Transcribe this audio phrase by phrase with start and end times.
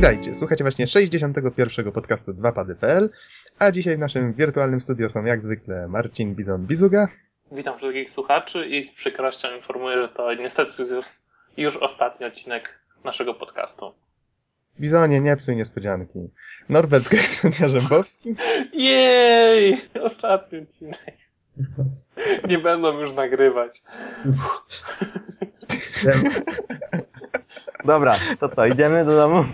[0.00, 1.92] Witajcie, słuchacie właśnie 61.
[1.92, 3.10] podcastu 2pady.pl,
[3.58, 7.06] a dzisiaj w naszym wirtualnym studio są jak zwykle Marcin Bizon-Bizuga.
[7.52, 11.06] Witam wszystkich słuchaczy i z przykrością informuję, że to niestety już,
[11.56, 13.94] już ostatni odcinek naszego podcastu.
[14.80, 16.18] Bizonie, nie psuj niespodzianki.
[16.68, 18.34] Norbert Geksen-Jarzębowski.
[18.72, 19.80] Jej!
[20.02, 21.16] Ostatni odcinek.
[22.48, 23.82] Nie będą już nagrywać.
[27.84, 29.44] Dobra, to co, idziemy do domu?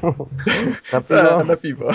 [0.92, 1.22] Na piwo?
[1.22, 1.92] Ta, na piwo.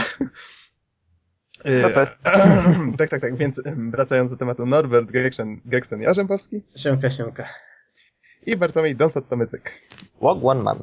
[1.81, 2.09] To też.
[2.98, 7.49] tak, tak, tak, więc wracając do tematu Norbert Geksen- Geksen-Jarzębowski Siemka, siemka.
[8.45, 9.71] i Bartłomiej Donsot-Tomycyk.
[10.21, 10.77] Walk one man.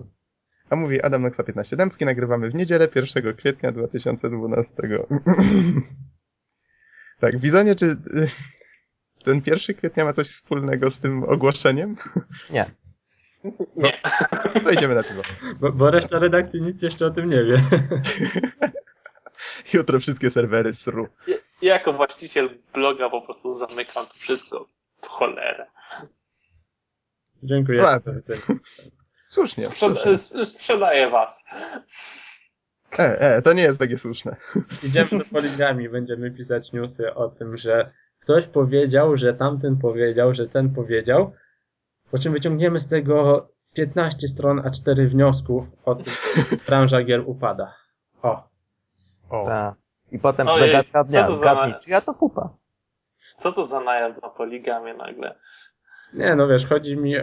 [0.70, 4.82] A mówi Adam Noxa 15 Dębski, nagrywamy w niedzielę 1 kwietnia 2012.
[7.20, 7.96] tak, Bizonie, czy y,
[9.24, 11.96] ten 1 kwietnia ma coś wspólnego z tym ogłoszeniem?
[12.50, 12.70] Nie.
[13.77, 14.00] Nie.
[14.64, 15.22] To idziemy na piwo.
[15.61, 17.62] Bo, bo reszta redakcji nic jeszcze o tym nie wie.
[19.75, 21.08] Jutro wszystkie serwery sru.
[21.62, 24.67] Ja jako właściciel bloga po prostu zamykam to wszystko
[25.03, 25.67] w cholerę.
[27.42, 27.83] Dziękuję.
[28.05, 28.58] Ten-
[29.28, 29.64] Słusznie.
[29.64, 30.45] Sprzeda- słusznie.
[30.45, 31.45] sprzedaję was.
[32.98, 34.36] E, e, to nie jest takie słuszne.
[34.84, 40.48] Idziemy do poligami, będziemy pisać newsy o tym, że ktoś powiedział, że tamten powiedział, że
[40.48, 41.33] ten powiedział,
[42.11, 47.75] po czym wyciągniemy z tego 15 stron A4 wniosków o tym, że branża gier upada.
[48.23, 48.48] O,
[49.31, 49.45] O.
[49.47, 49.75] Ta.
[50.12, 51.27] I potem Ojej, zagadka dnia.
[51.27, 52.48] to za- Zgadnij, czy ja to pupa.
[53.36, 55.34] Co to za najazd na poligamie nagle?
[56.14, 57.14] nie no wiesz, chodzi mi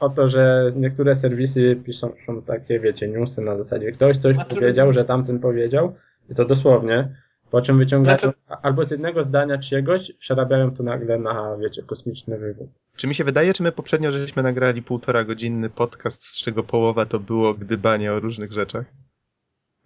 [0.00, 4.54] o to, że niektóre serwisy piszą, piszą takie, wiecie, newsy na zasadzie ktoś coś Znaczy-
[4.54, 5.94] powiedział, że tamten powiedział,
[6.30, 7.16] i to dosłownie,
[7.50, 12.38] po czym wyciągają Znaczy- albo z jednego zdania czyjegoś, przerabiają to nagle na, wiecie, kosmiczny
[12.38, 12.68] wywód.
[12.96, 17.06] Czy mi się wydaje, czy my poprzednio żeśmy nagrali półtora godzinny podcast, z czego połowa
[17.06, 18.86] to było gdybanie o różnych rzeczach?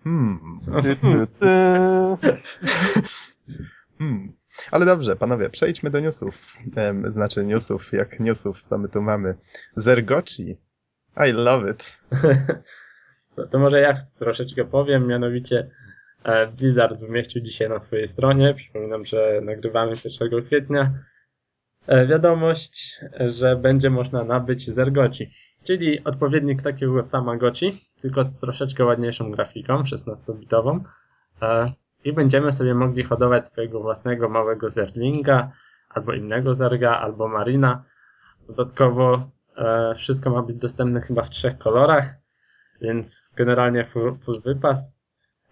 [0.05, 0.59] Hmm.
[3.99, 4.33] Hmm.
[4.71, 6.56] Ale dobrze, panowie, przejdźmy do newsów.
[6.77, 9.34] Em, znaczy newsów, jak newsów, co my tu mamy.
[9.77, 10.56] Zergoci.
[11.28, 11.99] I love it.
[13.37, 15.71] To, to może ja troszeczkę powiem, mianowicie
[16.57, 20.93] Blizzard umieścił dzisiaj na swojej stronie, przypominam, że nagrywamy 1 kwietnia,
[21.87, 23.01] e, wiadomość,
[23.39, 25.31] że będzie można nabyć Zergoci,
[25.65, 30.81] czyli odpowiednik takiego Tamagotchi, tylko z troszeczkę ładniejszą grafiką, 16-bitową
[31.43, 31.73] e,
[32.05, 35.53] i będziemy sobie mogli hodować swojego własnego małego zerlinga,
[35.89, 37.84] albo innego zerga, albo marina.
[38.49, 42.15] Dodatkowo e, wszystko ma być dostępne chyba w trzech kolorach,
[42.81, 45.03] więc generalnie full, full wypas.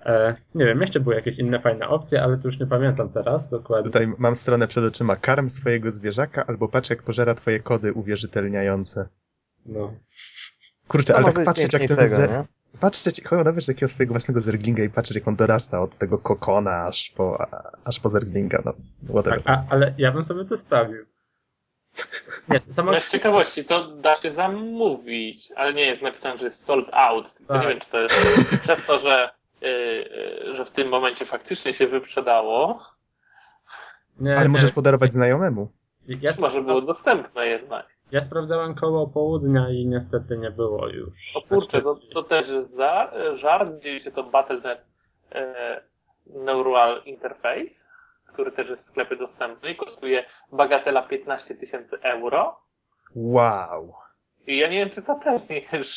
[0.06, 3.48] E, nie wiem, jeszcze były jakieś inne fajne opcje, ale to już nie pamiętam teraz
[3.48, 3.84] dokładnie.
[3.84, 5.16] Tutaj mam stronę przed oczyma.
[5.16, 9.08] Karm swojego zwierzaka albo patrz jak pożera twoje kody uwierzytelniające.
[9.66, 9.94] No.
[10.88, 12.44] Kurczę, Co ale może tak patrzeć jak ten nie?
[12.80, 17.10] Patrzeć, chodować takiego swojego własnego zerglinga i patrzeć jak on dorasta od tego kokona aż
[17.10, 17.46] po,
[17.84, 18.74] aż po zerglinga, no
[19.08, 19.42] whatever.
[19.44, 21.06] A, a, ale ja bym sobie to sprawił.
[22.48, 22.82] Nie, to.
[22.82, 27.34] No z ciekawości, to da się zamówić, ale nie jest napisane, że jest sold out.
[27.34, 27.62] Tylko Tak.
[27.62, 29.30] nie wiem, czy to jest przez to, że,
[30.54, 32.82] że w tym momencie faktycznie się wyprzedało.
[34.20, 34.48] nie, Ale nie.
[34.48, 35.72] możesz podarować znajomemu.
[36.08, 37.86] Ja, Może było dostępne jednak.
[38.12, 41.36] ja sprawdzałem koło południa i niestety nie było już.
[41.36, 43.70] O kurczę, to, to też jest za, żart.
[43.82, 44.86] Dzieje się to Battle.net
[45.32, 45.80] e,
[46.26, 47.74] Neural Interface,
[48.32, 52.60] który też jest w sklepie dostępny i kosztuje bagatela 15 tysięcy euro.
[53.14, 53.94] Wow.
[54.46, 55.88] I ja nie wiem, czy to też nie jest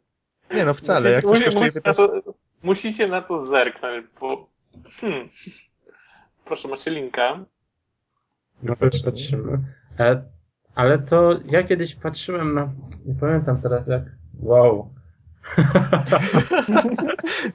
[0.50, 2.22] Nie no wcale, jak coś Musi- kosztuje musi na 15...
[2.22, 4.48] to, Musicie na to zerknąć, bo...
[5.00, 5.28] Hmm.
[6.44, 7.44] Proszę, macie linka.
[8.62, 9.58] No to patrzymy.
[10.00, 10.22] E,
[10.74, 12.72] ale to ja kiedyś patrzyłem na.
[13.06, 14.02] Nie pamiętam teraz jak.
[14.40, 14.94] Wow.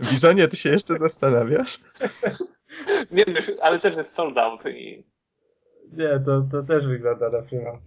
[0.12, 1.80] Bizonie, ty się jeszcze zastanawiasz?
[3.12, 5.04] Nie wiem, ale też jest sold out i...
[5.92, 7.72] Nie, to, to też wygląda na prima.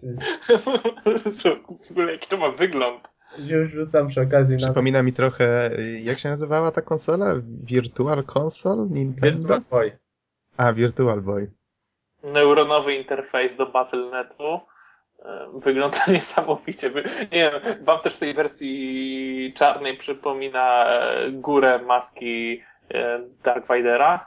[1.86, 3.08] w ogóle jaki to ma wygląd.
[3.38, 5.70] Już rzucam przy okazji na Przypomina mi trochę,
[6.00, 7.34] jak się nazywała ta konsola?
[7.64, 8.86] Virtual Console?
[8.90, 9.38] Nintendo?
[9.38, 9.98] Virtual Boy.
[10.56, 11.50] A, Virtual Boy.
[12.24, 14.60] Neuronowy interfejs do Battle.netu.
[15.24, 16.90] E, Wygląda niesamowicie.
[17.32, 22.62] Nie wiem, wam też w tej wersji czarnej przypomina e, górę maski
[22.94, 24.26] e, Dark Vadera.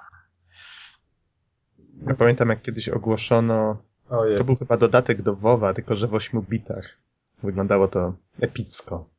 [2.07, 3.77] Ja pamiętam, jak kiedyś ogłoszono,
[4.09, 6.97] O to był chyba dodatek do WoWa, tylko że w 8 bitach.
[7.45, 9.09] Wyglądało to epicko.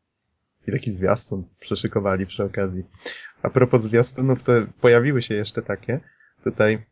[0.68, 2.84] I taki zwiastun przeszykowali przy okazji.
[3.42, 6.00] A propos zwiastunów, to pojawiły się jeszcze takie.
[6.44, 6.86] Tutaj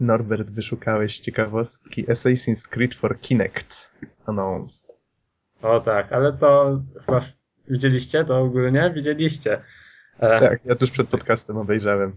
[0.00, 3.90] Norbert, wyszukałeś ciekawostki Assassin's Creed for Kinect
[4.26, 4.96] announced.
[5.62, 7.20] O tak, ale to chyba
[7.68, 8.92] widzieliście to ogólnie?
[8.94, 9.62] Widzieliście.
[10.18, 12.16] E, Tak, ja tuż przed podcastem obejrzałem.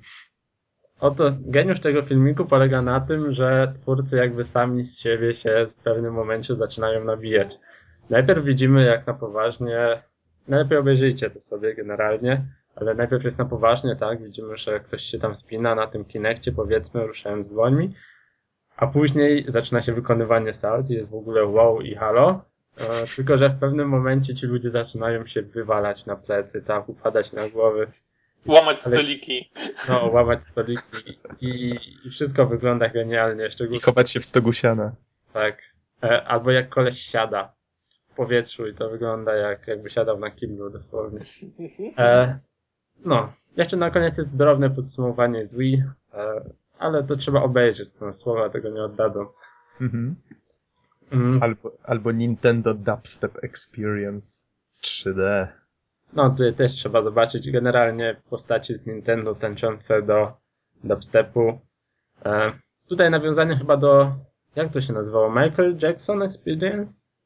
[1.00, 5.74] Oto geniusz tego filmiku polega na tym, że twórcy jakby sami z siebie się w
[5.74, 7.60] pewnym momencie zaczynają nabijać.
[8.10, 10.02] Najpierw widzimy jak na poważnie,
[10.48, 12.46] najlepiej obejrzyjcie to sobie generalnie,
[12.76, 16.52] ale najpierw jest na poważnie, tak, widzimy, że ktoś się tam spina na tym kinekcie,
[16.52, 17.94] powiedzmy, ruszając dłońmi,
[18.78, 22.42] a później zaczyna się wykonywanie salt i jest w ogóle wow i halo,
[22.78, 27.32] e, tylko że w pewnym momencie ci ludzie zaczynają się wywalać na plecy, tak, upadać
[27.34, 27.88] na głowy,
[28.46, 29.52] Łamać Ale- stoliki.
[29.90, 30.82] no, łamać stoliki
[31.42, 34.92] i, i wszystko wygląda genialnie, I szczególnie chować się w stogu siana.
[35.34, 35.62] tak.
[36.04, 37.54] E, albo jak koleś siada
[38.20, 41.20] powietrzu i to wygląda jak jakby siadał na kiblu dosłownie.
[41.98, 42.40] E,
[43.06, 45.84] no, jeszcze na koniec jest drobne podsumowanie z Wii,
[46.14, 46.42] e,
[46.80, 49.26] ale to trzeba obejrzeć, no, słowa tego nie oddadzą.
[49.82, 50.16] Mhm.
[51.12, 54.46] Mm, Albo, albo Nintendo Dubstep Experience
[54.84, 55.48] 3D.
[56.14, 60.34] no, tutaj też trzeba zobaczyć generalnie postaci z Nintendo tańczące do
[60.84, 61.60] dubstepu.
[62.26, 62.52] E,
[62.90, 64.12] tutaj nawiązanie chyba do,
[64.56, 67.19] jak to się nazywało, Michael Jackson Experience?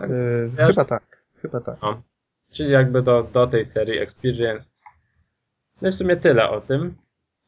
[0.00, 0.10] Tak?
[0.10, 1.76] Yy, Ja- chyba tak, chyba tak.
[1.82, 2.02] No.
[2.52, 4.70] Czyli jakby do, do tej serii Experience.
[5.82, 6.94] No i w sumie tyle o tym.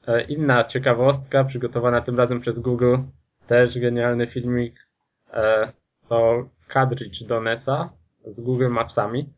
[0.07, 2.97] E, Inna ciekawostka, przygotowana tym razem przez Google,
[3.47, 4.87] też genialny filmik,
[5.33, 5.73] e,
[6.09, 7.91] to cartridge do NESa
[8.25, 9.33] z Google Mapsami.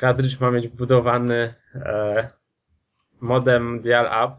[0.00, 2.28] Cartridge ma mieć wbudowany e,
[3.20, 4.36] modem dial-up.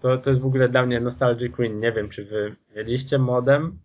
[0.00, 1.80] To, to jest w ogóle dla mnie Nostalgic Queen.
[1.80, 3.78] Nie wiem, czy wy mieliście modem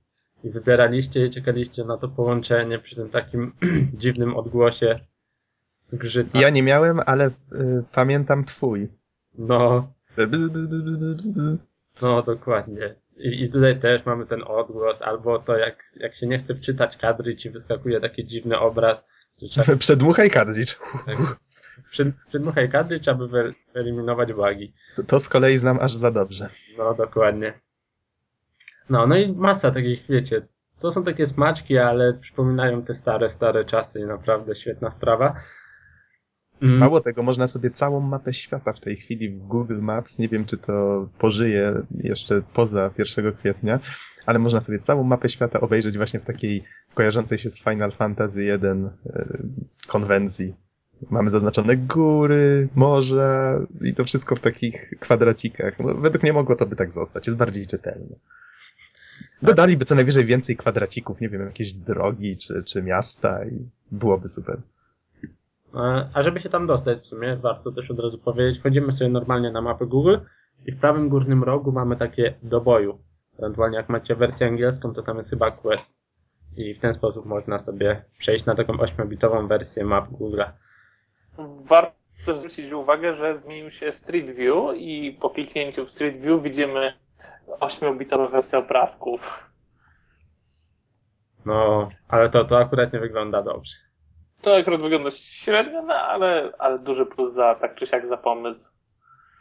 [0.47, 3.53] i wybieraliście i czekaliście na to połączenie przy tym takim
[4.01, 4.99] dziwnym odgłosie
[5.81, 6.39] zgrzyta.
[6.41, 7.31] Ja nie miałem, ale y,
[7.91, 8.87] pamiętam twój.
[9.37, 9.93] No,
[12.01, 12.95] no dokładnie.
[13.17, 16.97] I, I tutaj też mamy ten odgłos, albo to jak, jak się nie chce wczytać
[16.97, 19.05] kadry, ci wyskakuje taki dziwny obraz,
[19.49, 20.79] trzeba Przedmuchaj kartridż.
[21.89, 24.73] przy, przydmuchaj kadry, trzeba by wy- wyeliminować bugi.
[24.95, 26.49] To, to z kolei znam aż za dobrze.
[26.77, 27.53] No, dokładnie.
[28.89, 30.47] No, no i masa takich, wiecie,
[30.79, 35.35] to są takie smaczki, ale przypominają te stare, stare czasy i naprawdę świetna sprawa.
[36.61, 40.27] Mm, Mało tego, można sobie całą mapę świata w tej chwili w Google Maps, nie
[40.27, 43.79] wiem czy to pożyje jeszcze poza 1 kwietnia,
[44.25, 46.63] ale można sobie całą mapę świata obejrzeć właśnie w takiej
[46.93, 48.91] kojarzącej się z Final Fantasy 1 y,
[49.87, 50.55] konwencji.
[51.09, 55.79] Mamy zaznaczone góry, morza i to wszystko w takich kwadracikach.
[55.79, 58.15] No, według mnie mogło to by tak zostać, jest bardziej czytelne.
[59.41, 64.57] Dodaliby co najwyżej więcej kwadracików, nie wiem, jakieś drogi czy, czy miasta i byłoby super.
[65.75, 69.09] E, A żeby się tam dostać, w sumie warto też od razu powiedzieć, wchodzimy sobie
[69.09, 70.17] normalnie na mapę Google
[70.65, 72.99] i w prawym górnym rogu mamy takie do boju.
[73.39, 75.93] Ewentualnie jak macie wersję angielską, to tam jest chyba Quest.
[76.57, 80.41] I w ten sposób można sobie przejść na taką 8-bitową wersję map Google.
[81.69, 86.93] Warto zwrócić uwagę, że zmienił się Street View i po kliknięciu w Street View widzimy
[87.59, 89.51] 8-bitowe wersje obrazków.
[91.45, 93.75] No, ale to, to akurat nie wygląda dobrze.
[94.41, 98.73] To akurat wygląda średnio, no ale, ale duży plus za tak czy siak za pomysł.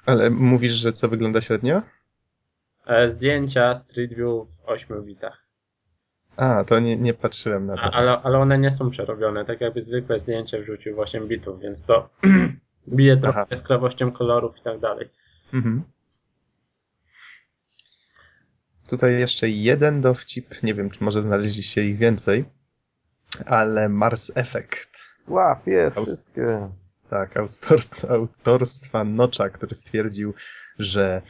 [0.06, 1.82] Ale mówisz, że co wygląda średnio?
[2.86, 5.46] E, Zdjęcia Street View w 8 bitach.
[6.36, 7.96] A, to nie, nie patrzyłem na A, to.
[7.96, 11.84] ale, ale one nie są przerobione, tak jakby zwykłe zdjęcie wrzucił w 8 bitów, więc
[11.84, 12.08] to
[12.96, 13.46] bije trochę Aha.
[13.50, 15.08] jaskrawością kolorów i tak dalej.
[15.54, 15.82] Mhm.
[18.86, 22.44] Tutaj jeszcze jeden dowcip, nie wiem, czy może znaleźliście ich więcej,
[23.46, 24.98] ale Mars Effect.
[25.22, 26.68] Złapie Aus- wszystkie.
[27.10, 30.34] Tak, autorstwa, autorstwa Nocza, który stwierdził,
[30.78, 31.22] że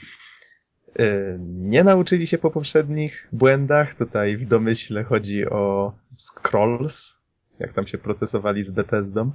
[1.01, 3.95] y, nie nauczyli się po poprzednich błędach.
[3.95, 7.17] Tutaj w domyśle chodzi o Scrolls,
[7.61, 9.33] jak tam się procesowali z Bethesdą.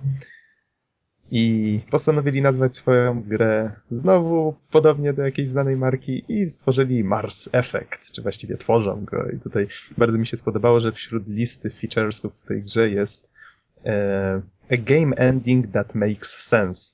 [1.34, 8.12] I postanowili nazwać swoją grę znowu podobnie do jakiejś znanej marki i stworzyli Mars Effect,
[8.12, 9.30] czy właściwie tworzą go.
[9.30, 13.30] I tutaj bardzo mi się spodobało, że wśród listy featuresów w tej grze jest
[13.86, 16.94] e, a game ending that makes sense.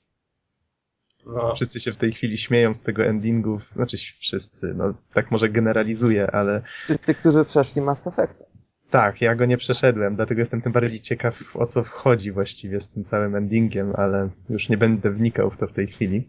[1.26, 5.48] No, Wszyscy się w tej chwili śmieją z tego endingu, znaczy wszyscy, no tak może
[5.48, 8.47] generalizuję, ale Wszyscy, którzy przeszli Mass Effect.
[8.90, 12.88] Tak, ja go nie przeszedłem, dlatego jestem tym bardziej ciekaw o co chodzi właściwie z
[12.88, 16.28] tym całym endingiem, ale już nie będę wnikał w to w tej chwili.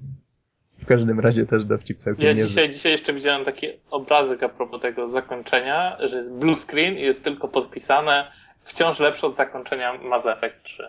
[0.80, 2.48] W każdym razie też dowcip całkiem Ja niezły.
[2.48, 7.02] dzisiaj, dzisiaj jeszcze widziałem taki obrazek a propos tego zakończenia, że jest blue screen i
[7.02, 10.84] jest tylko podpisane wciąż lepsze od zakończenia Mass Effect 3.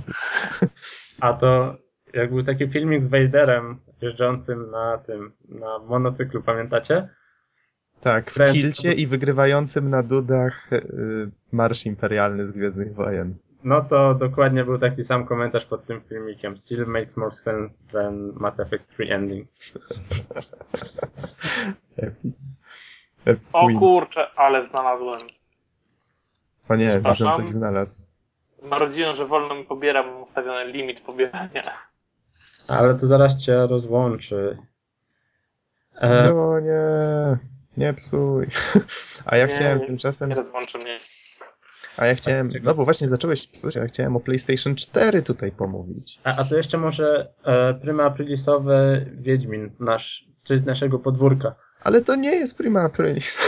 [1.20, 1.76] a to
[2.14, 7.08] jak był taki filmik z Vaderem jeżdżącym na tym, na monocyklu, pamiętacie?
[8.02, 13.34] Tak, w Wręcz- kilcie i wygrywającym na dudach y, Marsz Imperialny z Gwiezdnych Wojen.
[13.64, 16.56] No to dokładnie był taki sam komentarz pod tym filmikiem.
[16.56, 19.48] Still makes more sense than Mass Effect 3 ending.
[23.24, 25.20] Epic O kurczę, ale znalazłem.
[26.68, 28.02] O nie, widzę coś znalazł.
[28.62, 31.72] Marudziłem, że wolno mi pobiera, mam ustawiony limit pobierania.
[32.68, 34.58] Ale to zaraz cię rozłączy.
[36.02, 36.78] E, O nie,
[37.76, 38.46] nie psuj.
[39.26, 39.86] A ja Nie, chciałem nie.
[39.86, 40.96] tymczasem, rozłączy mnie.
[41.96, 46.20] a ja chciałem, no bo właśnie zacząłeś, a ja chciałem o PlayStation 4 tutaj pomówić.
[46.24, 51.54] a, a to jeszcze może e, Prima Aprilisowy Wiedźmin, nasz, czy z naszego podwórka.
[51.80, 53.38] Ale to nie jest Prima Aprilis.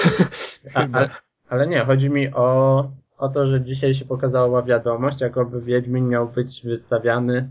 [0.74, 1.10] A, ale,
[1.48, 6.28] ale nie, chodzi mi o, o to, że dzisiaj się pokazała wiadomość, jakoby Wiedźmin miał
[6.28, 7.50] być wystawiany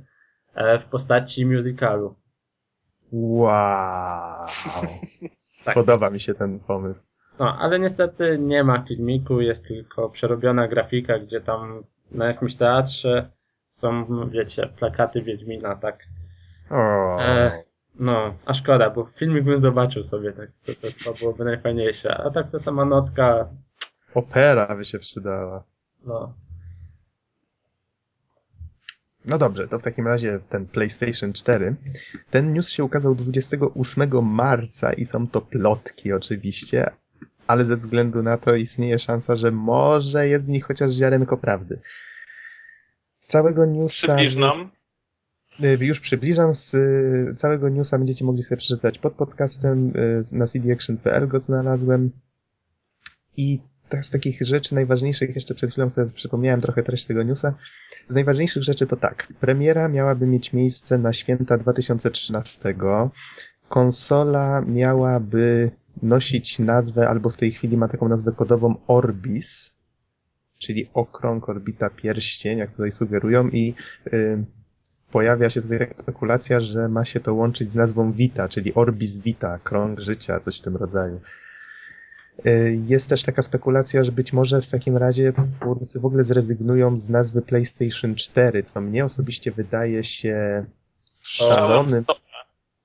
[0.55, 2.15] e, w postaci musicalu.
[3.11, 4.45] Wow.
[5.65, 5.73] Tak.
[5.73, 7.07] Podoba mi się ten pomysł.
[7.39, 13.29] No, ale niestety nie ma filmiku, jest tylko przerobiona grafika, gdzie tam na jakimś teatrze
[13.69, 16.03] są, wiecie, plakaty Wiedźmina, tak.
[16.69, 17.17] O.
[17.21, 17.63] E,
[17.99, 22.17] no, a szkoda, bo filmik bym zobaczył sobie, tak, to, to, to byłoby najfajniejsze.
[22.17, 23.47] A tak to sama notka,
[24.15, 25.63] Opera by się przydała.
[26.05, 26.33] no,
[29.25, 31.75] No dobrze, to w takim razie ten PlayStation 4.
[32.29, 36.91] Ten news się ukazał 28 marca i są to plotki oczywiście,
[37.47, 41.79] ale ze względu na to istnieje szansa, że może jest w nich chociaż ziarenko prawdy.
[43.25, 44.15] Całego newsa...
[44.15, 44.71] Przybliż nam.
[45.63, 50.47] Y, Już przybliżam, z y, całego newsa będziecie mogli sobie przeczytać pod podcastem, y, na
[50.47, 52.11] cdaction.pl go znalazłem.
[53.37, 57.55] I tak z takich rzeczy najważniejszych, jeszcze przed chwilą sobie przypomniałem trochę treść tego newsa.
[58.07, 62.75] Z najważniejszych rzeczy to tak, premiera miałaby mieć miejsce na święta 2013.
[63.69, 69.75] Konsola miałaby nosić nazwę, albo w tej chwili ma taką nazwę kodową Orbis,
[70.59, 73.73] czyli okrąg, orbita, pierścień, jak tutaj sugerują i
[74.13, 74.45] y,
[75.11, 79.59] pojawia się tutaj spekulacja, że ma się to łączyć z nazwą Vita, czyli Orbis Vita,
[79.63, 81.19] krąg życia, coś w tym rodzaju.
[82.45, 86.99] Y, Jest też taka spekulacja, że być może w takim razie twórcy w ogóle zrezygnują
[86.99, 90.65] z nazwy PlayStation 4, co mnie osobiście wydaje się
[91.21, 92.05] szalonym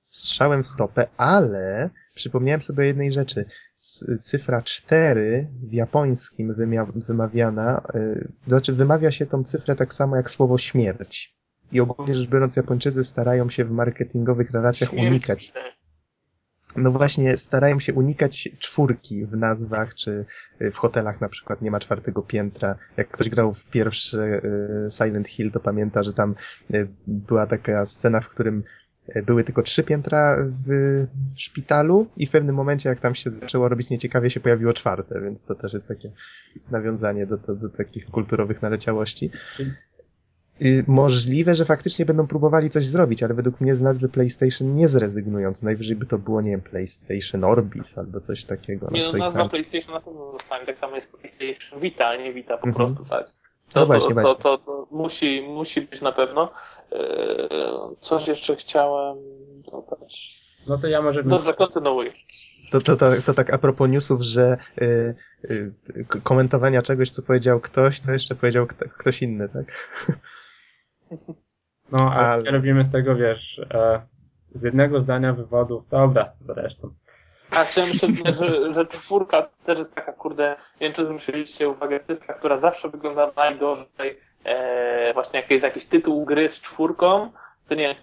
[0.09, 3.45] strzałem w stopę, ale przypomniałem sobie o jednej rzeczy.
[4.21, 6.55] Cyfra 4 w japońskim
[6.95, 11.39] wymawiana, y, znaczy wymawia się tą cyfrę tak samo jak słowo śmierć.
[11.71, 15.53] I ogólnie rzecz biorąc, Japończycy starają się w marketingowych relacjach unikać.
[16.75, 20.25] No właśnie, starają się unikać czwórki w nazwach, czy
[20.61, 22.75] y, w hotelach na przykład nie ma czwartego piętra.
[22.97, 24.21] Jak ktoś grał w pierwszy
[24.87, 26.35] y, Silent Hill, to pamięta, że tam
[26.73, 28.63] y, była taka scena, w którym
[29.25, 33.89] były tylko trzy piętra w szpitalu i w pewnym momencie, jak tam się zaczęło robić
[33.89, 36.11] nieciekawie, się pojawiło czwarte, więc to też jest takie
[36.71, 39.31] nawiązanie do, do, do takich kulturowych naleciałości.
[39.57, 39.73] Czyli-
[40.87, 45.53] Możliwe, że faktycznie będą próbowali coś zrobić, ale według mnie z nazwy PlayStation nie zrezygnują.
[45.53, 48.89] Co najwyżej by to było, nie wiem, PlayStation Orbis albo coś takiego.
[48.91, 52.33] Nie, no, nazwa każdy- PlayStation na pewno zostanie, tak samo jest PlayStation Vita, a nie
[52.33, 52.75] Vita po Mhm.
[52.95, 53.25] prostu, tak.
[53.75, 54.43] No To, właśnie, to, to, właśnie.
[54.43, 56.51] to, to musi, musi być na pewno.
[56.91, 57.49] Eee,
[57.99, 59.17] Coś jeszcze chciałem
[59.71, 60.39] dodać.
[60.67, 61.23] no to ja może...
[61.23, 62.11] Dobrze, kontynuuj.
[62.71, 65.15] To, to, to, to tak a propos newsów, że y,
[65.51, 65.71] y,
[66.23, 69.65] komentowania czegoś, co powiedział ktoś, co jeszcze powiedział kto, ktoś inny, tak?
[71.91, 74.01] No, ale, robimy z tego, wiesz, e,
[74.51, 76.93] z jednego zdania wywodów, dobra, zresztą.
[77.51, 81.99] A chciałem jeszcze że, że czwórka też jest taka, kurde, nie wiem czy zwróciliście uwagę,
[81.99, 87.31] cyfra, która zawsze wygląda najgorzej, e, właśnie jak jest jakiś tytuł gry z czwórką,
[87.67, 87.95] to nie,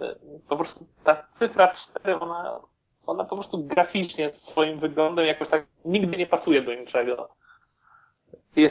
[0.48, 2.60] po prostu ta cyfra 4, ona,
[3.06, 7.28] ona po prostu graficznie swoim wyglądem jakoś tak nigdy nie pasuje do niczego.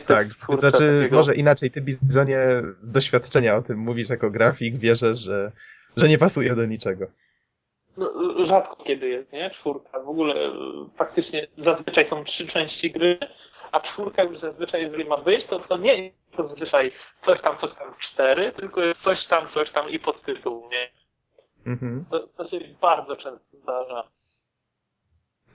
[0.07, 2.39] Tak, czwórce znaczy, takiego- może inaczej, ty Bizonie
[2.81, 5.51] z doświadczenia o tym mówisz jako grafik, wierzę, że,
[5.97, 7.05] że nie pasuje do niczego.
[7.97, 8.13] No,
[8.45, 9.49] rzadko kiedy jest, nie?
[9.49, 9.99] Czwórka.
[9.99, 10.51] W ogóle e,
[10.95, 13.17] faktycznie zazwyczaj są trzy części gry,
[13.71, 17.57] a czwórka już zazwyczaj, jeżeli ma być, to, to nie jest to zazwyczaj coś tam,
[17.57, 20.89] coś tam cztery, tylko jest coś tam, coś tam i podtytuł, nie?
[21.65, 22.05] Mhm.
[22.11, 24.03] To, to się bardzo często zdarza.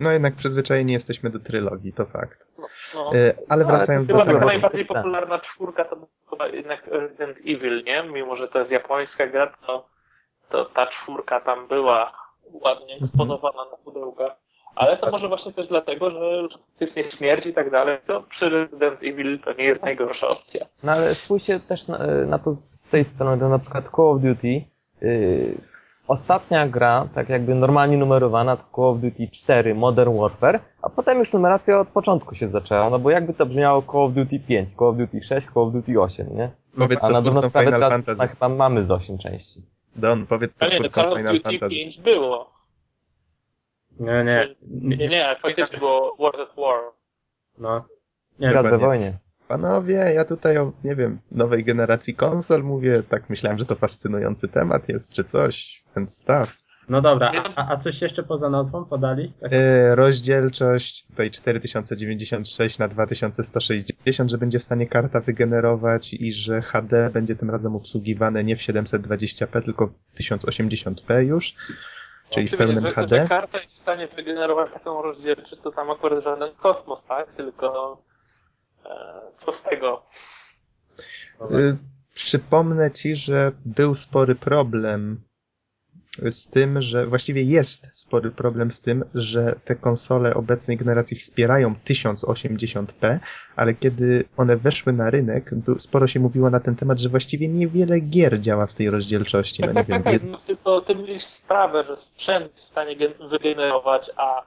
[0.01, 2.47] No jednak przyzwyczajeni jesteśmy do trylogii, to fakt.
[2.59, 3.15] No, no.
[3.15, 4.61] Y, ale to wracając jest do Chyba dobra taka tego...
[4.61, 4.97] najbardziej Tak.
[4.97, 5.97] popularna czwórka to
[6.31, 8.03] chyba jednak Resident Evil, nie?
[8.03, 9.89] Mimo, że to jest japońska gra, to,
[10.49, 12.13] to ta czwórka tam była
[12.53, 14.33] ładnie eksponowana na pudełkach.
[14.77, 18.49] Ale to może właśnie też dlatego, że że faktycznie śmierć i tak dalej, to przy
[18.49, 20.67] Resident Evil to nie jest najgorsza opcja.
[20.83, 24.07] No ale spójrzcie też na, na to z, z tej strony, to na przykład Call
[24.09, 24.65] of Duty.
[25.01, 25.55] Yy,
[26.11, 31.19] ostatnia gra, tak jakby normalnie numerowana, to Call of Duty 4 Modern Warfare, a potem
[31.19, 34.71] już numeracja od początku się zaczęła, no bo jakby to brzmiało Call of Duty 5,
[34.79, 36.51] Call of Duty 6, Call of Duty 8, nie?
[36.79, 38.29] Powiedz A co na dobrą twórcą sprawę Final teraz Fantasy.
[38.29, 39.63] chyba mamy z 8 części.
[39.97, 41.75] Don, powiedz co no twórcą Call of Final Duty Fantasy.
[41.75, 42.51] 5 było.
[44.01, 44.55] Nie, nie.
[44.71, 45.09] Nie, nie.
[45.09, 46.81] nie, faktycznie było World at War.
[47.59, 47.85] No.
[48.39, 49.13] Nie, Świat we wojnie.
[49.51, 54.49] Panowie, ja tutaj o, nie wiem, nowej generacji konsol mówię, tak myślałem, że to fascynujący
[54.49, 56.63] temat jest, czy coś, ten staw.
[56.89, 59.33] no dobra, a, a coś jeszcze poza nazwą podali?
[59.41, 59.53] Tak.
[59.53, 67.11] E, rozdzielczość tutaj 4096 na 2160, że będzie w stanie karta wygenerować i że HD
[67.13, 71.55] będzie tym razem obsługiwane nie w 720p, tylko w 1080p już,
[72.31, 73.23] czyli w pełnym że, HD.
[73.23, 77.33] Że karta jest w stanie wygenerować taką rozdzielczość, to tam akurat żaden kosmos, tak?
[77.33, 77.99] Tylko
[79.37, 80.03] co z tego?
[81.51, 81.77] Y,
[82.15, 85.21] Przypomnę ci, że był spory problem
[86.31, 91.75] z tym, że właściwie jest spory problem z tym, że te konsole obecnej generacji wspierają
[91.85, 93.19] 1080p,
[93.57, 98.01] ale kiedy one weszły na rynek, sporo się mówiło na ten temat, że właściwie niewiele
[98.01, 99.63] gier działa w tej rozdzielczości.
[99.63, 100.31] No Tak, nie tak, wiem, tak, jed- tak.
[100.31, 104.43] No, tylko ty mieliś sprawę, że sprzęt jest w stanie gen- wygenerować, a,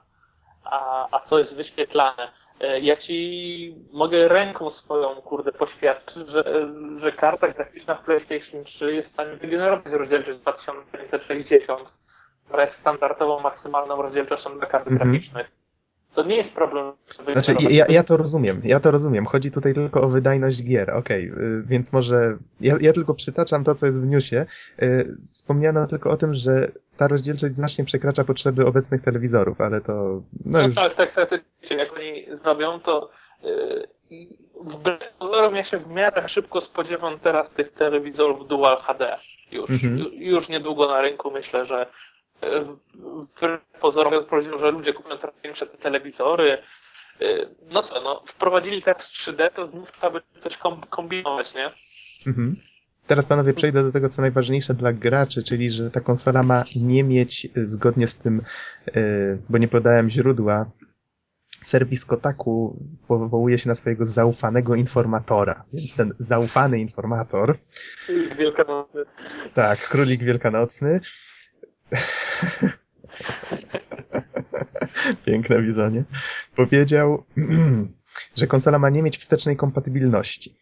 [0.64, 2.32] a, a co jest wyświetlane.
[2.64, 8.92] E, Ja ci mogę ręką swoją, kurde, poświadczyć, że, że karta graficzna w PlayStation 3
[8.94, 11.98] jest w stanie wygenerować rozdzielczość 2560,
[12.44, 15.10] która jest standardową maksymalną rozdzielczością dla kart Mhm.
[15.10, 15.50] graficznych.
[16.14, 16.92] To nie jest problem.
[17.32, 19.26] Znaczy, ja, ja to rozumiem, ja to rozumiem.
[19.26, 23.74] Chodzi tutaj tylko o wydajność gier, okej, y, więc może ja, ja tylko przytaczam to,
[23.74, 24.46] co jest w newsie.
[24.82, 29.92] Y, Wspomniano tylko o tym, że ta rozdzielczość znacznie przekracza potrzeby obecnych telewizorów, ale to
[29.92, 31.40] no No już tak, tak, tak.
[31.70, 33.10] Jak oni zrobią, to
[34.10, 39.16] i wbrew pozorom ja się w miarę szybko spodziewam teraz tych telewizorów Dual HD.
[39.52, 39.96] Już, Mhm.
[39.98, 41.86] ju- już niedługo na rynku myślę, że
[43.80, 46.58] pozorom powiedział, że ludzie kupują coraz większe te telewizory.
[47.20, 51.70] Yy, No co, no wprowadzili teraz 3D, to znów trzeba by coś kom- kombinować, nie?
[52.26, 52.56] Mhm.
[53.06, 57.04] Teraz panowie przejdę do tego, co najważniejsze dla graczy, czyli że ta konsola ma nie
[57.04, 58.42] mieć y, zgodnie z tym,
[58.96, 60.70] y, bo nie podałem źródła,
[61.60, 62.76] serwis Kotaku
[63.08, 65.64] powołuje się na swojego zaufanego informatora.
[65.72, 67.58] Więc ten zaufany informator,
[68.38, 69.04] Wielkanocy.
[69.54, 71.00] tak, królik wielkanocny,
[75.26, 76.04] piękne widzenie,
[76.56, 77.24] powiedział,
[78.36, 80.54] że konsola ma nie mieć wstecznej kompatybilności.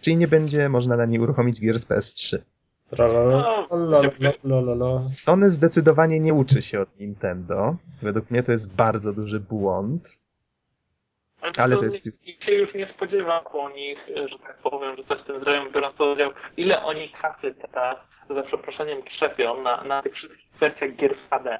[0.00, 2.38] Czyli nie będzie można na niej uruchomić gier z PS3.
[2.90, 5.08] Trolololololololo.
[5.08, 7.76] Sony zdecydowanie nie uczy się od Nintendo.
[8.02, 10.19] Według mnie to jest bardzo duży błąd.
[11.42, 15.20] Ale to jest- I się już nie spodziewam po nich, że tak powiem, że coś
[15.20, 20.02] z tym zrobią, biorąc pod uwagę, ile oni kasy teraz, za przeproszeniem, trzepią na, na
[20.02, 21.58] tych wszystkich wersjach gier HD.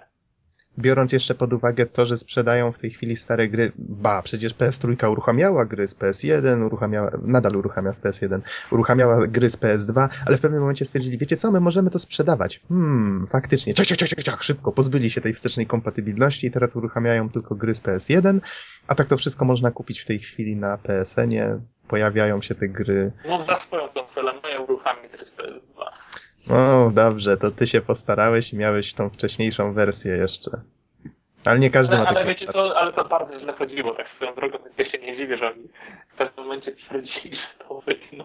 [0.79, 5.11] Biorąc jeszcze pod uwagę to, że sprzedają w tej chwili stare gry, ba, przecież PS3
[5.11, 10.41] uruchamiała gry z PS1, uruchamiała, nadal uruchamia z PS1, uruchamiała gry z PS2, ale w
[10.41, 12.61] pewnym momencie stwierdzili, wiecie co, my możemy to sprzedawać.
[12.69, 17.31] Hmm, faktycznie, ciach, ciach, ciach, ciach, szybko, pozbyli się tej wstecznej kompatybilności i teraz uruchamiają
[17.31, 18.41] tylko gry z PS1,
[18.87, 23.13] a tak to wszystko można kupić w tej chwili na PSN-ie, pojawiają się te gry.
[23.29, 25.85] No za swoją konsolę, moja uruchami gry z PS2.
[26.49, 30.51] O, dobrze, to ty się postarałeś i miałeś tą wcześniejszą wersję jeszcze.
[31.45, 34.09] Ale nie każdy Ale, ma ale taki wiecie co, ale to bardzo źle chodziło, tak
[34.09, 35.69] swoją drogą, więc ja się nie dziwię, że oni
[36.09, 38.25] w pewnym momencie twierdzili, że to wytną.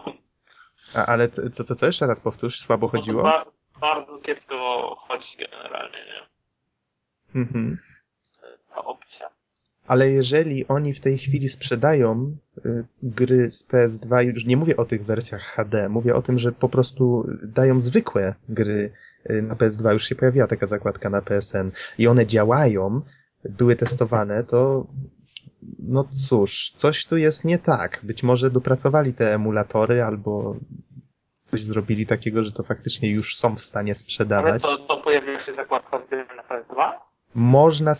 [0.94, 2.60] A, ale co, co, co jeszcze raz powtórz?
[2.60, 3.22] Słabo chodziło?
[3.22, 3.44] ba-
[3.80, 6.26] bardzo kiepsko chodzi generalnie, nie?
[7.40, 7.78] Mhm.
[8.74, 9.30] Ta opcja.
[9.86, 14.84] Ale jeżeli oni w tej chwili sprzedają y, gry z PS2, już nie mówię o
[14.84, 18.92] tych wersjach HD, mówię o tym, że po prostu dają zwykłe gry
[19.30, 23.00] y, na PS2, już się pojawiła taka zakładka na PSN i one działają,
[23.44, 24.86] były testowane, to
[25.78, 28.00] no cóż, coś tu jest nie tak.
[28.02, 30.56] Być może dopracowali te emulatory albo
[31.46, 34.62] coś zrobili takiego, że to faktycznie już są w stanie Ale sprzedawać.
[34.62, 36.92] to, to pojawiła się zakładka z grami na PS2?
[37.38, 37.92] Można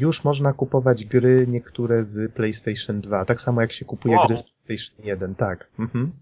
[0.00, 4.26] już można kupować gry niektóre z PlayStation 2, tak samo jak się kupuje Wow.
[4.26, 5.66] gry z PlayStation 1, tak.
[5.78, 6.12] Mhm.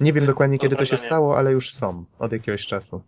[0.00, 3.02] Nie wiem dokładnie kiedy to się stało, ale już są od jakiegoś czasu.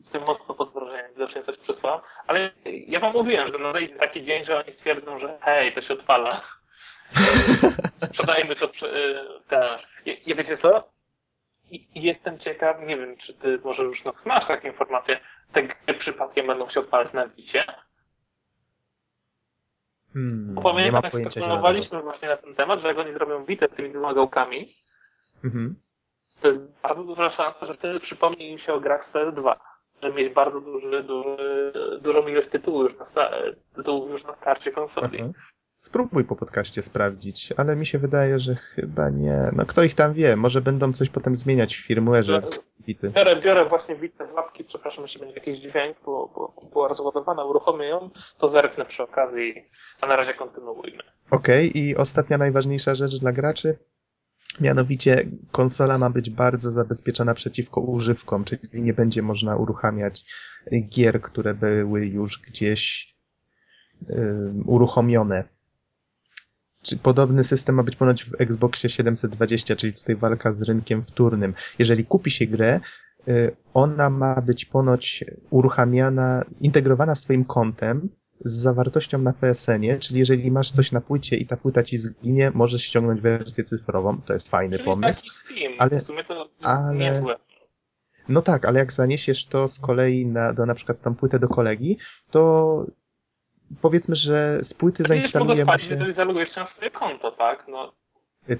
[0.00, 4.44] Jestem mocno pod wrażeniem, widocznie coś przysłał, ale ja wam mówiłem, że nadejdzie taki dzień,
[4.44, 6.42] że oni stwierdzą, że hej, to się odpala.
[8.06, 8.70] Sprzedajmy to y,
[9.48, 9.62] ten.
[10.06, 10.88] Ja, ja wiecie co?
[11.70, 15.20] I jestem ciekaw, nie wiem, czy ty może już no, masz takie informacje,
[15.52, 17.64] te gry przypadkiem będą się odpalać na Wicie?
[20.12, 24.74] Hmm, pamiętam, jak spekulowaliśmy właśnie na ten temat, że jak oni zrobią Witę tymi wymagałkami,
[25.44, 25.76] Mhm.
[26.40, 29.56] to jest bardzo duża szansa, że wtedy przypomni im się o grach z PS2.
[30.02, 33.30] Że mieć bardzo duży, duży, dużą ilość tytułów już na, sta-
[33.76, 35.20] tytułów już na starcie konsoli.
[35.20, 35.32] Mhm.
[35.78, 39.50] Spróbuj po podcaście sprawdzić, ale mi się wydaje, że chyba nie.
[39.56, 42.42] No kto ich tam wie, może będą coś potem zmieniać w firmware'ze
[42.90, 43.10] Wity.
[43.10, 47.44] Biorę, biorę właśnie Witę w łapki, przepraszam, jeśli będzie jakiś dźwięk, bo, bo była rozładowana,
[47.44, 49.68] uruchomię ją, to zerknę przy okazji,
[50.00, 51.02] a na razie kontynuujmy.
[51.30, 53.78] Okej, i ostatnia najważniejsza rzecz dla graczy.
[54.60, 60.24] Mianowicie konsola ma być bardzo zabezpieczona przeciwko używkom, czyli nie będzie można uruchamiać
[60.88, 63.14] gier, które były już gdzieś
[64.10, 64.14] y,
[64.66, 65.44] uruchomione.
[66.82, 71.54] Czy podobny system ma być ponoć w Xboxie 720, czyli tutaj walka z rynkiem wtórnym.
[71.78, 72.80] Jeżeli kupi się grę,
[73.28, 78.08] y, ona ma być ponoć uruchamiana, integrowana z twoim kontem,
[78.44, 82.50] z zawartością na PSN-ie, czyli jeżeli masz coś na płycie i ta płyta ci zginie,
[82.54, 84.20] możesz ściągnąć wersję cyfrową.
[84.22, 85.20] To jest fajny Czyli pomysł.
[85.22, 87.36] taki Steam, ale- w sumie to ale- niezłe.
[88.28, 91.48] No tak, ale jak zaniesiesz to z kolei na, do na przykład tą płytę do
[91.48, 91.98] kolegi,
[92.30, 92.86] to
[93.82, 95.94] powiedzmy, że z płyty mogło zainstaluje mu się...
[95.94, 97.64] jeżeli zalogujesz się na swoje konto, tak?
[97.68, 97.92] No,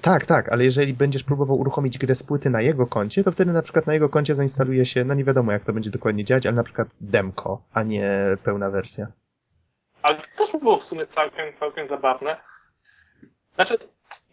[0.01, 3.51] Tak, tak, ale jeżeli będziesz próbował uruchomić grę z płyty na jego koncie, to wtedy
[3.51, 6.45] na przykład na jego koncie zainstaluje się, no nie wiadomo jak to będzie dokładnie działać,
[6.45, 8.11] ale na przykład demko, a nie
[8.43, 9.07] pełna wersja.
[10.03, 12.37] ale to też by było w sumie całkiem, całkiem zabawne.
[13.55, 13.77] Znaczy,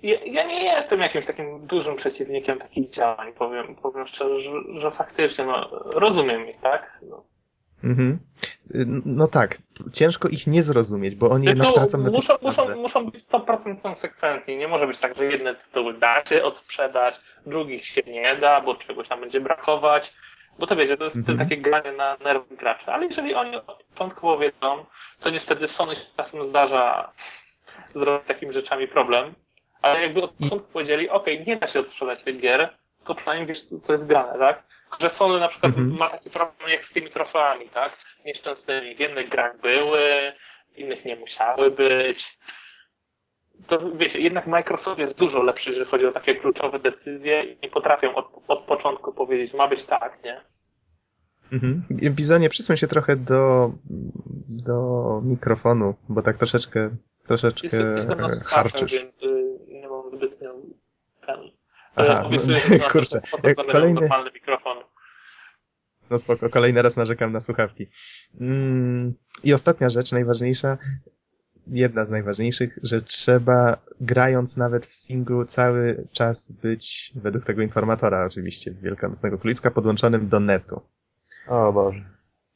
[0.03, 4.91] ja, ja nie jestem jakimś takim dużym przeciwnikiem takich działań, powiem, powiem szczerze, że, że
[4.91, 7.01] faktycznie, no, rozumiem ich, tak?
[7.11, 7.25] No.
[7.85, 8.19] Mhm.
[8.75, 9.59] Y, No tak,
[9.93, 14.57] ciężko ich nie zrozumieć, bo oni jednak tracą na muszą, muszą, muszą być 100% konsekwentni.
[14.57, 18.75] Nie może być tak, że jedne tytuły da się odsprzedać, drugich się nie da, bo
[18.75, 20.15] czegoś tam będzie brakować.
[20.59, 21.39] Bo to wiecie, to jest Mhm.
[21.39, 22.85] takie granie na nerwy graczy.
[22.87, 24.85] Ale jeżeli oni od początku powiedzą,
[25.19, 27.13] co niestety Sony się czasem zdarza
[27.95, 29.35] zrobić z takimi rzeczami problem,
[29.83, 32.69] ale jakby od I- początku powiedzieli, okej, nie da się odsprzedać tych gier,
[33.09, 34.63] to przynajmniej wiesz, co- co jest grane, tak?
[35.01, 35.97] Że Sony na przykład Mhm.
[35.99, 37.93] ma taki problem jak z tymi trofeami, tak?
[38.25, 38.97] Nieszczęsnymi.
[38.97, 40.01] W jednych grach były,
[40.75, 42.39] w innych nie musiały być.
[43.67, 47.69] To wiecie, jednak Microsoft jest dużo lepszy, jeżeli chodzi o takie kluczowe decyzje i nie
[47.71, 50.41] potrafią od, od początku powiedzieć, ma być tak, nie?
[51.53, 51.83] Mhm.
[51.91, 53.71] Bizonie, przysuń się trochę do,
[54.49, 56.91] do mikrofonu, bo tak troszeczkę,
[57.27, 58.93] troszeczkę Jestem, jestem harczysz.
[58.93, 60.55] więc y, nie mam zbytnio
[61.27, 61.39] ten...
[61.99, 64.79] Aha, e, obiecuję, że na kurczę, jak kolejny- normalny mikrofon.
[66.11, 67.87] No spoko, kolejny raz narzekam na słuchawki.
[68.41, 70.79] Mm, I ostatnia rzecz, najważniejsza,
[71.67, 78.25] jedna z najważniejszych, że trzeba, grając nawet w singlu, cały czas być, według tego informatora
[78.27, 80.81] oczywiście, Wielkanocnego Królicka, podłączonym do netu.
[81.49, 82.01] O Boże.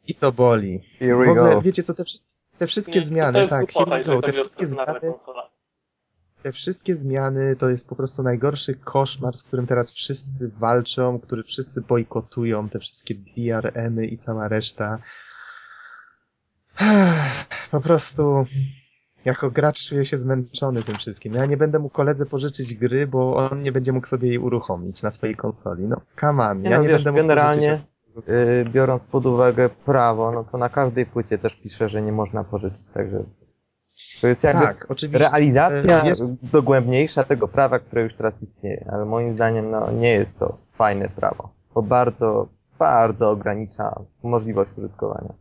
[0.07, 0.81] I to boli.
[0.98, 1.62] Here W we ogóle, go.
[1.62, 4.66] wiecie co, te wszystkie, te wszystkie Nie, zmiany, to jest tak, głupota, go, te wszystkie
[4.66, 5.42] zmiany, konsole.
[6.42, 11.42] Te wszystkie zmiany to jest po prostu najgorszy koszmar, z którym teraz wszyscy walczą, który
[11.42, 14.98] wszyscy bojkotują, te wszystkie DRM-y i cała reszta.
[17.70, 18.46] Po prostu
[19.24, 21.35] jako gracz czuję się zmęczony tym wszystkim.
[21.35, 25.02] Ja nie będę mógł koledze pożyczyć gry, bo on nie będzie mógł sobie jej uruchomić
[25.02, 25.85] na swojej konsoli.
[25.85, 27.83] No, come on, Nie ja no, nie wiesz, będę mógł generalnie
[28.14, 28.72] pożyczyć.
[28.72, 32.90] biorąc pod uwagę prawo, no to na każdej płycie też pisze, że nie można pożyczyć,
[32.90, 33.24] także
[34.22, 35.18] to jest jakby Tak, oczywiście.
[35.28, 40.12] realizacja E, jest- dogłębniejsza tego prawa, które już teraz istnieje, ale moim zdaniem no, nie
[40.12, 45.32] jest to fajne prawo, bo bardzo, bardzo ogranicza możliwość użytkowania.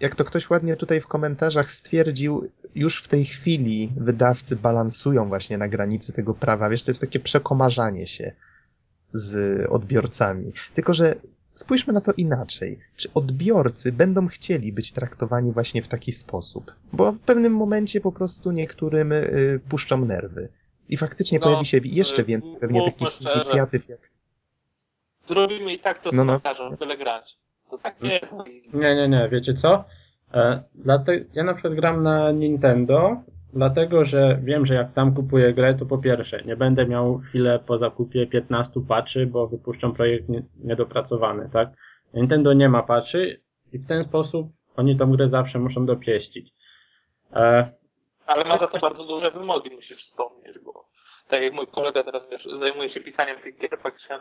[0.00, 5.58] jak to ktoś ładnie tutaj w komentarzach stwierdził, już w tej chwili wydawcy balansują właśnie
[5.58, 6.68] na granicy tego prawa.
[6.70, 8.32] Wiesz, to jest takie przekomarzanie się
[9.12, 10.52] z odbiorcami.
[10.74, 11.14] Tylko, że
[11.58, 12.78] spójrzmy na to inaczej.
[12.96, 16.74] Czy odbiorcy będą chcieli być traktowani właśnie w taki sposób?
[16.92, 20.48] Bo w pewnym momencie po prostu niektórym y, puszczą nerwy.
[20.88, 23.34] I faktycznie No, pojawi się jeszcze y, więcej pewnie takich szczerze.
[23.34, 24.10] inicjatyw jak
[25.26, 26.40] Zrobimy i tak to No, no,
[26.78, 27.38] byle grać.
[27.70, 28.32] To tak nie jest.
[28.74, 29.84] Nie, nie, nie, wiecie co?
[30.34, 30.62] E,
[31.34, 35.86] ja na przykład gram na Nintendo, dlatego że wiem, że jak tam kupuję grę, to
[35.86, 41.50] po pierwsze, nie będę miał chwilę po zakupie 15 patchy, bo wypuszczą projekt nie, niedopracowany,
[41.52, 41.68] tak?
[42.14, 43.40] Nintendo nie ma patchy
[43.72, 46.52] i w ten sposób oni tą grę zawsze muszą dopieścić.
[47.32, 47.72] E,
[48.26, 50.88] Ale ma za to bardzo duże wymogi, musisz wspomnieć, bo
[51.28, 54.18] tak jak mój kolega teraz wiesz, zajmuje się pisaniem tych gier faktycznie,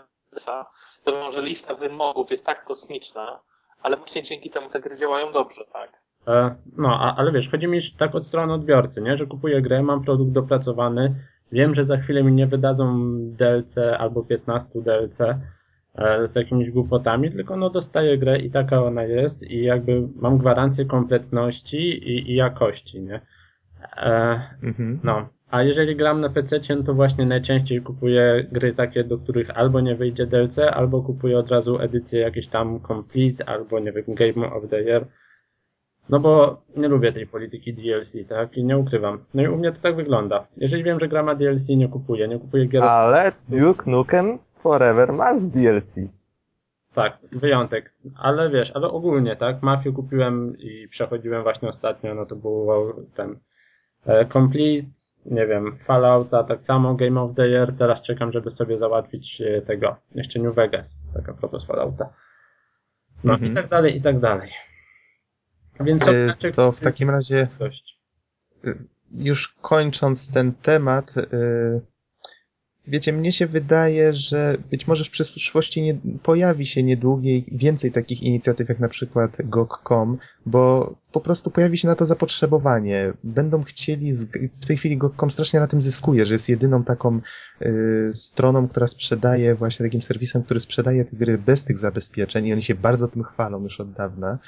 [1.03, 3.39] to wiem, że lista wymogów jest tak kosmiczna,
[3.81, 6.06] ale właśnie dzięki temu te gry działają dobrze, tak?
[6.27, 9.17] E, No, a, ale wiesz, chodzi mi tak od strony odbiorcy, nie?
[9.17, 11.15] Że kupuję grę, mam produkt dopracowany,
[11.51, 15.21] wiem, że za chwilę mi nie wydadzą DLC albo 15 DLC
[15.95, 20.37] e, z jakimiś głupotami, tylko no dostaję grę i taka ona jest i jakby mam
[20.37, 23.21] gwarancję kompletności i, i jakości, nie?
[23.97, 24.99] E, Mhm.
[25.03, 29.81] no, a jeżeli gram na PC, to właśnie najczęściej kupuję gry takie, do których albo
[29.81, 34.53] nie wyjdzie DLC, albo kupuję od razu edycję jakieś tam Complete, albo nie wiem, Game
[34.53, 35.05] of the Year.
[36.09, 38.57] No bo nie lubię tej polityki DLC, tak?
[38.57, 39.19] I nie ukrywam.
[39.33, 40.47] No i u mnie to tak wygląda.
[40.57, 42.27] Jeżeli wiem, że gra ma DLC, nie kupuję.
[42.27, 42.83] Nie kupuję gier.
[42.83, 45.95] Ale Duke Nukem Forever ma z DLC.
[46.93, 47.93] Tak, wyjątek.
[48.19, 49.61] Ale wiesz, ale ogólnie, tak?
[49.63, 52.67] Mafię kupiłem i przechodziłem właśnie ostatnio, no to był
[53.15, 53.39] ten
[54.05, 54.87] e, Complete,
[55.25, 57.73] nie wiem, Fallouta, tak samo, Game of the Year.
[57.77, 62.09] Teraz czekam, żeby sobie załatwić e, tego, jeszcze New Vegas, tak a propos Fallouta.
[63.23, 63.51] No Mhm.
[63.51, 64.49] i tak dalej, i tak dalej.
[65.79, 67.97] Więc Y, znaczy, To w takim razie dość.
[69.11, 71.81] już kończąc ten temat, y,
[72.87, 78.23] wiecie, mnie się wydaje, że być może w przyszłości nie, pojawi się niedługiej więcej takich
[78.23, 83.13] inicjatyw jak na przykład GOG.com, bo po prostu pojawi się na to zapotrzebowanie.
[83.23, 84.13] Będą chcieli,
[84.61, 87.19] w tej chwili GOG.com strasznie na tym zyskuje, że jest jedyną taką
[87.61, 92.53] y, stroną, która sprzedaje, właśnie takim serwisem, który sprzedaje te gry bez tych zabezpieczeń i
[92.53, 94.39] oni się bardzo tym chwalą już od dawna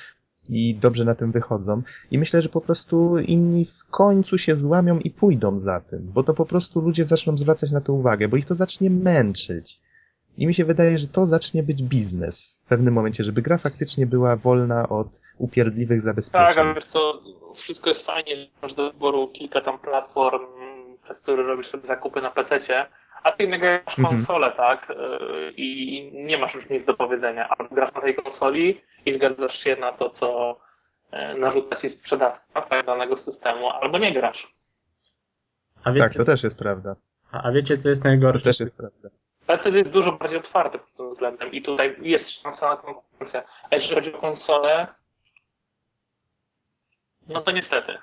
[0.50, 1.82] i dobrze na tym wychodzą.
[2.12, 6.24] I myślę, że po prostu inni w końcu się złamią i pójdą za tym, bo
[6.24, 9.80] to po prostu ludzie zaczną zwracać na to uwagę, bo ich to zacznie męczyć.
[10.38, 14.06] I mi się wydaje, że to zacznie być biznes w pewnym momencie, żeby gra faktycznie
[14.06, 16.48] była wolna od upierdliwych zabezpieczeń.
[16.48, 17.22] Tak, ale wiesz co,
[17.56, 20.46] wszystko jest fajnie, że masz do wyboru kilka tam platform,
[21.04, 22.86] przez które robisz sobie zakupy na PC-cie,
[23.24, 24.18] a ty innego masz Mhm.
[24.18, 24.90] konsolę, tak?
[24.90, 27.50] Yy, I nie masz już nic do powiedzenia.
[27.50, 30.60] Albo grasz na tej konsoli i zgadzasz się na to, co
[31.12, 34.48] yy, narzuca ci sprzedawca tak, danego systemu, albo nie grasz.
[35.84, 36.96] A wiecie, Tak, to też jest prawda.
[37.32, 38.44] a a wiecie, co jest To najgorsze?
[38.44, 39.10] też jest prawda.
[39.48, 43.44] PC jest dużo bardziej otwarty pod tym względem i tutaj jest szansa na konkurencję.
[43.72, 44.88] A jeżeli chodzi o konsolę,
[47.28, 47.98] no to niestety.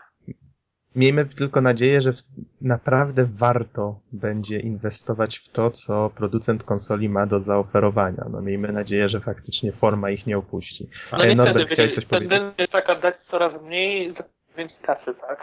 [0.96, 2.22] Miejmy tylko nadzieję, że w-
[2.60, 8.24] naprawdę warto będzie inwestować w to, co producent konsoli ma do zaoferowania.
[8.30, 10.88] No miejmy nadzieję, że faktycznie forma ich nie opuści.
[11.12, 12.42] No E, niestety, Norbert, chciałeś coś powiedzieć?
[12.70, 14.24] taka dać coraz mniej, za
[14.56, 15.40] więcej kasy, tak?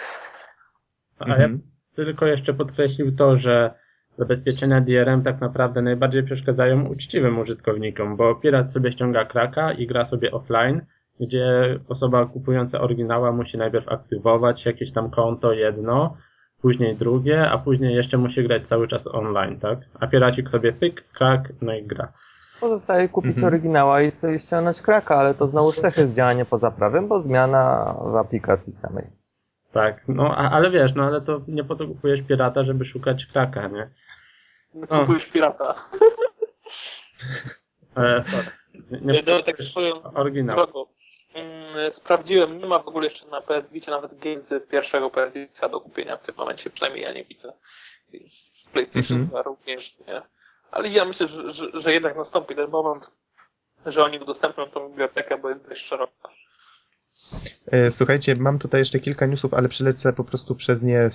[1.20, 1.62] A ja Mhm.
[1.96, 3.74] tylko jeszcze podkreślił to, że
[4.18, 10.06] zabezpieczenia DRM tak naprawdę najbardziej przeszkadzają uczciwym użytkownikom, bo pirat sobie ściąga kraka i gra
[10.06, 10.82] sobie offline,
[11.20, 16.18] gdzie osoba kupująca oryginała musi najpierw aktywować jakieś tam konto jedno,
[16.62, 19.80] później drugie, a później jeszcze musi grać cały czas online, tak?
[20.00, 22.12] A piracik sobie pyk, krak, no i gra.
[22.60, 23.48] Pozostaje kupić Mhm.
[23.48, 27.96] oryginała i sobie ściągnąć kraka, ale to znowuż też jest działanie poza prawem, bo zmiana
[28.12, 29.06] w aplikacji samej.
[29.72, 33.26] Tak, no a, ale wiesz, no ale to nie po to kupujesz pirata, żeby szukać
[33.26, 33.90] kraka, nie?
[34.90, 35.00] O.
[35.00, 35.76] Kupujesz pirata.
[37.98, 38.48] E, sorry.
[38.92, 40.56] Nie, nie Nie, tak swoją oryginał.
[40.56, 40.86] drogą.
[41.74, 45.34] Mm, Sprawdziłem, nie ma w ogóle jeszcze na PS Vicie nawet gier z pierwszego PS
[45.34, 47.54] Vita do kupienia w tym momencie, przynajmniej ja nie widzę.
[48.30, 49.28] Z PlayStation Mhm.
[49.28, 50.22] 2 również nie.
[50.72, 53.12] Ale ja myślę, że, że, że jednak nastąpi ten moment,
[53.86, 56.30] że oni udostępnią tą bibliotekę, bo jest dość szeroka.
[57.72, 61.10] E, Słuchajcie, mam tutaj jeszcze kilka newsów, ale przylecę po prostu przez nie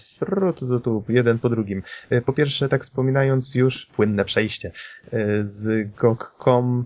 [1.08, 1.82] jeden po drugim.
[2.10, 4.72] E, Po pierwsze, tak wspominając już, płynne przejście
[5.12, 6.84] e, z GOG.com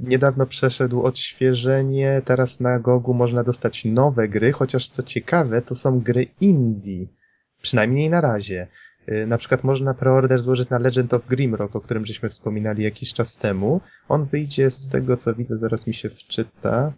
[0.00, 6.00] niedawno przeszedł odświeżenie, teraz na GOGu można dostać nowe gry, chociaż co ciekawe, to są
[6.00, 7.06] gry indie.
[7.62, 8.66] Przynajmniej na razie.
[9.06, 13.12] E, Na przykład można preorder złożyć na Legend of Grimrock, o którym żeśmy wspominali jakiś
[13.12, 13.80] czas temu.
[14.08, 16.92] On wyjdzie z tego, co widzę, zaraz mi się wczyta.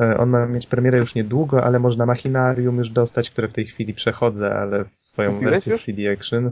[0.00, 3.66] E, On ma mieć premierę już niedługo, ale można Machinarium już dostać, które w tej
[3.66, 5.82] chwili przechodzę, ale w swoją Kupiłeś wersję już?
[5.84, 6.50] CD Action.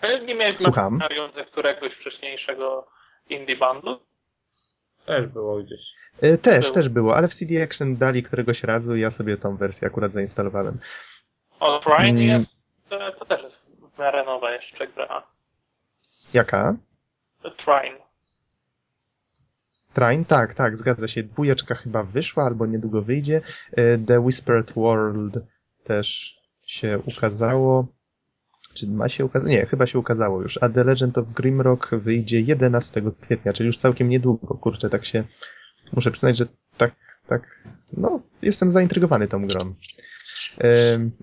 [0.00, 0.92] Ale nie miałeś Słucham?
[0.94, 2.86] machinarium ze któregoś wcześniejszego
[3.30, 4.00] indie bandu?
[5.06, 5.80] Też było gdzieś.
[6.20, 6.74] E, Też, Był.
[6.74, 10.12] też było, ale w CD Action dali któregoś razu i ja sobie tą wersję akurat
[10.12, 10.78] zainstalowałem.
[11.60, 12.20] O, Trine Mm.
[12.28, 12.56] jest,
[12.92, 13.62] e, to też jest
[13.96, 15.22] w miarę nowa jeszcze gra.
[16.34, 16.76] Jaka?
[17.56, 18.06] Trine.
[19.92, 20.24] Train?
[20.24, 21.22] Tak, tak, zgadza się.
[21.22, 23.40] Dwójeczka chyba wyszła, albo niedługo wyjdzie.
[23.72, 25.38] E, The Whispered World
[25.84, 27.86] też się ukazało.
[28.76, 29.48] Czy ma się ukazać?
[29.48, 30.58] Nie, chyba się ukazało już.
[30.62, 34.54] A The Legend of Grimrock wyjdzie 11 kwietnia, czyli już całkiem niedługo.
[34.54, 35.24] Kurczę, tak się
[35.92, 36.94] muszę przyznać, że tak,
[37.26, 39.60] tak, no, jestem zaintrygowany tą grą.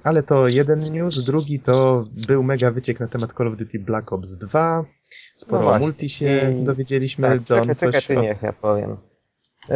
[0.04, 4.14] Ale to jeden news, drugi to był mega wyciek na temat Call of Duty Black
[4.14, 4.86] Ops 2.
[5.36, 7.28] Sporo No o multi się I- dowiedzieliśmy.
[7.28, 8.98] Tak, Don, czekaj, czekaj, ty od- niech ja powiem.
[9.70, 9.76] Yy,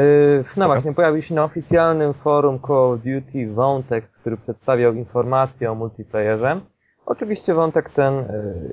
[0.58, 5.76] no właśnie, pojawił się na oficjalnym forum Call of Duty wątek, który przedstawiał informacje o
[5.76, 6.62] multiplayerze.
[7.08, 8.16] Oczywiście wątek ten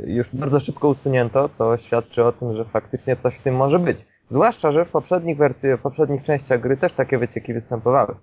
[0.07, 3.79] yy, już bardzo szybko usunięto, co świadczy o tym, że faktycznie coś w tym może
[3.79, 4.07] być.
[4.29, 8.15] Zwłaszcza, że w poprzednich wersjach, w poprzednich częściach gry też takie wycieki występowały.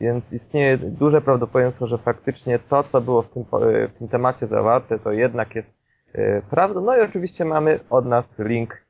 [0.00, 4.46] Więc istnieje duże prawdopodobieństwo, że faktycznie to, co było w tym, yy, w tym temacie
[4.46, 6.80] zawarte, to jednak jest yy, prawdą.
[6.80, 8.84] No i oczywiście mamy od nas link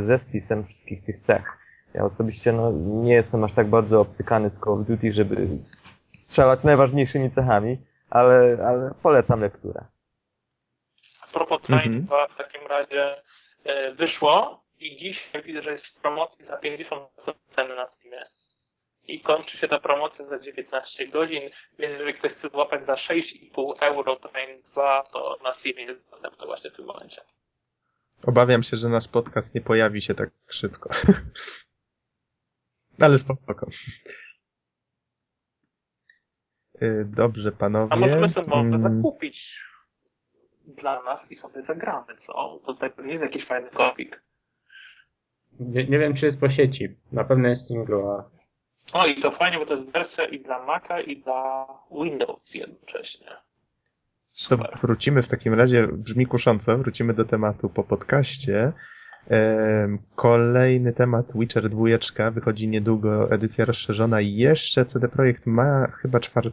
[0.00, 1.58] ze spisem wszystkich tych cech.
[1.94, 5.48] Ja osobiście no, nie jestem aż tak bardzo obcykany z Call of Duty, żeby
[6.10, 7.78] strzelać najważniejszymi cechami,
[8.10, 9.84] ale, ale polecam lekturę.
[11.36, 11.82] Propos Mhm.
[11.90, 13.22] Trainba w takim razie
[13.64, 17.06] e, wyszło i dziś widzę, że jest w promocji za 50%
[17.50, 18.26] ceny na Steamie.
[19.08, 21.40] I kończy się ta promocja za 19 godzin,
[21.78, 26.46] więc jeżeli ktoś chce złapać za 6,5 euro Train 2, to na Steamie jest dostępny
[26.46, 27.20] właśnie w tym momencie.
[28.26, 30.90] Obawiam się, że nasz podcast nie pojawi się tak szybko.
[33.04, 33.66] Ale spoko.
[36.82, 37.92] Y, Dobrze, panowie.
[37.92, 39.60] A możemy sobie może Mm, zakupić
[40.66, 42.60] dla nas i sobie zagramy, co?
[42.66, 44.22] Tutaj pewnie jest jakiś fajny kopik.
[45.60, 46.96] Nie, nie wiem, czy jest po sieci.
[47.12, 48.30] Na pewno jest singlowa.
[48.92, 51.66] O i to fajnie, bo to jest wersja i dla Maca, i dla
[52.02, 53.26] Windows jednocześnie.
[53.26, 54.78] To Super.
[54.82, 58.72] wrócimy w takim razie, brzmi kusząco, wrócimy do tematu po podcaście.
[60.14, 66.52] Kolejny temat Witcher 2 wychodzi niedługo, edycja rozszerzona i jeszcze CD Projekt ma chyba 4,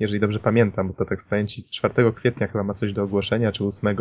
[0.00, 3.52] jeżeli dobrze pamiętam, bo to tak z pamięci 4 kwietnia chyba ma coś do ogłoszenia,
[3.52, 3.96] czy 8.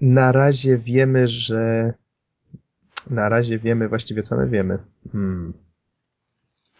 [0.00, 1.94] Na razie wiemy, że
[3.10, 4.78] na razie wiemy właściwie co my wiemy.
[5.12, 5.52] Hmm.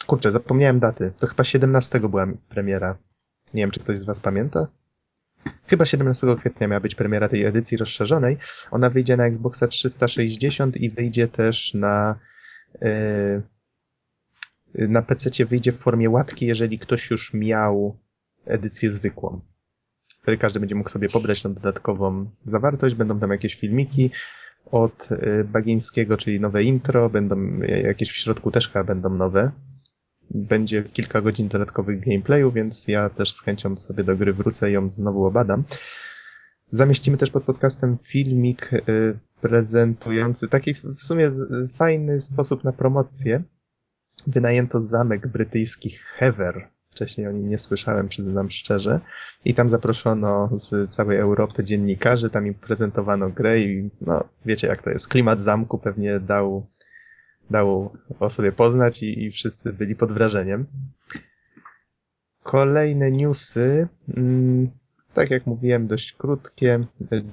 [0.06, 1.12] Kurczę, zapomniałem daty.
[1.20, 2.98] To chyba 17 była premiera.
[3.54, 4.68] Nie wiem, czy ktoś z Was pamięta?
[5.66, 8.36] Chyba 17 kwietnia miała być premiera tej edycji rozszerzonej.
[8.70, 12.18] Ona wyjdzie na Xboxa 360 i wyjdzie też na
[12.80, 13.42] yy,
[14.74, 17.96] na PC wyjdzie w formie łatki, jeżeli ktoś już miał
[18.46, 19.40] edycję zwykłą.
[20.22, 24.10] Wtedy każdy będzie mógł sobie pobrać tą dodatkową zawartość, będą tam jakieś filmiki
[24.70, 29.52] od yy, Bagińskiego, czyli nowe intro, będą jakieś w środku też chyba będą nowe,
[30.30, 34.72] będzie kilka godzin dodatkowych gameplayu, więc ja też z chęcią sobie do gry wrócę i
[34.72, 35.64] ją znowu obadam.
[36.70, 41.30] Zamieścimy też pod podcastem filmik y, prezentujący taki w sumie
[41.74, 43.42] fajny sposób na promocję.
[44.26, 46.68] Wynajęto zamek brytyjski Hever.
[46.90, 49.00] Wcześniej o nim nie słyszałem, przyznam szczerze.
[49.44, 54.82] I tam zaproszono z całej Europy dziennikarzy, tam im prezentowano grę i no, wiecie jak
[54.82, 55.08] to jest.
[55.08, 56.66] Klimat zamku pewnie dał
[57.50, 60.66] dało o sobie poznać i, i wszyscy byli pod wrażeniem.
[62.42, 64.70] Kolejne newsy, mm,
[65.14, 66.86] tak jak mówiłem, dość krótkie.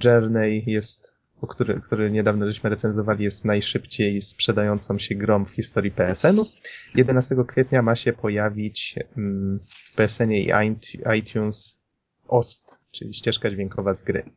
[0.04, 1.15] Journey jest,
[1.46, 6.46] który, który niedawno żeśmy recenzowali, jest najszybciej sprzedającą się grą w historii PSN-u.
[6.94, 9.60] 11 kwietnia ma się pojawić mm,
[9.92, 11.82] w PSN-ie i iT- iTunes
[12.28, 14.30] OST, czyli ścieżka dźwiękowa z gry.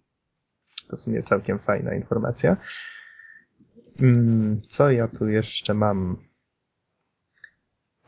[0.88, 2.58] To w sumie całkiem fajna informacja.
[4.00, 6.17] Mm, Co ja tu jeszcze mam?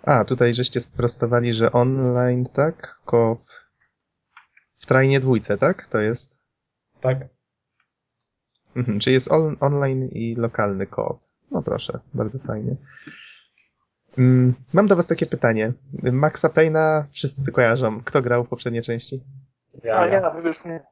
[0.04, 3.00] A, tutaj żeście sprostowali, że online, tak?
[3.06, 3.42] Koop
[4.80, 5.86] w trajnie dwójce, tak?
[5.86, 6.40] To jest?
[7.02, 7.18] Tak?
[8.76, 11.20] Mhm, czyli jest on, online i lokalny koop.
[11.52, 12.76] No proszę, bardzo fajnie.
[14.18, 15.74] Mm, Mam do was takie pytanie.
[16.04, 18.02] Maxa Payne'a wszyscy kojarzą.
[18.04, 19.24] Kto grał w poprzedniej części?
[19.84, 20.84] A ja, wybierz mnie.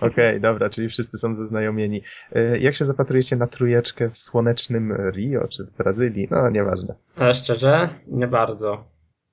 [0.00, 2.02] Okej, dobra, czyli wszyscy są zaznajomieni.
[2.36, 6.28] Y, Jak się zapatrujecie na trójeczkę w słonecznym Rio czy w Brazylii?
[6.30, 6.94] No, nieważne.
[7.16, 8.84] Ale szczerze, nie bardzo.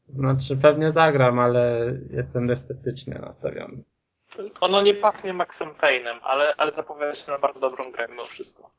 [0.03, 3.83] Znaczy, pewnie zagram, ale jestem dość sceptycznie nastawiony.
[4.61, 8.71] Ono nie pachnie Maxem Payne'em, ale, ale zapowiada się na bardzo dobrą grę mimo wszystko.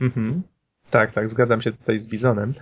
[0.00, 0.42] Mhm.
[0.90, 2.54] Tak, tak, zgadzam się tutaj z Bizonem.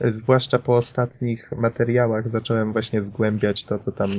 [0.00, 4.10] Zwłaszcza po ostatnich materiałach zacząłem właśnie zgłębiać to, co tam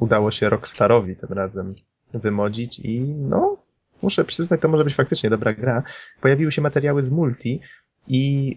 [0.00, 1.74] udało się Rockstarowi tym razem
[2.14, 3.56] wymodzić i no,
[4.02, 5.82] muszę przyznać, to może być faktycznie dobra gra.
[6.20, 7.60] Pojawiły się materiały z multi
[8.06, 8.56] i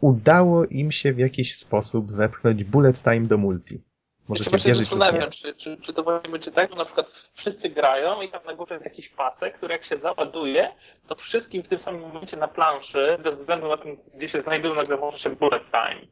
[0.00, 3.82] udało im się w jakiś sposób wepchnąć bullet time do multi.
[4.28, 7.70] Możecie właśnie wierzyć zastanawiam, czy, czy, czy to właśnie będzie tak, że na przykład wszyscy
[7.70, 10.72] grają i tam na górze jest jakiś pasek, który jak się załaduje,
[11.06, 14.74] to wszystkim w tym samym momencie na planszy, bez względu na tym, gdzie się znajdują,
[14.74, 16.06] nagle włączy się bullet time.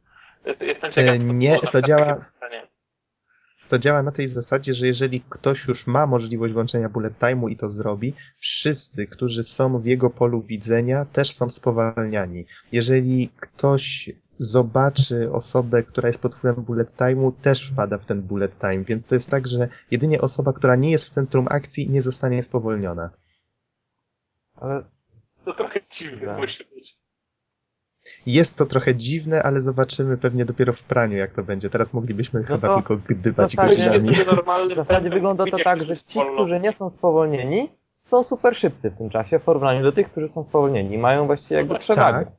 [0.61, 2.25] Jestem ciekaw, E, czy nie, to przykład działa-.
[3.69, 7.57] To działa na tej zasadzie, że jeżeli ktoś już ma możliwość włączenia bullet time'u i
[7.57, 12.47] to zrobi, wszyscy, którzy są w jego polu widzenia, też są spowalniani.
[12.73, 18.59] Jeżeli ktoś zobaczy osobę, która jest pod wpływem bullet time'u, też wpada w ten bullet
[18.59, 22.03] time, więc to jest tak, że jedynie osoba, która nie jest w centrum akcji, nie
[22.03, 23.11] zostanie spowolniona.
[24.55, 24.85] Ale
[25.45, 26.39] To trochę dziwne Tak.
[26.39, 26.97] musi być.
[28.27, 31.71] Jest to trochę dziwne, ale zobaczymy pewnie dopiero w praniu, jak to będzie.
[31.71, 34.11] Teraz moglibyśmy chyba to tylko gdybać zasadzie- godzinami.
[34.71, 38.99] W zasadzie wygląda to tak, że ci, którzy nie są spowolnieni, są super szybcy w
[38.99, 40.99] tym czasie w porównaniu do tych, którzy są spowolnieni.
[40.99, 42.25] Mają właściwie jakby No przewagę.
[42.25, 42.35] Tak.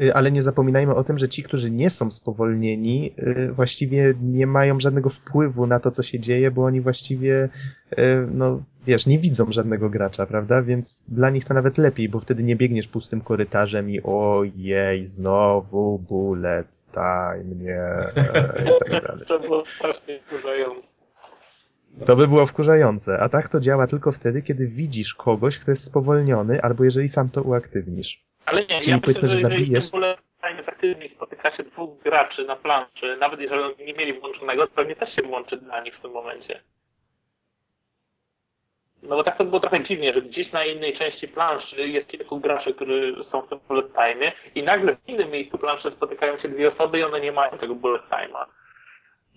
[0.00, 4.46] Y, Ale nie zapominajmy o tym, że ci, którzy nie są spowolnieni, y, właściwie nie
[4.46, 7.48] mają żadnego wpływu na to, co się dzieje, bo oni właściwie,
[7.92, 7.96] y,
[8.30, 10.62] no wiesz, nie widzą żadnego gracza, prawda?
[10.62, 15.98] Więc dla nich to nawet lepiej, bo wtedy nie biegniesz pustym korytarzem i ojej, znowu
[15.98, 17.82] bullet time, nie,
[18.64, 19.26] i tak dalej.
[19.28, 20.96] To było strasznie wkurzające.
[22.04, 25.84] To by było wkurzające, a tak to działa tylko wtedy, kiedy widzisz kogoś, kto jest
[25.84, 28.26] spowolniony, albo jeżeli sam to uaktywnisz.
[28.46, 30.16] Ale nie, Czyli ja myślę, że że zabijesz- w ogóle
[30.56, 34.66] jest aktywny i spotyka się dwóch graczy na planszy, nawet jeżeli oni nie mieli włączonego,
[34.66, 36.60] to pewnie też się włączy dla nich w tym momencie.
[39.02, 42.40] No bo tak to było trochę dziwnie, że gdzieś na innej części planszy jest kilku
[42.40, 46.48] graczy, którzy są w tym bullet time i nagle w innym miejscu planszy spotykają się
[46.48, 48.44] dwie osoby i one nie mają tego bullet time'a.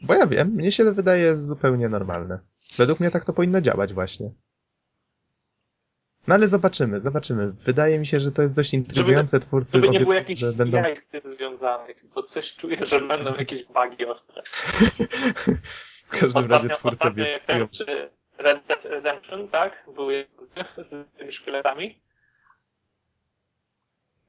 [0.03, 2.39] Bo ja wiem, mnie się to wydaje zupełnie normalne.
[2.78, 4.30] Według mnie tak to powinno działać właśnie.
[6.30, 7.52] No ale zobaczymy, zobaczymy.
[7.52, 9.40] Wydaje mi się, że to jest dość intrygujące.
[9.40, 10.78] Twórcy Żeby nie było jakichś że będą...
[10.78, 14.42] jaj z tym związanych, bo coś czuję, że będą jakieś bugi ostre.
[16.08, 17.68] W każdym razie twórcy ostatnio obiecują.
[18.38, 19.86] Red Dead Redemption, tak?
[19.96, 20.28] Były
[20.78, 22.02] z tymi szkieletami.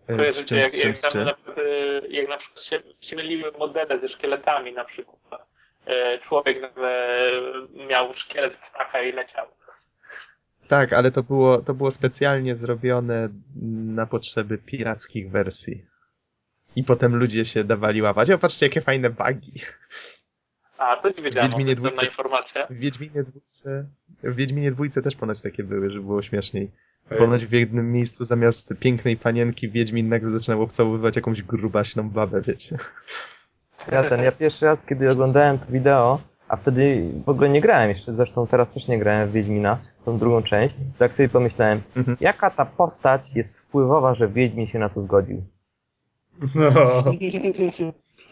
[0.09, 1.25] e, Kojarzycie, czym, jak, jak, czym?
[1.25, 1.63] na przykład, e,
[2.09, 5.47] jak na przykład się, się myliły modele ze szkieletami na przykład.
[5.87, 7.19] E, Człowiek nagle
[7.89, 9.47] miał szkielet ptaka i leciał.
[10.71, 13.29] Tak, ale to było, to było specjalnie zrobione
[13.97, 15.85] na potrzeby pirackich wersji.
[16.77, 18.31] I potem ludzie się dawali łapać.
[18.31, 19.53] O, patrzcie, jakie fajne bugi.
[20.79, 22.05] A, to nie wiedziałem, Wiedźminie dwójce.
[22.05, 22.67] informacja.
[22.67, 23.87] W Wiedźminie dwójce,
[24.23, 26.71] w Wiedźminie dwójce też ponoć takie były, że było śmieszniej.
[27.19, 32.79] Ponoć w jednym miejscu zamiast pięknej panienki Wiedźmin nagle zaczynał obcałowywać jakąś grubaśną babę, wiecie.
[33.93, 37.89] Ja ten, ja pierwszy raz, kiedy oglądałem to wideo, a wtedy w ogóle nie grałem
[37.89, 42.17] jeszcze, zresztą teraz też nie grałem w Wiedźmina, tą drugą część, tak sobie pomyślałem, Mhm.
[42.21, 45.43] jaka ta postać jest wpływowa, że Wiedźmin się na to zgodził.
[46.55, 46.69] No,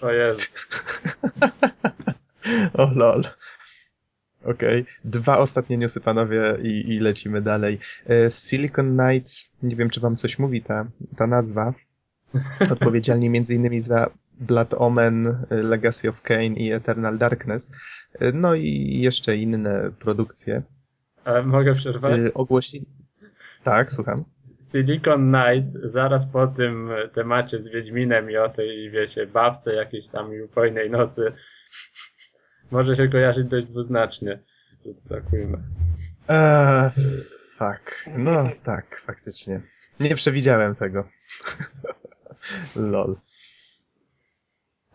[0.03, 0.47] o Jezu.
[2.75, 3.25] O lol.
[4.45, 4.85] Okej.
[5.05, 7.79] Dwa ostatnie newsy, panowie, i, i lecimy dalej.
[8.07, 11.75] E, Silicon Knights, nie wiem, czy wam coś mówi ta, ta nazwa.
[12.73, 14.11] Odpowiedzialni między innymi za
[14.41, 17.71] Blood Omen, e, Legacy of Kain i Eternal Darkness.
[18.21, 20.63] E, No i jeszcze inne produkcje.
[21.25, 22.21] Ale mogę przerwać?
[22.35, 22.87] Ogłosili...
[23.63, 24.25] Tak, słucham.
[24.73, 30.35] Silicon Knights zaraz po tym temacie z Wiedźminem i o tej, wiecie, babce jakiejś tam
[30.35, 31.33] i upojnej nocy
[32.71, 34.39] może się kojarzyć dość dwuznacznie,
[34.87, 35.59] że to tak ujmę.
[36.29, 36.91] Eee,
[37.57, 38.09] fuck.
[38.17, 39.61] No tak, faktycznie.
[40.01, 41.09] Nie przewidziałem tego.
[42.77, 43.17] Lol.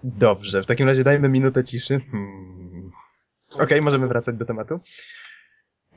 [0.04, 2.02] Dobrze, w takim razie dajmy minutę ciszy.
[2.12, 2.92] Hmm.
[3.60, 4.80] Okej, możemy wracać do tematu.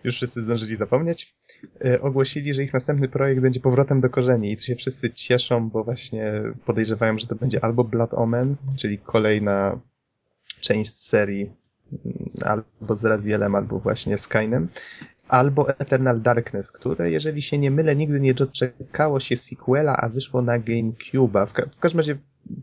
[0.05, 1.37] Już wszyscy zdążyli zapomnieć.
[1.85, 5.69] E, ogłosili, że ich następny projekt będzie powrotem do korzeni i tu się wszyscy cieszą,
[5.71, 6.33] bo właśnie
[6.67, 9.81] podejrzewają, że to będzie albo Blood Omen, czyli kolejna
[10.61, 11.51] część serii
[11.93, 14.69] mm, albo z Razielem, albo właśnie Skynem,
[15.29, 20.43] albo Eternal Darkness, które, jeżeli się nie mylę, nigdy nie doczekało się sequela, a wyszło
[20.43, 21.47] na GameCube'a.
[21.47, 22.17] W, ka- w każdym razie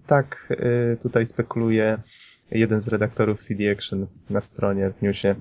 [0.07, 1.97] tak y, tutaj spekuluje
[2.51, 5.35] jeden z redaktorów CD Action na stronie w newsie.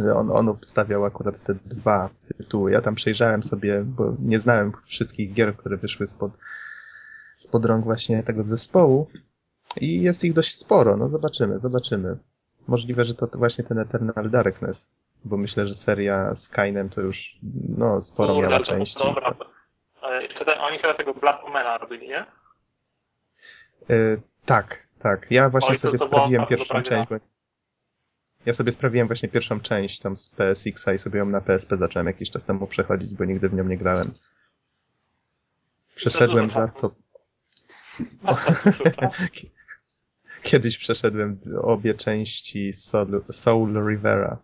[0.00, 2.72] On, on obstawiał akurat te dwa tytuły.
[2.72, 6.32] Ja tam przejrzałem sobie, bo nie znałem wszystkich gier, które wyszły spod,
[7.36, 9.08] spod rąk właśnie tego zespołu.
[9.80, 12.16] I jest ich dość sporo, no zobaczymy, zobaczymy.
[12.68, 14.90] Możliwe, że to właśnie ten Eternal Darkness,
[15.24, 17.38] bo myślę, że seria Skynem to już
[17.78, 19.04] no, sporo Kurde, miała to- części.
[19.04, 19.34] Dobra.
[20.00, 22.26] Ale jeszcze ten, oni chyba tego Black Omena robili, nie?
[23.90, 25.26] Y, tak, tak.
[25.30, 27.10] Ja właśnie Oj, sobie to bardzo pierwszą część.
[27.10, 27.31] Bo...
[28.46, 32.06] Ja sobie sprawiłem właśnie pierwszą część tam z PSX-a i sobie ją na PSP zacząłem
[32.06, 34.12] jakiś czas temu przechodzić, bo nigdy w nią nie grałem.
[35.94, 36.94] Przeszedłem za to.
[38.26, 38.70] Czasu.
[40.42, 44.38] Kiedyś przeszedłem obie części Soul, Soul Rivera.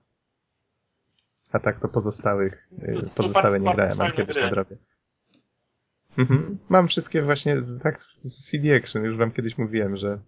[1.52, 2.68] A tak to pozostałych,
[3.14, 4.76] pozostałe nie grałem, ale kiedyś nadrobię.
[6.18, 6.58] Mhm.
[6.68, 10.18] Mam wszystkie właśnie tak z CD Action, już wam kiedyś mówiłem, że,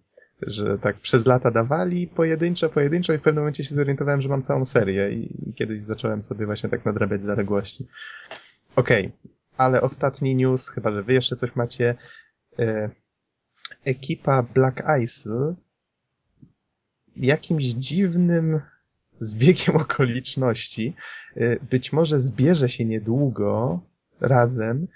[0.47, 4.41] że tak przez lata dawali pojedynczo, pojedynczo i w pewnym momencie się zorientowałem, że mam
[4.41, 7.87] całą serię i, kiedyś zacząłem sobie właśnie tak nadrabiać zaległości.
[8.75, 9.11] Okej,
[9.57, 11.95] ale ostatni news, chyba że wy jeszcze coś macie.
[12.59, 12.89] E,
[13.85, 15.55] ekipa Black Isle
[17.15, 18.61] jakimś dziwnym
[19.19, 20.95] zbiegiem okoliczności
[21.37, 23.79] y, być może zbierze się niedługo
[24.21, 24.87] razem,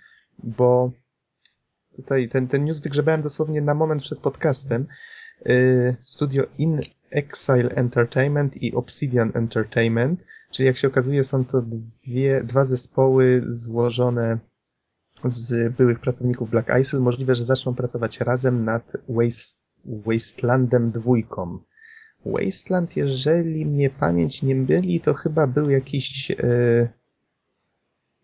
[0.43, 0.91] bo
[1.95, 4.87] tutaj ten, ten news wygrzebałem dosłownie na moment przed podcastem.
[5.49, 6.81] Y, Studio In
[7.11, 10.19] Exile Entertainment i Obsidian Entertainment,
[10.51, 14.39] czyli jak się okazuje są to dwie, dwa zespoły złożone
[15.25, 16.99] z byłych pracowników Black Isle.
[16.99, 21.59] Możliwe, że zaczną pracować razem nad Waste, Wastelandem dwójką.
[22.25, 26.89] Wasteland, jeżeli mnie pamięć nie myli, to chyba był jakiś e,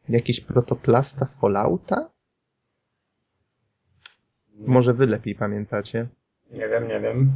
[0.10, 2.10] jakiś protoplasta Fallouta?
[4.56, 6.08] Może wy lepiej pamiętacie.
[6.52, 7.32] Nie wiem, nie wiem.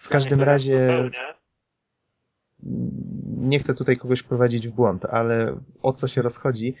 [0.00, 1.10] W każdym Nie razie
[3.36, 6.74] nie chcę tutaj kogoś wprowadzić w błąd, ale o co się rozchodzi?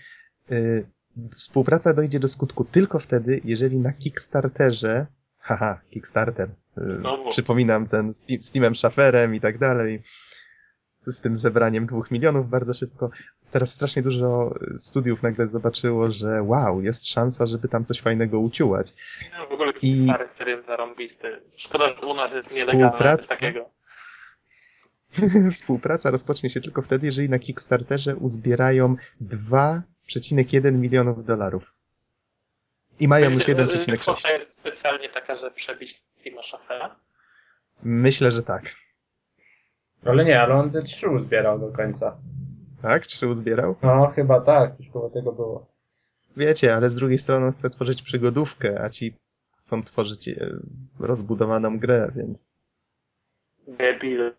[0.50, 0.86] Y,
[1.30, 5.06] Współpraca dojdzie do skutku tylko wtedy, jeżeli na Kickstarterze,
[5.38, 6.48] haha, Kickstarter,
[6.78, 7.28] y, Znowu.
[7.30, 8.12] przypominam ten
[8.52, 10.02] Timem Schaferem i tak dalej,
[11.06, 13.10] z tym zebraniem dwóch milionów bardzo szybko.
[13.50, 18.94] Teraz strasznie dużo studiów nagle zobaczyło, że wow, jest szansa, żeby tam coś fajnego uciułać.
[19.38, 21.40] No, w ogóle I- Kickstarter jest zarąbisty.
[21.56, 23.28] Szkoda, że u nas jest nielegalne coś Współpraca?
[23.28, 23.70] takiego.
[25.52, 31.72] Współpraca rozpocznie się tylko wtedy, jeżeli na Kickstarterze uzbierają 2,1 milionów dolarów.
[33.00, 33.98] I mają już Będzie- 1,6.
[33.98, 36.96] Kwota jest specjalnie taka, że przebić Tima Schafera.
[37.82, 38.74] Myślę, że tak.
[40.04, 42.16] Ale nie, ale on ze trzy uzbierał do końca.
[42.82, 43.06] Tak?
[43.06, 43.76] Czy uzbierał?
[43.82, 45.66] No, chyba tak, coś koło tego było.
[46.36, 49.14] Wiecie, ale z drugiej strony on chce tworzyć przygodówkę, a ci
[49.58, 50.34] chcą tworzyć e,
[51.00, 52.52] rozbudowaną grę, więc...
[53.68, 54.32] Debil.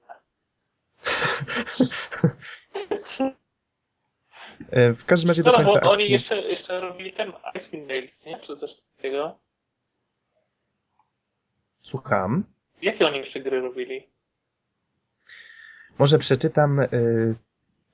[4.71, 6.11] E, W każdym razie do No, no, końca bo oni akcji...
[6.13, 8.39] jeszcze, jeszcze robili ten Icewind Dales, nie?
[8.39, 9.39] Czy coś takiego?
[11.81, 12.43] Słucham.
[12.81, 14.07] Jakie oni jeszcze gry robili?
[15.99, 16.87] Może przeczytam y,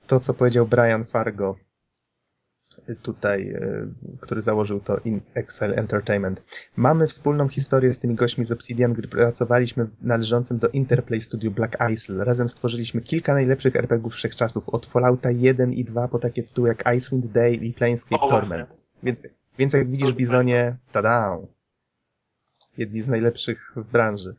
[0.06, 1.56] to, co powiedział Brian Fargo,
[2.88, 3.88] y, tutaj, y,
[4.20, 6.42] który założył to In Excel Entertainment.
[6.76, 11.50] Mamy wspólną historię z tymi gośćmi z Obsidian, gdy pracowaliśmy w należącym do Interplay Studio
[11.50, 12.24] Black Isle.
[12.24, 16.96] Razem stworzyliśmy kilka najlepszych RPGów wszechczasów, od Fallouta 1 i 2 po takie tytuły jak
[16.96, 18.68] Icewind Dale i Planescape Torment.
[19.02, 19.22] Więc,
[19.58, 21.38] więc jak widzisz, Bizonie, tada!
[22.78, 24.34] Jedni z najlepszych w branży.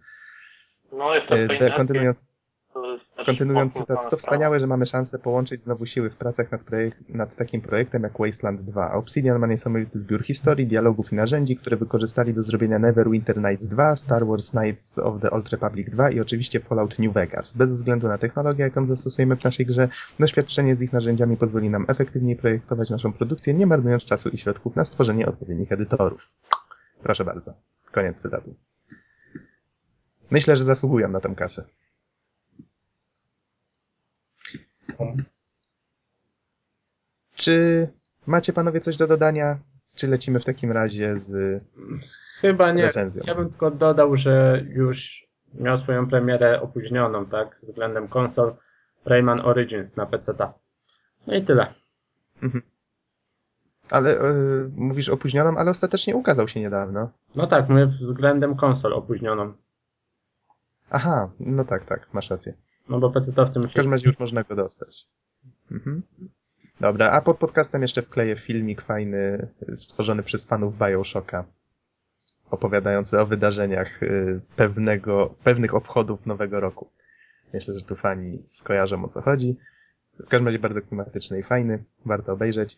[0.92, 1.72] No, jest to E.
[1.72, 2.18] Kontynuując,
[3.26, 6.64] Kontynuując cytat, to wspaniałe, że mamy szansę połączyć znowu siły w pracach nad,
[7.10, 8.94] nad takim projektem jak Wasteland 2.
[8.94, 13.96] Obsidian ma niesamowity zbiór historii, dialogów i narzędzi, które wykorzystali do zrobienia Neverwinter Nights 2,
[13.96, 17.58] Star Wars Knights of the Old Republic 2 i oczywiście Fallout New Vegas.
[17.58, 21.86] Bez względu na technologię, jaką zastosujemy w naszej grze, doświadczenie z ich narzędziami pozwoli nam
[21.88, 26.32] efektywniej projektować naszą produkcję, nie marnując czasu i środków na stworzenie odpowiednich edytorów.
[27.04, 27.54] Proszę bardzo.
[27.92, 28.56] Koniec cytatu.
[30.32, 31.64] Myślę, że zasługują na tę kasę.
[37.36, 37.88] Czy
[38.28, 39.60] macie panowie coś do dodania?
[39.96, 41.64] Czy lecimy w takim razie z
[42.42, 42.84] Chyba nie.
[42.84, 43.24] recenzją?
[43.28, 48.56] Ja bym tylko dodał, że już miał swoją premierę opóźnioną, tak, względem konsol
[49.06, 50.34] Rayman Origins na PC.
[51.28, 51.74] No i tyle.
[53.92, 54.34] Ale e,
[54.76, 57.12] mówisz opóźnioną, ale ostatecznie ukazał się niedawno.
[57.36, 59.54] No tak, mówię względem konsol opóźnioną.
[60.90, 62.54] Aha, no tak, tak, masz rację.
[62.92, 63.90] No bo PC-towcy W każdym musieli...
[63.90, 65.08] razie już można go dostać.
[65.72, 66.02] Mhm.
[66.80, 71.46] Dobra, a pod podcastem jeszcze wkleję filmik fajny, stworzony przez fanów Bioshocka,
[72.50, 76.90] opowiadający o wydarzeniach y, pewnego, pewnych obchodów Nowego Roku.
[77.54, 79.58] Myślę, że tu fani skojarzą o co chodzi.
[80.14, 82.78] W każdym razie bardzo klimatyczny i fajny, warto obejrzeć.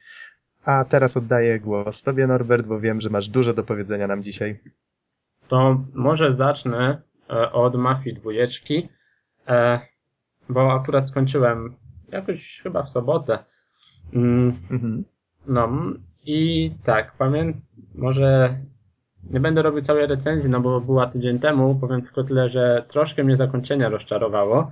[0.66, 4.60] A teraz oddaję głos Tobie, Norbert, bo wiem, że masz dużo do powiedzenia nam dzisiaj.
[5.48, 8.90] To może zacznę e, od Mafii dwójeczki,
[9.48, 9.93] e,
[10.50, 11.76] bo akurat skończyłem
[12.12, 13.40] jakoś chyba w sobotę.
[14.14, 15.04] Mm, Mhm.
[15.48, 15.70] No
[16.26, 17.62] i tak, pamiętam,
[17.96, 18.58] może
[19.30, 23.24] nie będę robił całej recenzji, no bo była tydzień temu, powiem tylko tyle, że troszkę
[23.24, 24.72] mnie zakończenie rozczarowało.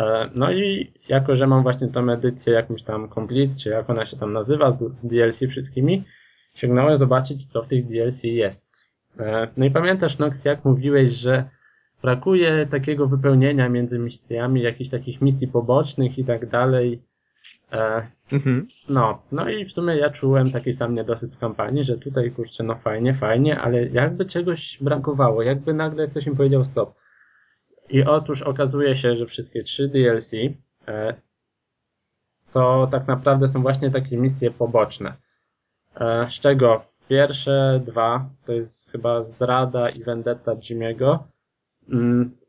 [0.00, 4.06] E, No i jako, że mam właśnie tą edycję jakąś tam Complete, czy jak ona
[4.06, 6.04] się tam nazywa, z z DLC wszystkimi,
[6.54, 8.70] sięgnąłem zobaczyć, co w tych DLC jest.
[9.18, 11.48] E, No i pamiętasz, Nox, jak mówiłeś, że
[12.02, 17.02] brakuje takiego wypełnienia między misjami, jakichś takich misji pobocznych i tak dalej.
[17.72, 18.68] E, Mhm.
[18.88, 22.64] no, no i w sumie ja czułem taki sam niedosyt w kampanii, że tutaj kurczę,
[22.64, 26.94] no fajnie, fajnie, ale jakby czegoś brakowało, jakby nagle ktoś mi powiedział stop.
[27.88, 30.32] I otóż okazuje się, że wszystkie trzy DLC
[30.88, 31.14] e,
[32.52, 35.14] to tak naprawdę są właśnie takie misje poboczne.
[36.00, 41.18] E, z czego pierwsze dwa to jest chyba Zdrada i Vendetta Jimmy'ego.
[41.90, 42.40] Mm,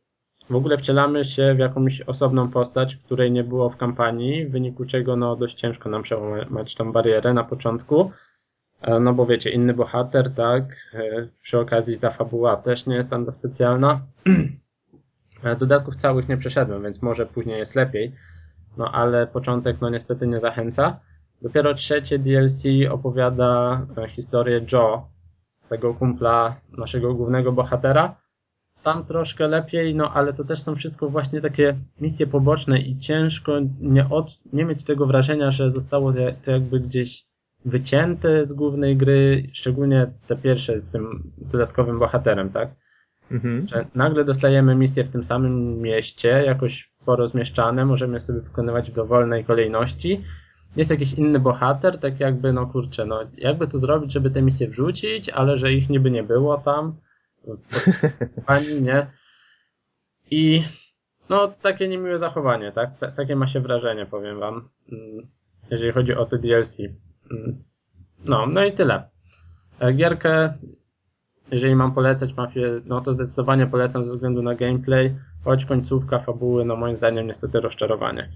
[0.50, 4.86] w ogóle wcielamy się w jakąś osobną postać, której nie było w kampanii, w wyniku
[4.86, 8.12] czego no dość ciężko nam przełamać tą barierę na początku.
[8.82, 10.64] E, No bo wiecie, inny bohater, tak,
[10.94, 14.02] e, przy okazji ta fabuła też nie jest tam za specjalna.
[15.60, 18.12] Dodatków całych nie przeszedłem, więc może później jest lepiej.
[18.78, 21.00] No ale początek no niestety nie zachęca.
[21.42, 25.10] Dopiero trzecie DLC opowiada e, historię Joe,
[25.70, 28.21] tego kumpla naszego głównego bohatera.
[28.84, 33.60] Tam troszkę lepiej, no ale to też są wszystko właśnie takie misje poboczne i ciężko
[33.82, 36.14] nie, od, nie mieć tego wrażenia, że zostało
[36.44, 37.26] to jakby gdzieś
[37.66, 42.70] wycięte z głównej gry, szczególnie te pierwsze z tym dodatkowym bohaterem, tak?
[43.32, 43.68] Mhm.
[43.68, 49.46] Że nagle dostajemy misje w tym samym mieście, jakoś porozmieszczane, możemy sobie wykonywać w dowolnej
[49.46, 50.22] kolejności.
[50.76, 54.68] Jest jakiś inny bohater, tak jakby, no kurczę, no jakby to zrobić, żeby te misje
[54.68, 56.96] wrzucić, ale że ich niby nie było tam.
[58.48, 59.08] Pani, nie?
[60.32, 60.64] I
[61.30, 62.98] no takie niemiłe zachowanie, tak?
[63.00, 65.28] T takie ma się wrażenie, powiem wam, mm,
[65.72, 66.78] jeżeli chodzi o te DLC.
[67.32, 67.64] Mm.
[68.26, 69.10] No, no i tyle.
[69.96, 70.54] Gierkę,
[71.52, 76.66] jeżeli mam polecać mafię, no to zdecydowanie polecam ze względu na gameplay, choć końcówka fabuły,
[76.66, 78.30] no moim zdaniem niestety rozczarowanie.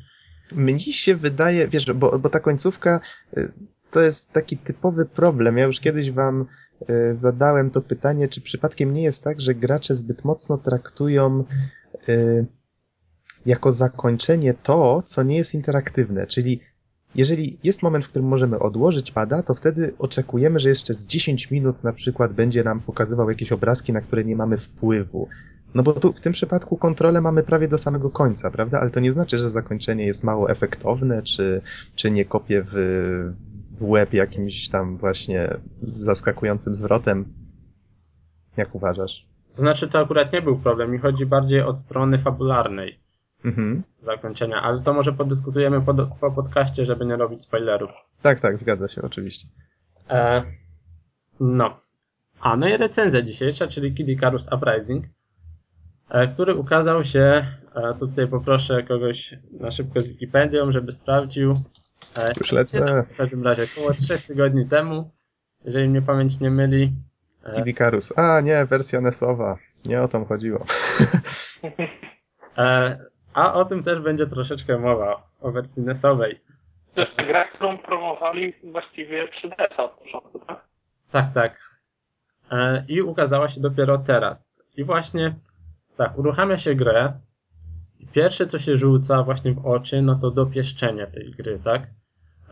[0.51, 2.99] Mnie się wydaje, wiesz, bo, bo ta końcówka
[3.37, 3.51] y,
[3.91, 5.57] to jest taki typowy problem.
[5.57, 6.45] Ja już kiedyś wam
[7.11, 11.43] zadałem to pytanie, czy przypadkiem nie jest tak, że gracze zbyt mocno traktują
[12.09, 12.45] y,
[13.45, 16.59] jako zakończenie to, co nie jest interaktywne, czyli
[17.15, 21.51] jeżeli jest moment, w którym możemy odłożyć pada, to wtedy oczekujemy, że jeszcze z 10
[21.51, 25.27] minut na przykład będzie nam pokazywał jakieś obrazki, na które nie mamy wpływu.
[25.75, 28.79] No bo tu w tym przypadku kontrolę mamy prawie do samego końca, prawda?
[28.79, 31.61] Ale to nie znaczy, że zakończenie jest mało efektowne, czy,
[31.95, 33.33] czy nie kopie w,
[33.79, 35.49] w łeb jakimś tam właśnie
[35.81, 37.33] zaskakującym zwrotem.
[38.57, 39.25] Jak uważasz?
[39.49, 40.91] To znaczy, to akurat nie był problem.
[40.91, 42.99] Mi chodzi bardziej od strony fabularnej
[43.45, 43.83] Mhm.
[44.03, 47.89] zakończenia, ale to może podyskutujemy po, po podcaście, żeby nie robić spoilerów.
[48.21, 49.47] Tak, tak, zgadza się, oczywiście.
[50.09, 50.43] E,
[51.39, 51.79] no.
[52.39, 55.05] A, no i recenzja dzisiejsza, czyli Kid Icarus Uprising,
[56.09, 57.45] e, który ukazał się,
[57.75, 61.55] e, tutaj poproszę kogoś na szybko z Wikipedią, żeby sprawdził.
[62.37, 63.03] Już lecę.
[63.13, 65.11] W każdym razie około 3 tygodni temu,
[65.65, 66.91] jeżeli mnie pamięć nie myli.
[67.43, 68.17] E, Kid Icarus.
[68.17, 69.57] A, nie, wersja NES-owa.
[69.85, 70.65] Nie o to chodziło.
[72.57, 72.97] e,
[73.33, 76.39] a o tym też będzie troszeczkę mowa, o wersji NES-owej.
[76.95, 80.65] To jest gra, którą promowali właściwie 3DS od początku, tak?
[81.11, 81.57] Tak, tak.
[82.51, 84.63] E, I ukazała się dopiero teraz.
[84.77, 85.35] I właśnie,
[85.97, 87.13] tak, uruchamia się grę.
[88.11, 91.87] Pierwsze, co się rzuca właśnie w oczy, no to dopieszczenie tej gry, tak?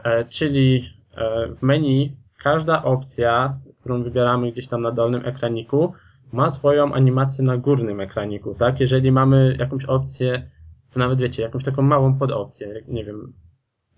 [0.04, 5.94] E, czyli e, w menu każda opcja, którą wybieramy gdzieś tam na dolnym ekraniku,
[6.34, 8.80] ma swoją animację na górnym ekraniku, tak?
[8.80, 10.50] Jeżeli mamy jakąś opcję,
[10.92, 13.34] to nawet wiecie, jakąś taką małą podopcję, nie wiem,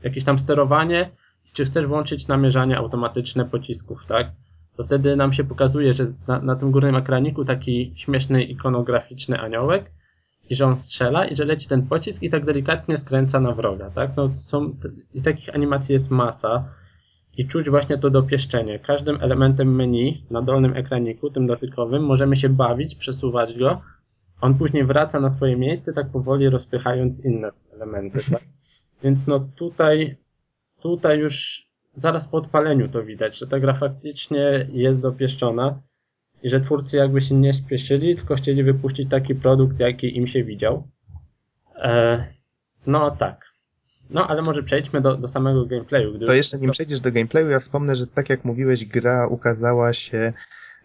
[0.03, 1.12] jakieś tam sterowanie,
[1.53, 4.32] czy chcesz włączyć namierzanie automatyczne pocisków, tak?
[4.78, 9.91] To wtedy nam się pokazuje, że na, na tym górnym ekraniku taki śmieszny ikonograficzny aniołek
[10.50, 13.89] i że on strzela i że leci ten pocisk i tak delikatnie skręca na wroga,
[13.89, 14.12] tak?
[14.18, 14.76] No są,
[15.14, 16.70] i takich animacji jest masa
[17.38, 18.80] i czuć właśnie to dopieszczenie.
[18.80, 23.82] Każdym elementem menu na dolnym ekraniku, tym dotykowym, możemy się bawić, przesuwać go.
[24.41, 28.41] On później wraca na swoje miejsce, tak powoli rozpychając inne elementy, tak?
[29.04, 30.18] Więc no tutaj,
[30.82, 31.66] tutaj już
[31.96, 35.82] zaraz po odpaleniu to widać, że ta gra faktycznie jest dopieszczona
[36.46, 40.43] i że twórcy jakby się nie spieszyli, tylko chcieli wypuścić taki produkt, jaki im się
[40.43, 40.88] widział.
[41.76, 42.26] E,
[42.88, 43.46] no tak.
[44.10, 46.20] No ale może przejdźmy do, do samego gameplayu.
[46.20, 50.34] To jeszcze nim przejdziesz do gameplayu, ja wspomnę, że tak jak mówiłeś, gra ukazała się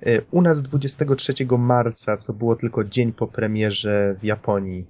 [0.06, 4.86] y, u nas 23 marca, co było tylko dzień po premierze w Japonii.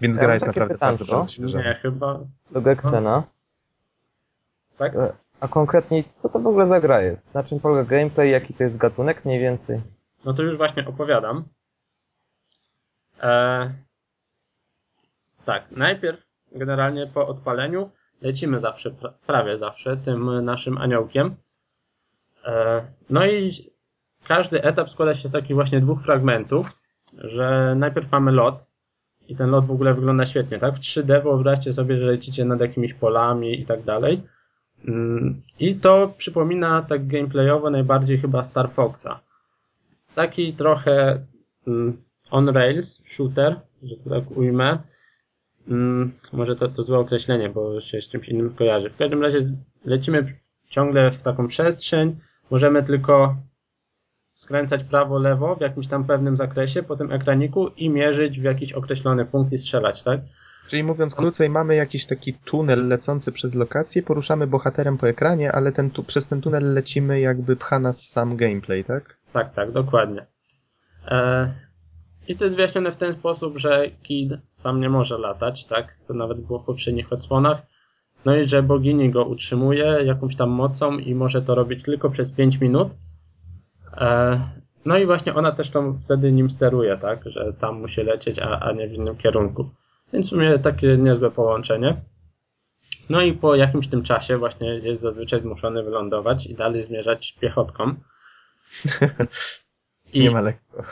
[0.00, 1.20] Więc Ja gra jest naprawdę bardzo, pytanko.
[1.20, 1.58] bardzo świeża.
[1.58, 2.20] Nie, chyba.
[2.50, 3.22] Do Gexena.
[4.78, 4.92] Tak?
[5.40, 7.34] A konkretniej, co to w ogóle za gra jest?
[7.34, 9.80] Na czym polega gameplay, jaki to jest gatunek mniej więcej?
[10.24, 11.44] No to już właśnie opowiadam.
[13.22, 13.70] E,
[15.44, 16.20] tak, najpierw
[16.52, 17.90] generalnie po odpaleniu
[18.22, 21.36] lecimy zawsze, pra, prawie zawsze tym naszym aniołkiem.
[22.44, 23.52] E, no i
[24.28, 26.66] każdy etap składa się z takich właśnie dwóch fragmentów,
[27.12, 28.66] że najpierw mamy lot
[29.28, 30.74] i ten lot w ogóle wygląda świetnie, tak?
[30.74, 34.22] W 3D wyobraźcie sobie, że lecicie nad jakimiś polami i tak dalej.
[34.84, 39.20] Mm, I to przypomina tak gameplayowo najbardziej chyba Star Foxa.
[40.14, 41.26] Taki trochę
[41.66, 44.78] mm, on rails shooter, że to tak ujmę.
[45.68, 48.90] Mm, może to, to złe określenie, bo się z czymś innym kojarzy.
[48.90, 49.52] W każdym razie
[49.84, 52.16] lecimy ciągle w taką przestrzeń.
[52.50, 53.36] Możemy tylko
[54.34, 58.72] skręcać prawo, lewo w jakimś tam pewnym zakresie po tym ekraniku i mierzyć w jakiś
[58.72, 60.20] określony punkt i strzelać, tak?
[60.68, 65.72] Czyli mówiąc krócej, mamy jakiś taki tunel lecący przez lokację, poruszamy bohaterem po ekranie, ale
[65.72, 69.16] ten tu, przez ten tunel lecimy jakby pcha nas sam gameplay, tak?
[69.32, 70.26] Tak, tak, dokładnie.
[71.08, 71.52] E,
[72.28, 75.96] I to jest wyjaśnione w ten sposób, że Kid sam nie może latać, tak?
[76.08, 77.62] To nawet było w poprzednich odsłonach.
[78.24, 82.32] No i że bogini go utrzymuje jakąś tam mocą i może to robić tylko przez
[82.32, 82.88] 5 minut.
[83.96, 84.40] E,
[84.84, 87.20] no i właśnie ona też tam wtedy nim steruje, tak?
[87.26, 89.70] Że tam musi lecieć, a, a nie w innym kierunku.
[90.12, 91.96] Więc w sumie takie niezłe połączenie.
[93.10, 97.94] No i po jakimś tym czasie właśnie jest zazwyczaj zmuszony wylądować i dalej zmierzać piechotką.
[100.12, 100.82] I, Nie ma lekko.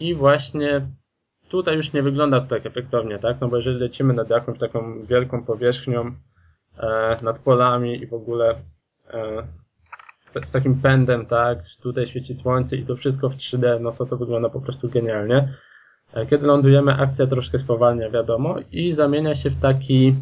[0.00, 0.86] I właśnie
[1.48, 3.40] tutaj już nie wygląda to tak efektownie, tak?
[3.40, 6.14] No bo jeżeli lecimy nad jakąś taką wielką powierzchnią,
[6.78, 8.54] e, nad polami i w ogóle
[9.10, 9.46] e,
[10.42, 11.58] z takim pędem, tak?
[11.82, 15.54] Tutaj świeci słońce i to wszystko w 3D, no to to wygląda po prostu genialnie.
[16.12, 20.14] E, kiedy lądujemy, akcja troszkę spowalnia, wiadomo, i zamienia się w taki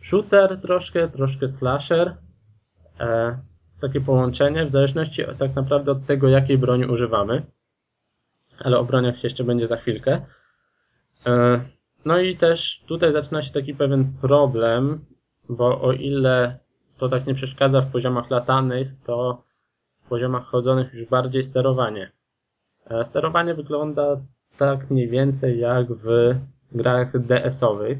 [0.00, 2.16] shooter troszkę, troszkę slasher.
[3.00, 3.38] E,
[3.80, 7.42] takie połączenie, w zależności tak naprawdę od tego, jakiej broni używamy.
[8.58, 10.20] Ale o broniach się jeszcze będzie za chwilkę.
[11.26, 11.60] E,
[12.04, 15.04] No i też tutaj zaczyna się taki pewien problem,
[15.48, 16.58] bo o ile
[16.98, 19.42] to tak nie przeszkadza w poziomach latanych, to
[20.04, 22.12] w poziomach chodzonych już bardziej sterowanie.
[23.04, 24.20] Sterowanie wygląda
[24.60, 26.34] tak mniej więcej jak w
[26.72, 27.98] grach DS-owych,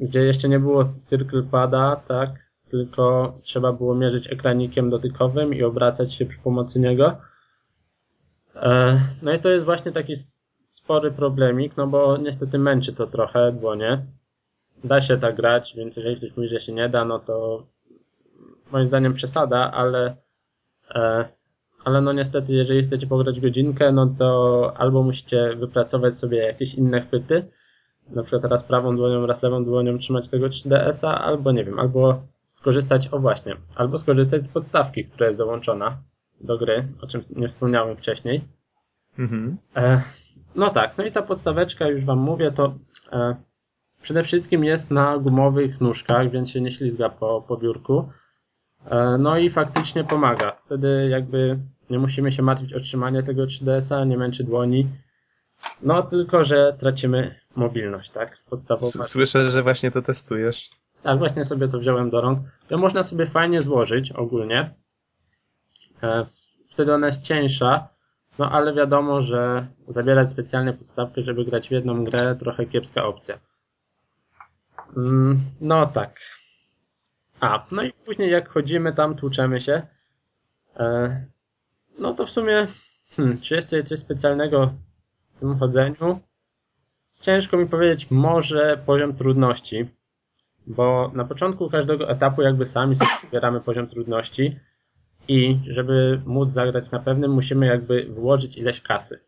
[0.00, 2.30] gdzie jeszcze nie było circle pada, tak,
[2.70, 7.16] tylko trzeba było mierzyć ekranikiem dotykowym i obracać się przy pomocy niego.
[8.56, 10.16] E, No i to jest właśnie taki
[10.70, 14.06] spory problemik, no bo niestety męczy to trochę dłonie.
[14.84, 17.66] Da się tak grać, więc jeżeli ktoś mówi, że się nie da, no to
[18.72, 20.16] moim zdaniem przesada, ale
[20.94, 21.28] e,
[21.84, 27.00] ale no niestety, jeżeli chcecie pograć godzinkę, no to albo musicie wypracować sobie jakieś inne
[27.00, 27.46] chwyty,
[28.10, 32.22] na przykład raz prawą dłonią, raz lewą dłonią trzymać tego 3DS-a, albo nie wiem, albo
[32.52, 35.98] skorzystać, o właśnie, albo skorzystać z podstawki, która jest dołączona
[36.40, 38.44] do gry, o czym nie wspomniałem wcześniej.
[39.18, 39.56] Mhm.
[39.76, 40.02] E,
[40.54, 42.74] no tak, no i ta podstaweczka, już wam mówię, to
[43.12, 43.36] e,
[44.02, 48.08] przede wszystkim jest na gumowych nóżkach, więc się nie ślizga po, po biurku.
[48.90, 50.50] E, no i faktycznie pomaga.
[50.50, 51.58] Wtedy jakby
[51.94, 54.86] nie musimy się martwić o trzymanie tego 3DS-a, nie męczy dłoni.
[55.82, 58.38] No tylko, że tracimy mobilność, tak?
[58.50, 58.86] Podstawowa.
[59.04, 60.70] Słyszę, że właśnie to testujesz.
[61.02, 62.38] Tak, właśnie sobie to wziąłem do rąk.
[62.68, 64.74] To można sobie fajnie złożyć ogólnie.
[66.02, 66.26] E,
[66.70, 67.88] Wtedy ona jest cieńsza,
[68.38, 73.38] no ale wiadomo, że zabierać specjalnie podstawkę, żeby grać w jedną grę, trochę kiepska opcja.
[74.96, 76.20] Mm, No tak.
[77.40, 79.82] A, no i później jak chodzimy tam, tłuczemy się,
[80.76, 81.26] e,
[81.98, 82.66] no to w sumie,
[83.16, 84.74] hmm, czy jest tutaj coś specjalnego
[85.36, 86.20] w tym chodzeniu?
[87.20, 89.88] Ciężko mi powiedzieć, może poziom trudności,
[90.66, 94.58] bo na początku każdego etapu jakby sami sobie wybieramy poziom trudności
[95.28, 99.20] i żeby móc zagrać na pewnym musimy jakby włożyć ileś kasy.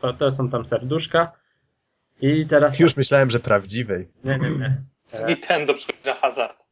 [0.00, 1.32] To, to są tam serduszka
[2.20, 2.78] i teraz...
[2.78, 4.08] Już myślałem, że prawdziwej.
[4.24, 4.76] Nie, nie, nie.
[5.28, 6.68] Nintendo przychodzi na hazard.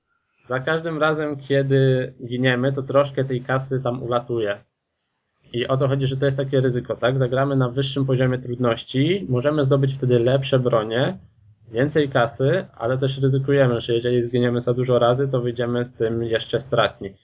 [0.48, 4.64] Za każdym razem, kiedy giniemy, to troszkę tej kasy tam ulatuje.
[5.53, 7.18] I o to chodzi, że to jest takie ryzyko, tak?
[7.18, 11.18] Zagramy na wyższym poziomie trudności, możemy zdobyć wtedy lepsze bronie,
[11.72, 16.22] więcej kasy, ale też ryzykujemy, że jeżeli zginiemy za dużo razy, to wyjdziemy z tym
[16.22, 17.14] jeszcze stratni.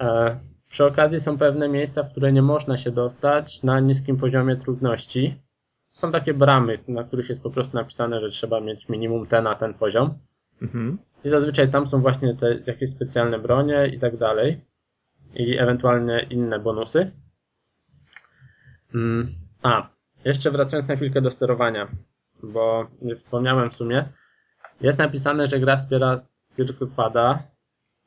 [0.00, 0.38] E,
[0.70, 5.42] przy okazji są pewne miejsca, w które nie można się dostać na niskim poziomie trudności.
[5.92, 9.54] Są takie bramy, na których jest po prostu napisane, że trzeba mieć minimum ten na
[9.54, 10.14] ten poziom.
[10.62, 10.98] Mhm.
[11.24, 14.60] I zazwyczaj tam są właśnie te jakieś specjalne bronie i tak dalej.
[15.34, 17.10] I ewentualnie inne bonusy.
[18.96, 19.34] Mm.
[19.62, 19.88] A,
[20.24, 21.88] jeszcze wracając na chwilkę do sterowania,
[22.42, 24.08] bo nie wspomniałem w sumie.
[24.80, 26.20] Jest napisane, że gra wspiera
[26.56, 27.42] Circle Pada.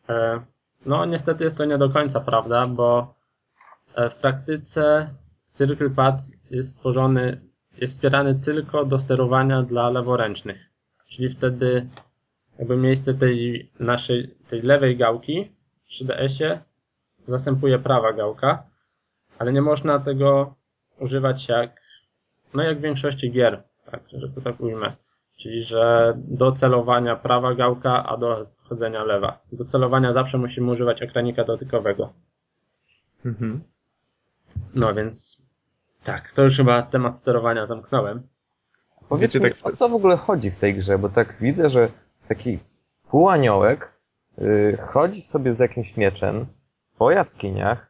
[0.09, 0.41] E,
[0.85, 3.15] No, niestety jest to nie do końca prawda, bo
[3.95, 5.09] e, w praktyce
[5.57, 6.21] Circle Pad
[6.51, 7.41] jest stworzony,
[7.77, 10.69] jest wspierany tylko do sterowania dla leworęcznych.
[11.09, 11.89] Czyli wtedy
[12.59, 15.51] jakby miejsce tej naszej, tej lewej gałki
[15.85, 16.59] w 3DS-ie
[17.27, 18.63] zastępuje prawa gałka,
[19.39, 20.58] ale nie można tego
[21.01, 21.81] używać jak,
[22.53, 24.95] no jak w większości gier, tak, że to tak ujmę.
[25.37, 29.39] Czyli, że do celowania prawa gałka, a do chodzenia lewa.
[29.51, 32.13] Do celowania zawsze musimy używać ekranika dotykowego.
[33.25, 33.61] Mhm.
[34.75, 35.41] No więc
[36.03, 38.27] tak, to już chyba temat sterowania zamknąłem.
[39.09, 41.89] Powiedz mi, tak- o co w ogóle chodzi w tej grze, bo tak widzę, że
[42.27, 42.59] taki
[43.09, 43.93] półaniołek
[44.37, 46.45] yy, chodzi sobie z jakimś mieczem
[46.97, 47.88] po jaskiniach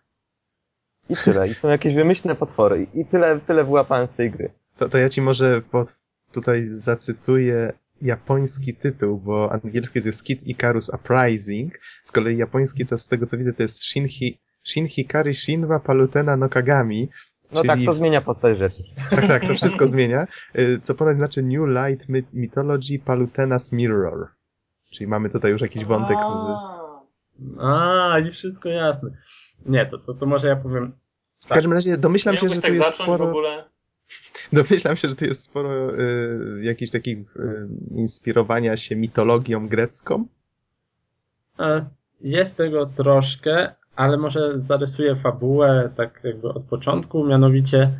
[1.09, 1.47] i tyle.
[1.47, 2.87] I są jakieś wymyślne potwory.
[2.93, 4.51] I tyle, tyle wyłapałem z tej gry.
[4.77, 5.97] To, to ja ci może pod,
[6.31, 12.97] tutaj zacytuję japoński tytuł, bo angielski to jest Kid Icarus Uprising, z kolei japoński to
[12.97, 17.09] z tego co widzę to jest Shinhi, Shinhikari Shinwa Palutena no Kagami.
[17.51, 18.83] No Czyli- tak, to zmienia postać rzeczy.
[19.09, 20.27] Tak, tak, to wszystko zmienia.
[20.55, 24.27] Y, Co ponad znaczy New Light My- Mythology Palutena's Mirror.
[24.91, 26.29] Czyli mamy tutaj już jakiś wątek z...
[27.59, 29.09] A, i wszystko jasne.
[29.65, 30.91] Nie, to, to, to może ja powiem.
[31.45, 33.29] W każdym razie domyślam się, że tu tak jest zacząć w sporo...
[33.29, 33.63] ogóle?
[34.53, 40.27] Domyślam się, że tu jest sporo y, jakichś takich y, inspirowania się mitologią grecką.
[41.59, 41.85] E,
[42.21, 47.99] Jest tego troszkę, ale może zarysuję fabułę tak jakby od początku, mianowicie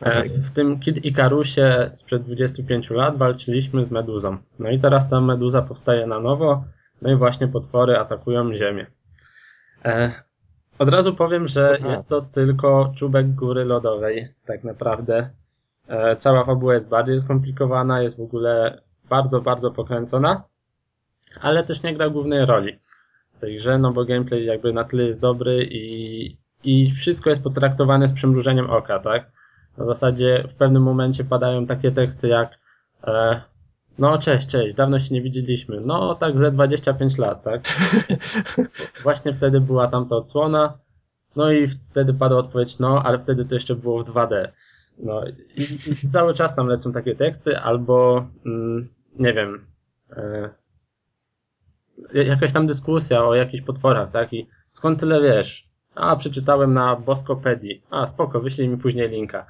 [0.00, 4.36] e, w tym Kid Ikarusie sprzed 25 lat walczyliśmy z meduzą.
[4.58, 6.64] No i teraz ta meduza powstaje na nowo,
[7.02, 8.86] no i właśnie potwory atakują Ziemię.
[10.80, 11.90] Od razu powiem, że Aha.
[11.90, 15.30] jest to tylko czubek góry lodowej, tak naprawdę.
[15.88, 20.42] E, Cała fabuła jest bardziej skomplikowana, jest w ogóle bardzo, bardzo pokręcona,
[21.40, 22.78] ale też nie gra głównej roli
[23.32, 27.42] w tej grze, no bo gameplay jakby na tyle jest dobry i, i wszystko jest
[27.42, 29.32] potraktowane z przymrużeniem oka, tak?
[29.78, 32.58] Na zasadzie w pewnym momencie padają takie teksty jak
[33.04, 33.40] e,
[33.98, 35.80] no cześć, cześć, dawno się nie widzieliśmy.
[35.80, 37.62] No tak ze 25 lat, tak?
[39.02, 40.78] Właśnie wtedy była tamta odsłona,
[41.36, 44.48] no i wtedy padła odpowiedź, no ale wtedy to jeszcze było w 2D.
[44.98, 45.24] No
[45.56, 45.62] i,
[46.04, 48.88] i cały czas tam lecą takie teksty, albo mm,
[49.18, 49.66] nie wiem,
[50.16, 50.50] e,
[52.14, 54.32] jakaś tam dyskusja o jakichś potworach, tak?
[54.32, 55.70] I skąd tyle wiesz?
[55.94, 57.82] A, przeczytałem na Boskopedii.
[57.90, 59.46] A, spoko, wyślij mi później linka.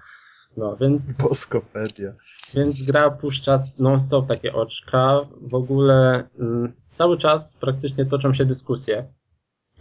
[0.57, 2.13] No, więc, Boskopedia.
[2.55, 5.21] więc gra puszcza non-stop takie oczka.
[5.41, 9.05] W ogóle mm, cały czas praktycznie toczą się dyskusje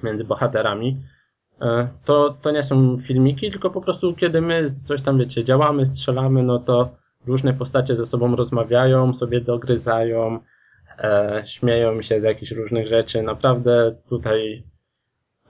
[0.04, 1.02] między bohaterami.
[1.62, 5.86] E, To, to nie są filmiki, tylko po prostu kiedy my coś tam, wiecie, działamy,
[5.86, 6.90] strzelamy, no to
[7.28, 10.40] różne postacie ze sobą rozmawiają, sobie dogryzają,
[10.98, 13.22] e, śmieją się z jakichś różnych rzeczy.
[13.24, 14.64] Naprawdę tutaj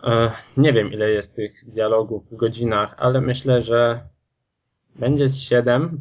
[0.03, 3.99] e, nie wiem ile jest tych dialogów w godzinach, ale myślę, że
[4.99, 5.99] będzie z 7.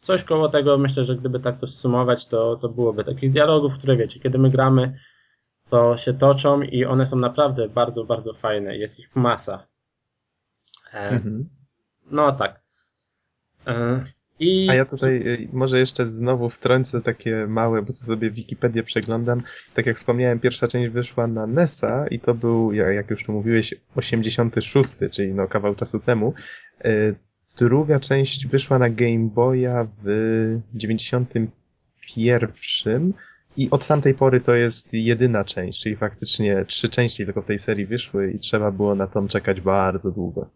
[0.00, 3.96] Coś koło tego myślę, że gdyby tak to sumować, to, to byłoby takich dialogów, które
[3.96, 4.98] wiecie, kiedy my gramy,
[5.70, 8.76] to się toczą i one są naprawdę bardzo, bardzo fajne.
[8.76, 9.66] Jest ich masa.
[10.94, 11.48] E, Mhm.
[12.10, 12.60] No tak.
[13.66, 14.04] E,
[14.40, 19.42] I A ja tutaj y, może jeszcze znowu wtrącę takie małe, bo sobie Wikipedię przeglądam.
[19.74, 23.32] Tak jak wspomniałem, pierwsza część wyszła na NESa i to był, ja- jak już tu
[23.32, 26.34] mówiłeś, 86, czyli no kawał czasu temu.
[27.58, 33.12] Druga część wyszła na Game Boya w 91
[33.56, 37.58] i od tamtej pory to jest jedyna część, czyli faktycznie trzy części tylko w tej
[37.58, 40.46] serii wyszły i trzeba było na tą czekać bardzo długo.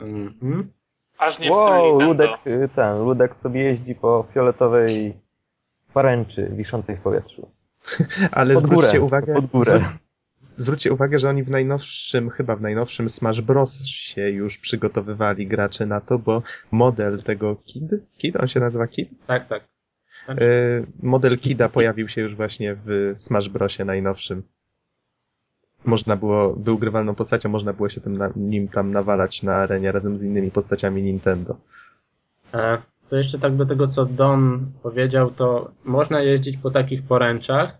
[0.00, 0.72] Mhm.
[1.18, 2.00] Aż nie Wow.
[2.00, 5.14] Ludek, y, ten, Ludek sobie jeździ po fioletowej
[5.94, 7.48] poręczy wiszącej w powietrzu.
[8.30, 9.84] Ale Pod zwróćcie górę, uwagę, pod górę.
[10.58, 13.86] Zwróćcie uwagę, że oni w najnowszym, chyba w najnowszym Smash Bros.
[13.86, 17.84] się już przygotowywali gracze na to, bo model tego Kid,
[18.18, 19.08] Kid, on się nazywa Kid?
[19.26, 19.64] Tak, tak.
[20.28, 20.34] E,
[21.02, 24.42] model Kida pojawił się już właśnie w Smash Brosie najnowszym.
[25.84, 29.92] Można było, był grywalną postacią, można było się tym na, nim tam nawalać na arenie
[29.92, 31.56] razem z innymi postaciami Nintendo.
[32.54, 32.78] E,
[33.08, 37.78] To jeszcze tak do tego, co Don powiedział, to można jeździć po takich poręczach.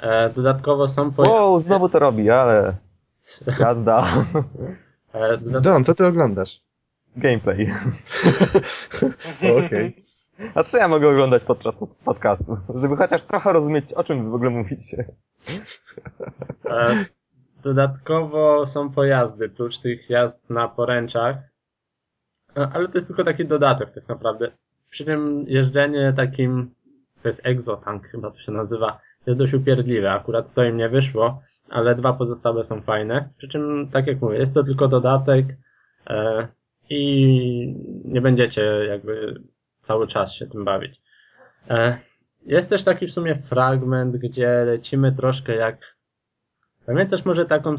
[0.00, 1.22] E, Dodatkowo są po...
[1.30, 2.74] Wow, znowu to robi, ale
[3.60, 4.02] jazda.
[5.12, 6.60] e, dodat- Don, co ty oglądasz?
[7.16, 7.72] Gameplay.
[9.66, 10.02] Okej.
[10.54, 11.74] A co ja mogę oglądać podczas
[12.04, 12.58] podcastu?
[12.80, 15.04] Żeby chociaż trochę rozumieć, o czym wy w ogóle mówicie.
[16.66, 17.04] E,
[17.62, 21.36] Dodatkowo są pojazdy, prócz tych jazd na poręczach.
[22.54, 24.50] Ale to jest tylko taki dodatek tak naprawdę.
[24.90, 26.74] Przy tym jeżdżenie takim,
[27.22, 30.12] to jest exotank chyba to się nazywa, jest dość upierdliwe.
[30.12, 33.28] Akurat to im nie wyszło, ale dwa pozostałe są fajne.
[33.38, 35.46] Przy czym, tak jak mówię, jest to tylko dodatek
[36.10, 36.48] e,
[36.90, 37.74] i
[38.04, 39.42] nie będziecie jakby
[39.82, 41.02] cały czas się tym bawić.
[41.70, 41.98] E,
[42.46, 45.98] Jest też taki w sumie fragment, gdzie lecimy troszkę jak
[46.86, 47.74] Pamiętasz może taką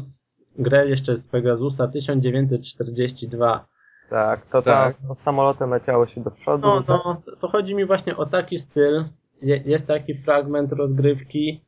[0.58, 3.66] grę jeszcze z Pegasusa 1942?
[4.10, 4.92] Tak, to Tak.
[4.94, 6.68] tam z samolotem leciało się do przodu.
[6.68, 7.00] No, tak?
[7.04, 9.04] no, to chodzi mi właśnie o taki styl.
[9.42, 11.60] Je- Jest taki fragment rozgrywki.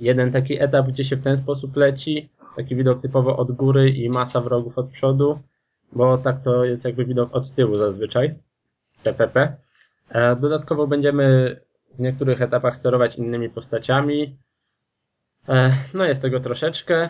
[0.00, 2.28] Jeden taki etap, gdzie się w ten sposób leci.
[2.56, 5.38] Taki widok typowo od góry i masa wrogów od przodu.
[5.92, 8.34] Bo tak to jest jakby widok od tyłu zazwyczaj.
[9.02, 9.56] TPP.
[10.10, 11.56] E, Dodatkowo będziemy
[11.94, 14.36] w niektórych etapach sterować innymi postaciami.
[15.48, 17.08] E, No jest tego troszeczkę.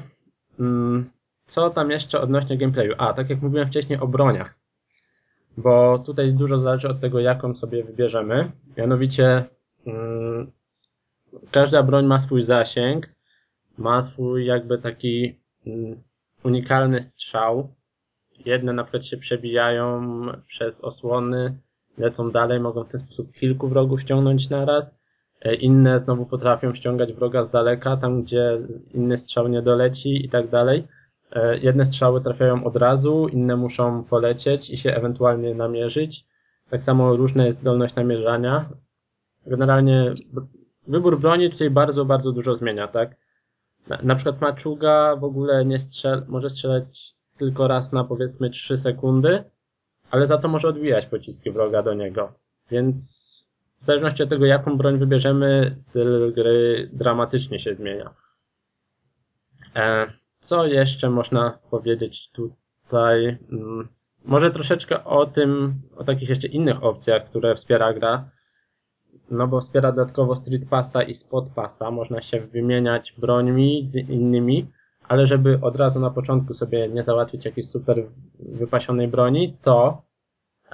[0.60, 1.10] Mm,
[1.46, 2.94] Co tam jeszcze odnośnie gameplayu?
[2.98, 4.54] A, tak jak mówiłem wcześniej o broniach.
[5.56, 8.52] Bo tutaj dużo zależy od tego, jaką sobie wybierzemy.
[8.76, 9.44] Mianowicie
[9.86, 10.52] mm,
[11.50, 13.08] każda broń ma swój zasięg,
[13.78, 16.02] ma swój jakby taki mm,
[16.44, 17.74] unikalny strzał.
[18.46, 20.02] Jedne na przykład się przebijają
[20.46, 21.58] przez osłony,
[21.98, 24.98] lecą dalej, mogą w ten sposób kilku wrogów ściągnąć naraz.
[25.42, 28.58] E, Inne znowu potrafią ściągać wroga z daleka, tam gdzie
[28.94, 30.88] inny strzał nie doleci i tak dalej.
[31.32, 36.26] E, Jedne strzały trafiają od razu, inne muszą polecieć i się ewentualnie namierzyć.
[36.70, 38.68] Tak samo różna jest zdolność namierzania.
[39.46, 40.14] Generalnie
[40.86, 43.16] wybór broni tutaj bardzo, bardzo dużo zmienia, tak?
[43.88, 48.76] Na, na przykład maczuga w ogóle nie strzel, może strzelać tylko raz na powiedzmy 3
[48.76, 49.44] sekundy,
[50.10, 52.32] ale za to może odbijać pociski wroga do niego.
[52.70, 53.02] Więc
[53.80, 58.14] w zależności od tego, jaką broń wybierzemy, styl gry dramatycznie się zmienia.
[59.76, 60.12] E,
[60.42, 63.38] co jeszcze można powiedzieć tutaj?
[63.52, 63.88] Mm,
[64.24, 68.30] Może troszeczkę o tym, o takich jeszcze innych opcjach, które wspiera gra.
[69.30, 71.90] No bo wspiera dodatkowo Street Passa i Spot Passa.
[71.90, 74.66] Można się wymieniać brońmi z innymi,
[75.08, 78.06] ale żeby od razu na początku sobie nie załatwić jakiejś super
[78.38, 80.02] wypasionej broni, to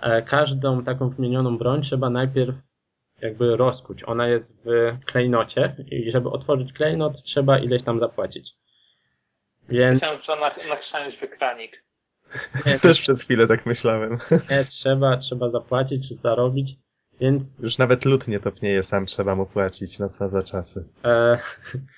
[0.02, 2.54] e, każdą taką wymienioną broń trzeba najpierw
[3.22, 4.04] jakby rozkuć.
[4.04, 8.58] Ona jest w klejnocie i żeby otworzyć klejnot trzeba ileś tam zapłacić.
[9.68, 11.84] Więc Myślałem, że na, nachrzanić wykranik.
[12.66, 14.18] nie, Też przez chwilę tak myślałem.
[14.50, 16.76] nie trzeba, trzeba zapłacić czy zarobić,
[17.20, 20.84] więc Już nawet lód nie topnieje, sam trzeba mu płacić, no co za czasy.
[21.04, 21.38] e,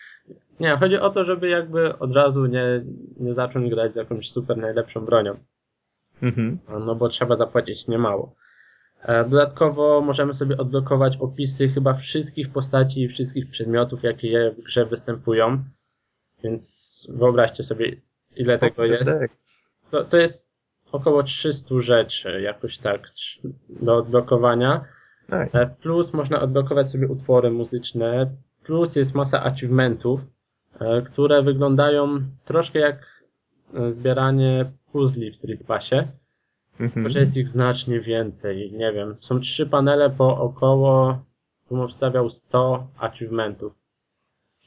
[0.60, 2.84] nie, chodzi o to, żeby jakby od razu nie,
[3.16, 5.36] nie zacząć grać z jakąś super najlepszą bronią.
[6.22, 6.58] Mhm.
[6.68, 8.34] no bo trzeba zapłacić niemało.
[9.02, 14.86] E, Dodatkowo możemy sobie odblokować opisy chyba wszystkich postaci i wszystkich przedmiotów, jakie w grze
[14.86, 15.64] występują.
[16.44, 17.96] Więc wyobraźcie sobie,
[18.36, 19.10] ile tego jest.
[19.90, 20.60] To, to jest
[20.92, 23.10] około 300 rzeczy, jakoś tak,
[23.68, 24.84] do odblokowania.
[25.28, 25.62] Nice.
[25.62, 28.30] E, Plus można odblokować sobie utwory muzyczne.
[28.64, 30.20] Plus jest masa achievementów,
[30.80, 33.24] e, które wyglądają troszkę jak
[33.74, 35.96] e, zbieranie puzli w Street Passie.
[36.80, 37.06] Mhm.
[37.14, 38.72] Jest ich znacznie więcej.
[38.72, 41.24] Nie wiem, są trzy panele po około,
[41.70, 43.79] bym obstawiał 100 achievementów.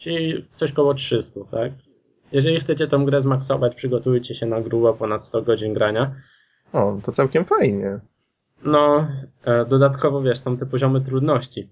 [0.04, 1.72] Czyli coś koło 300, tak?
[2.32, 6.16] Jeżeli chcecie tą grę zmaksować, przygotujcie się na grubo ponad 100 godzin grania.
[6.74, 7.99] O, to całkiem fajnie.
[8.66, 9.08] No,
[9.43, 11.70] e, dodatkowo wiesz, są te poziomy trudności,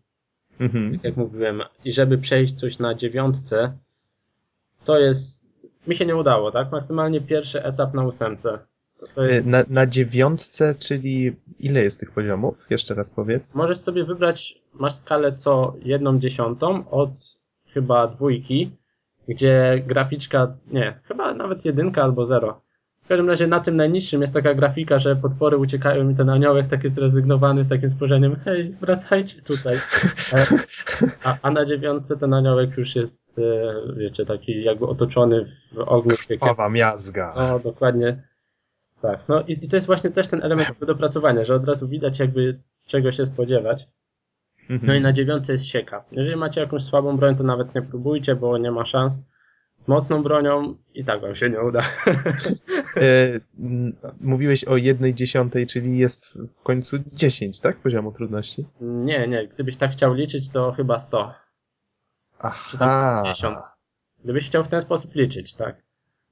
[0.60, 1.00] Mhm.
[1.04, 1.62] jak mówiłem.
[1.86, 3.78] I żeby przejść coś na dziewiątce,
[4.86, 5.46] to jest,
[5.88, 6.72] mi się nie udało, tak?
[6.72, 8.60] Maksymalnie pierwszy etap na ósemce.
[9.16, 12.58] To jest Na, na dziewiątce, czyli ile jest tych poziomów?
[12.70, 13.56] Jeszcze raz powiedz.
[13.56, 17.41] Możesz sobie wybrać, masz skalę co jedną dziesiątą od
[17.74, 18.72] chyba dwójki,
[19.28, 22.62] gdzie graficzka, nie, chyba nawet jedynka albo zero.
[23.04, 26.68] W każdym razie na tym najniższym jest taka grafika, że potwory uciekają i ten aniołek
[26.68, 29.76] taki zrezygnowany z takim spojrzeniem, hej, wracajcie tutaj.
[30.34, 30.46] E,
[31.24, 36.16] A, a na dziewiątce ten aniołek już jest, e, wiecie, taki jakby otoczony w ogniu.
[36.40, 37.34] Owa miazga.
[37.38, 38.24] No, dokładnie.
[39.02, 39.20] Tak.
[39.28, 42.20] No i, i to jest właśnie też ten element do dopracowania, że od razu widać
[42.20, 43.88] jakby czego się spodziewać.
[44.70, 44.88] Mhm.
[44.88, 46.03] No i na dziewiątce jest sieka.
[46.12, 49.14] Jeżeli macie jakąś słabą broń, to nawet nie próbujcie, bo nie ma szans.
[49.80, 51.82] Z mocną bronią i tak wam się nie uda.
[52.95, 53.39] E,
[54.22, 57.78] mówiłeś o jednej dziesiątej, czyli jest w końcu 10, tak?
[57.78, 58.66] Poziomu trudności?
[58.82, 59.47] nie, nie.
[59.47, 61.34] Gdybyś tak chciał liczyć, to chyba 100.
[62.39, 63.22] Aha.
[63.24, 63.57] 50.
[64.24, 65.76] Gdybyś chciał w ten sposób liczyć, tak.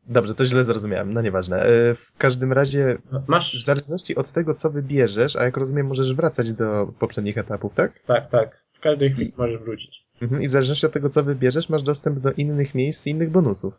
[0.07, 1.63] Dobrze, to źle zrozumiałem, no nieważne.
[1.63, 6.13] E, W każdym razie, w Masz, zależności od tego, co wybierzesz, a jak rozumiem, możesz
[6.15, 7.99] wracać do poprzednich etapów, tak?
[8.07, 8.63] tak, tak.
[8.73, 10.05] W każdej chwili możesz wrócić.
[10.21, 10.41] Mhm.
[10.41, 13.73] I w zależności od tego, co wybierzesz, masz dostęp do innych miejsc i innych bonusów.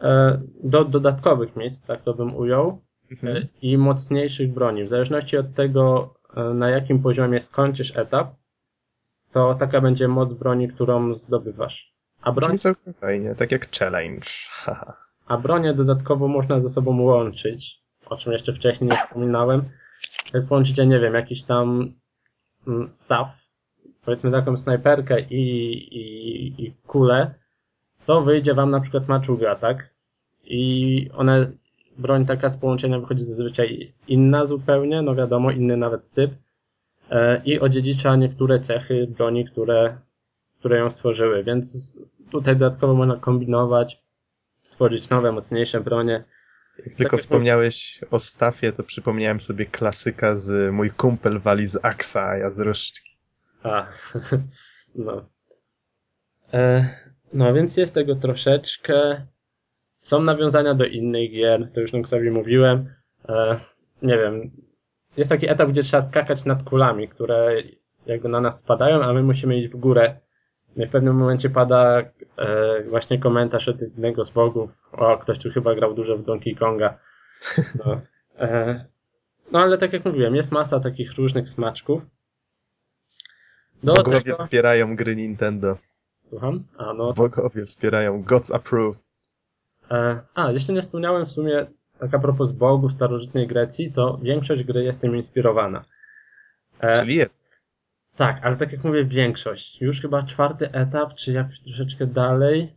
[0.00, 2.80] E, Do dodatkowych miejsc, tak to bym ujął.
[3.10, 3.36] Mhm.
[3.36, 4.84] e, i mocniejszych broni.
[4.84, 6.14] W zależności od tego,
[6.54, 8.34] na jakim poziomie skończysz etap,
[9.32, 11.92] to taka będzie moc broni, którą zdobywasz.
[12.22, 14.26] A, broń, Brzmi całkiem fajnie, tak jak challenge.
[14.64, 14.96] Haha.
[15.26, 19.64] A bronię dodatkowo można ze sobą łączyć, o czym jeszcze wcześniej nie wspominałem.
[20.34, 21.92] Jak połączycie, nie wiem, jakiś tam
[22.66, 23.28] mm, staw,
[24.04, 27.34] powiedzmy taką snajperkę i, i, i kulę,
[28.06, 29.94] to wyjdzie wam na przykład maczuga, tak?
[30.44, 31.52] I one,
[31.98, 36.30] broń taka z połączenia wychodzi zazwyczaj inna zupełnie, no wiadomo, inny nawet typ.
[37.10, 39.98] E, I odziedzicza niektóre cechy broni, które,
[40.58, 41.98] które ją stworzyły, więc
[42.30, 44.02] tutaj dodatkowo można kombinować,
[44.72, 46.24] tworzyć nowe, mocniejsze bronie.
[46.78, 51.84] Jak tylko Tak wspomniałeś o stafie, to przypomniałem sobie klasyka z mój kumpel wali z
[51.84, 53.16] Aksa, a ja z Różdżki.
[53.62, 53.86] A,
[54.94, 55.28] no.
[56.52, 56.88] E,
[57.32, 59.26] no, więc jest tego troszeczkę.
[60.00, 62.94] Są nawiązania do innych gier, to już Nuxowi mówiłem.
[63.28, 63.56] E,
[64.02, 64.50] nie wiem,
[65.16, 67.54] jest taki etap, gdzie trzeba skakać nad kulami, które
[68.06, 70.20] jakby na nas spadają, a my musimy iść w górę.
[70.76, 72.02] No w pewnym momencie pada
[72.36, 74.70] e, właśnie komentarz od jednego z bogów.
[74.92, 76.98] O, ktoś tu chyba grał dużo w Donkey Konga.
[77.84, 78.00] No,
[78.38, 78.84] e,
[79.52, 82.02] no ale tak jak mówiłem, jest masa takich różnych smaczków.
[83.82, 84.36] Do Bogowie tego...
[84.36, 85.76] wspierają gry Nintendo.
[86.26, 86.64] Słucham?
[86.78, 88.96] A, no Bogowie wspierają God's Approve.
[89.90, 91.66] E, a, jeszcze nie wspomniałem w sumie,
[91.98, 95.84] tak a propos bogów starożytnej Grecji, to większość gry jest tym inspirowana.
[96.80, 97.41] E, Czyli jest.
[98.16, 99.80] Tak, ale tak jak mówię, większość.
[99.80, 102.72] Już chyba czwarty etap, czy jakoś troszeczkę dalej,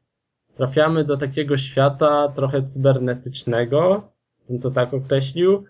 [0.57, 4.09] trafiamy do takiego świata trochę cybernetycznego,
[4.49, 5.65] bym to tak określił,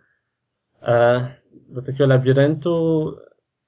[0.81, 1.27] e,
[1.69, 3.13] do takiego labiryntu.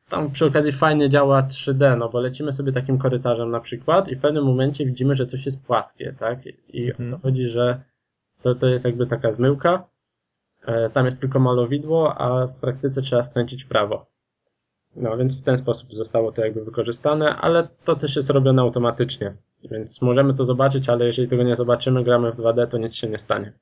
[0.10, 4.16] Tam przy okazji fajnie działa 3D, no bo lecimy sobie takim korytarzem na przykład i
[4.16, 6.40] w pewnym momencie widzimy, że coś jest płaskie, tak?
[6.68, 7.14] I Mhm.
[7.14, 7.82] o to chodzi, że
[8.42, 9.88] to, to jest jakby taka zmyłka.
[10.66, 14.06] E, tam jest tylko malowidło, a w praktyce trzeba skręcić w prawo.
[14.98, 19.34] No więc w ten sposób zostało to jakby wykorzystane, ale to też jest robione automatycznie.
[19.72, 23.08] Więc możemy to zobaczyć, ale jeżeli tego nie zobaczymy, gramy w 2D, to nic się
[23.08, 23.54] nie stanie.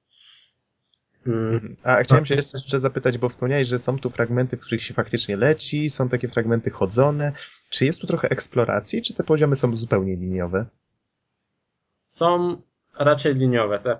[1.27, 4.93] Mm, A chciałem się jeszcze zapytać, bo wspomniałeś, że są tu fragmenty, w których się
[4.93, 7.31] faktycznie leci, są takie fragmenty chodzone.
[7.69, 10.65] Czy jest tu trochę eksploracji, czy te poziomy są zupełnie liniowe?
[12.15, 12.61] są
[12.99, 13.79] raczej liniowe.
[13.79, 13.97] Te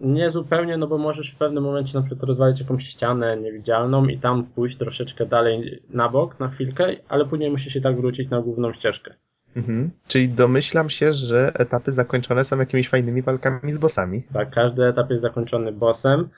[0.00, 4.18] nie zupełnie, no bo możesz w pewnym momencie na przykład rozwalić jakąś ścianę niewidzialną i
[4.18, 8.40] tam pójść troszeczkę dalej na bok na chwilkę, ale później musisz się tak wrócić na
[8.40, 9.14] główną ścieżkę.
[9.56, 9.90] Mhm.
[10.08, 14.22] Czyli domyślam się, że etapy zakończone są jakimiś fajnymi walkami z bossami.
[14.32, 16.28] Tak, każdy etap jest zakończony bossem.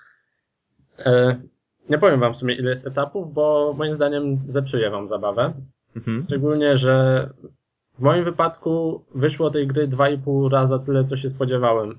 [0.99, 1.37] E,
[1.91, 5.53] nie powiem wam w sumie ile jest etapów, bo moim zdaniem zepsuje wam zabawę.
[5.97, 6.25] Mhm.
[6.27, 7.29] Szczególnie, że
[7.99, 11.99] w moim wypadku wyszło tej gry 2,5 raza tyle, co się spodziewałem.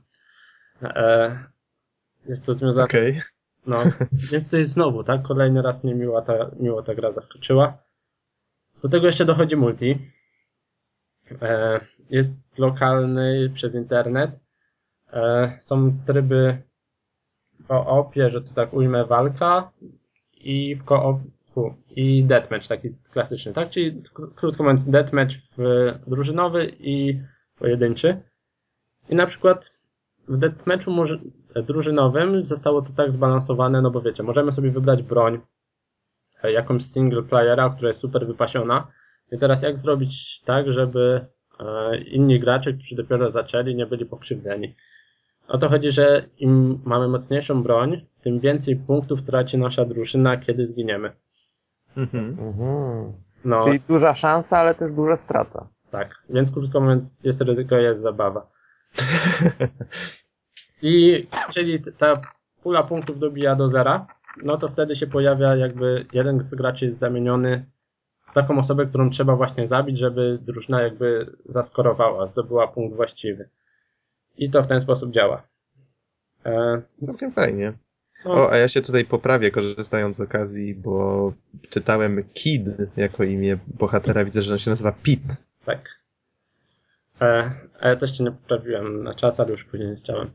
[0.84, 1.53] E,
[2.26, 3.22] jest to związane Okej.
[3.66, 3.84] No,
[4.32, 5.22] więc to jest znowu, tak?
[5.22, 7.78] Kolejny raz mnie miła ta, miło ta gra zaskoczyła.
[8.82, 10.12] Do tego jeszcze dochodzi multi.
[11.42, 14.32] E, jest lokalny przez internet.
[15.14, 16.58] E, są tryby
[17.60, 19.72] w koopie, że to tak ujmę, walka
[20.38, 21.20] i w koop,
[21.90, 23.70] i deathmatch taki klasyczny, tak?
[23.70, 24.04] Czyli
[24.36, 27.22] krótko mówiąc deathmatch w drużynowy i
[27.56, 28.22] pojedynczy.
[29.10, 29.83] I na przykład
[30.28, 31.20] w deathmatchu może,
[31.68, 35.40] drużynowym zostało to tak zbalansowane, no bo wiecie, możemy sobie wybrać broń,
[36.44, 38.88] e, jakąś single playera, która jest super wypasiona.
[39.32, 41.26] I teraz jak zrobić tak, żeby
[41.60, 44.76] e, inni gracze, którzy dopiero zaczęli, nie byli pokrzywdzeni?
[45.48, 50.66] O to chodzi, że im mamy mocniejszą broń, tym więcej punktów traci nasza drużyna, kiedy
[50.66, 51.12] zginiemy.
[51.98, 52.38] Mhm.
[52.40, 53.14] Mhm.
[53.46, 55.68] No, Czyli duża szansa, ale też duża strata.
[55.92, 56.24] tak.
[56.30, 58.48] Więc krótko mówiąc, jest ryzyko, jest zabawa.
[60.82, 61.28] I
[61.84, 62.22] t- ta
[62.64, 64.08] pula punktów dobija do zera,
[64.44, 67.66] no to wtedy się pojawia jakby jeden z graczy jest zamieniony
[68.32, 73.50] w taką osobę, którą trzeba właśnie zabić, żeby drużyna jakby zaskorowała, zdobyła punkt właściwy.
[74.38, 75.48] I to w ten sposób działa.
[76.46, 77.74] E, Całkiem fajnie.
[78.26, 81.34] no, O, a ja się tutaj poprawię, korzystając z okazji, bo
[81.70, 82.66] czytałem Kid
[82.98, 84.26] jako imię bohatera.
[84.26, 85.36] Widzę, że on się nazywa Pete.
[85.66, 86.03] tak.
[87.22, 90.32] E, a ja też się nie poprawiłem na czas, ale już później nie chciałem.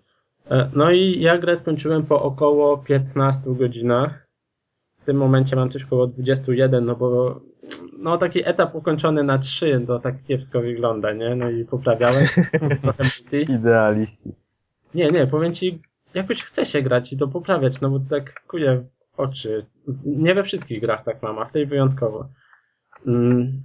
[0.50, 4.28] E, no i ja grę skończyłem po około 15 godzinach.
[5.02, 7.40] W tym momencie mam coś około 21, no bo
[7.98, 11.34] no taki etap ukończony na 3, to tak kiepsko wygląda, nie?
[11.34, 12.26] No i poprawiałem
[12.82, 13.52] trochę multi.
[13.52, 14.34] Idealiści.
[14.94, 15.82] Nie, nie, powiem ci,
[16.14, 18.84] jakoś chce się grać i to poprawiać, no bo tak kuje
[19.16, 19.66] oczy.
[20.04, 22.28] Nie we wszystkich grach tak mam, a w tej wyjątkowo.
[23.06, 23.62] Mm,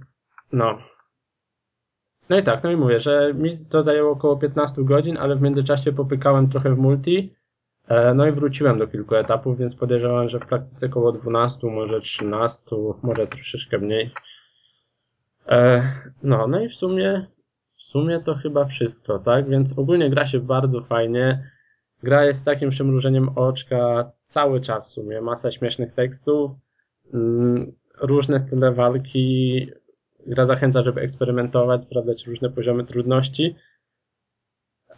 [0.52, 0.78] no.
[2.28, 5.42] No i tak, no i mówię, że mi to zajęło około 15 godzin, ale w
[5.42, 7.34] międzyczasie popykałem trochę w multi,
[7.88, 12.00] e, no i wróciłem do kilku etapów, więc podejrzewam, że w praktyce około 12, może
[12.00, 14.10] 13, może troszeczkę mniej.
[15.48, 17.26] E, no, no i w sumie,
[17.78, 19.48] w sumie to chyba wszystko, tak?
[19.48, 21.50] Więc ogólnie gra się bardzo fajnie.
[22.02, 25.20] Gra jest takim przymrużeniem oczka cały czas w sumie.
[25.20, 26.50] Masa śmiesznych tekstów,
[27.14, 29.68] mm, różne style walki.
[30.26, 33.56] Gra zachęca, żeby eksperymentować, sprawdzać różne poziomy trudności.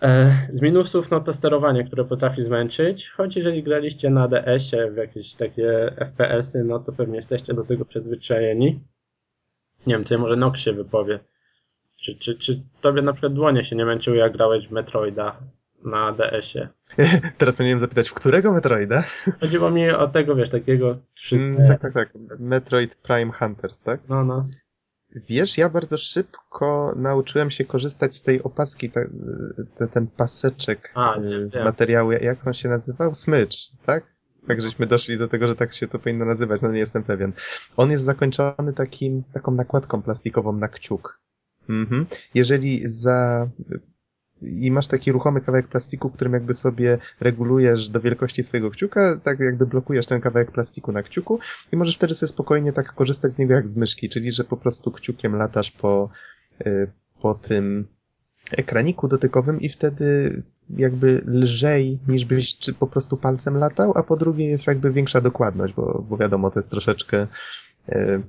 [0.03, 4.97] E, Z minusów, no to sterowanie, które potrafi zmęczyć, choć jeżeli graliście na DS-ie w
[4.97, 8.81] jakieś takie FPS-y, no to pewnie jesteście do tego przyzwyczajeni.
[9.87, 11.19] Nie wiem, tutaj może Nox się wypowie.
[11.97, 15.37] Czy, czy, czy tobie na przykład dłonie się nie męczyły, jak grałeś w Metroida
[15.85, 16.69] na DS-ie?
[17.39, 19.05] Teraz powinienem zapytać, w którego Metroida?
[19.41, 21.37] Chodziło mi o tego, wiesz, takiego 3D.
[21.37, 22.09] Mm, tak, tak, tak.
[22.39, 24.01] Metroid Prime Hunters, tak?
[24.09, 24.49] No, no.
[25.29, 29.09] Wiesz, ja bardzo szybko nauczyłem się korzystać z tej opaski, te,
[29.79, 31.65] te, ten paseczek A, nie, wiem.
[31.65, 33.15] materiału, jak on się nazywał?
[33.15, 34.05] Smycz, tak?
[34.49, 37.33] Tak, żeśmy doszli do tego, że tak się to powinno nazywać, no nie jestem pewien.
[37.77, 41.21] On jest zakończony takim, taką nakładką plastikową na kciuk.
[41.69, 42.07] Mhm.
[42.35, 43.49] Jeżeli za,
[44.43, 49.41] i masz taki ruchomy kawałek plastiku, którym jakby sobie regulujesz do wielkości swojego kciuka, tak
[49.41, 51.39] jakby blokujesz ten kawałek plastiku na kciuku
[51.73, 54.57] i możesz wtedy sobie spokojnie tak korzystać z niego jak z myszki, czyli że po
[54.57, 56.11] prostu kciukiem latasz po,
[56.67, 56.91] y,
[57.23, 57.87] po tym
[58.53, 64.17] ekraniku dotykowym i wtedy jakby lżej niż byś czy po prostu palcem latał, a po
[64.17, 67.27] drugie jest jakby większa dokładność, bo, bo wiadomo, to jest troszeczkę
[67.89, 68.23] y,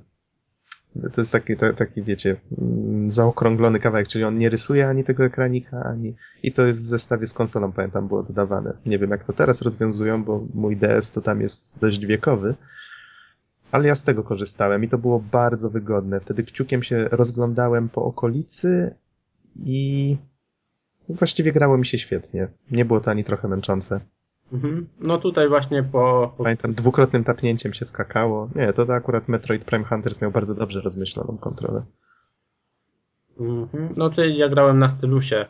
[1.12, 5.24] to jest taki, ta- taki, wiecie, mm, zaokrąglony kawałek, czyli on nie rysuje ani tego
[5.24, 6.14] ekranika, ani...
[6.42, 8.72] I to jest w zestawie z konsolą, pamiętam, było dodawane.
[8.86, 12.54] Nie wiem, jak to teraz rozwiązują, bo mój DS to tam jest dość wiekowy.
[13.72, 16.20] Ale ja z tego korzystałem i to było bardzo wygodne.
[16.20, 18.94] Wtedy kciukiem się rozglądałem po okolicy
[19.56, 20.16] i
[21.08, 22.48] właściwie grało mi się świetnie.
[22.70, 24.00] Nie było to ani trochę męczące.
[24.52, 24.88] Mhm.
[25.00, 28.48] No tutaj właśnie po, po Pamiętam, dwukrotnym tapnięciem się skakało.
[28.54, 31.82] Nie, to, to akurat Metroid Prime Hunters miał bardzo dobrze rozmyśloną kontrolę.
[33.40, 33.94] Mhm.
[33.96, 35.46] No tutaj ja grałem na stylusie,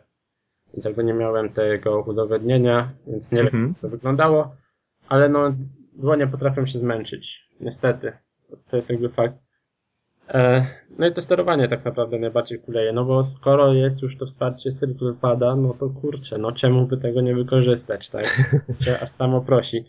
[0.74, 3.68] więc jakby nie miałem tego udowodnienia, więc nie wiem Mhm.
[3.68, 4.54] jak to wyglądało,
[5.08, 5.54] ale no
[5.92, 8.12] dłonie potrafią się zmęczyć, niestety.
[8.68, 9.34] To jest jakby fakt.
[10.28, 10.66] E,
[10.98, 14.70] no i to sterowanie tak naprawdę najbardziej kuleje, no bo skoro jest już to wsparcie
[14.72, 18.24] Circle Pada, no to kurczę, no czemu by tego nie wykorzystać, tak?
[18.84, 19.84] Cię aż samo prosi.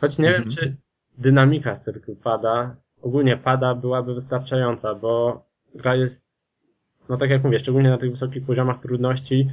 [0.00, 0.56] Choć nie wiem, Mhm.
[0.56, 0.76] czy
[1.18, 5.44] dynamika Circle Pada, ogólnie pada byłaby wystarczająca, bo
[5.74, 6.40] gra jest
[7.08, 9.50] no tak jak mówię, szczególnie na tych wysokich poziomach trudności,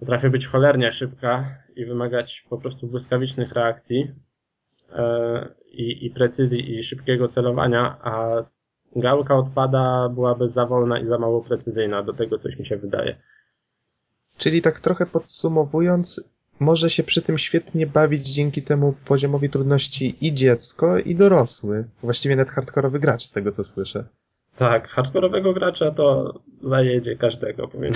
[0.00, 4.10] potrafi być cholernie szybka i wymagać po prostu błyskawicznych reakcji
[4.92, 8.44] e, i, i precyzji i szybkiego celowania, a
[8.96, 13.16] gałka odpada byłaby za wolna i za mało precyzyjna, do tego coś mi się wydaje.
[14.38, 16.20] Czyli tak trochę podsumowując,
[16.60, 21.84] może się przy tym świetnie bawić dzięki temu poziomowi trudności i dziecko, i dorosły.
[22.02, 24.04] Właściwie nawet hardkorowy gracz, z tego co słyszę.
[24.56, 27.92] Tak, hardkorowego gracza to zajedzie każdego, powiem.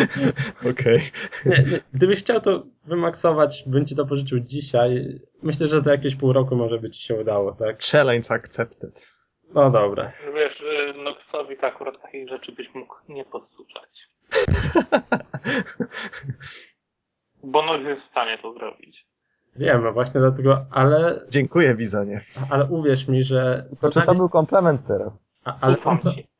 [0.70, 0.98] Okej.
[1.46, 1.64] Nie,
[1.94, 5.20] gdybyś chciał to wymaksować, bym ci to pożyczył dzisiaj.
[5.42, 7.82] Myślę, że za jakieś pół roku może by ci się udało, tak?
[7.82, 9.13] Challenge accepted.
[9.54, 10.12] No dobra.
[10.34, 13.90] Wiesz, y, Noxowi to akurat takich rzeczy byś mógł nie podsuczać.
[17.42, 19.06] Bo Nox jest w stanie to zrobić.
[19.56, 22.24] Wiem, no właśnie dlatego, ale, Dziękuję, Bizonie.
[22.50, 23.68] ale uwierz mi, że.
[23.80, 25.12] To czy to był komplement teraz?
[25.44, 25.82] a, ale, ci.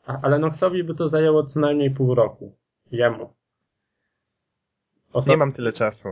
[0.06, 2.56] a, ale Noxowi by to zajęło co najmniej pół roku.
[2.90, 3.34] Jemu.
[5.12, 6.08] Oso- Nie mam tyle czasu.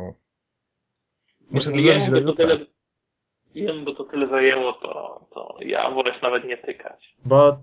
[1.51, 2.47] Muszę to zrobić do to jutra.
[2.47, 2.67] tyle,
[3.55, 7.15] jemu by to tyle zajęło, to, to ja wolę nawet nie tykać.
[7.25, 7.59] Bo,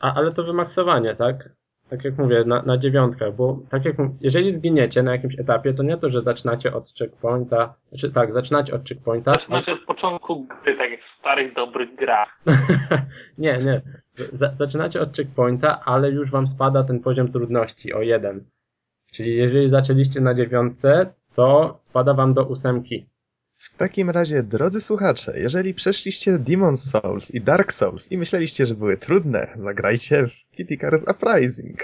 [0.00, 1.48] a, ale to wymaksowanie, tak?
[1.90, 5.82] Tak jak mówię, na, na dziewiątkę, bo tak jak jeżeli zginiecie na jakimś etapie, to
[5.82, 9.32] nie to, że zaczynacie od checkpointa, znaczy tak, zaczynacie od checkpointa.
[9.32, 12.40] Zaczynacie od początku gry, tak jak w starych, dobrych grach.
[13.38, 13.80] nie, nie.
[14.14, 18.44] Za, zaczynacie od checkpointa, ale już wam spada ten poziom trudności o jeden.
[19.12, 23.06] Czyli jeżeli zaczęliście na dziewiątce, to spada wam do ósemki.
[23.72, 28.74] W takim razie, drodzy słuchacze, jeżeli przeszliście Demon's Souls i Dark Souls i myśleliście, że
[28.74, 31.78] były trudne, zagrajcie w Kitty Cars Uprising.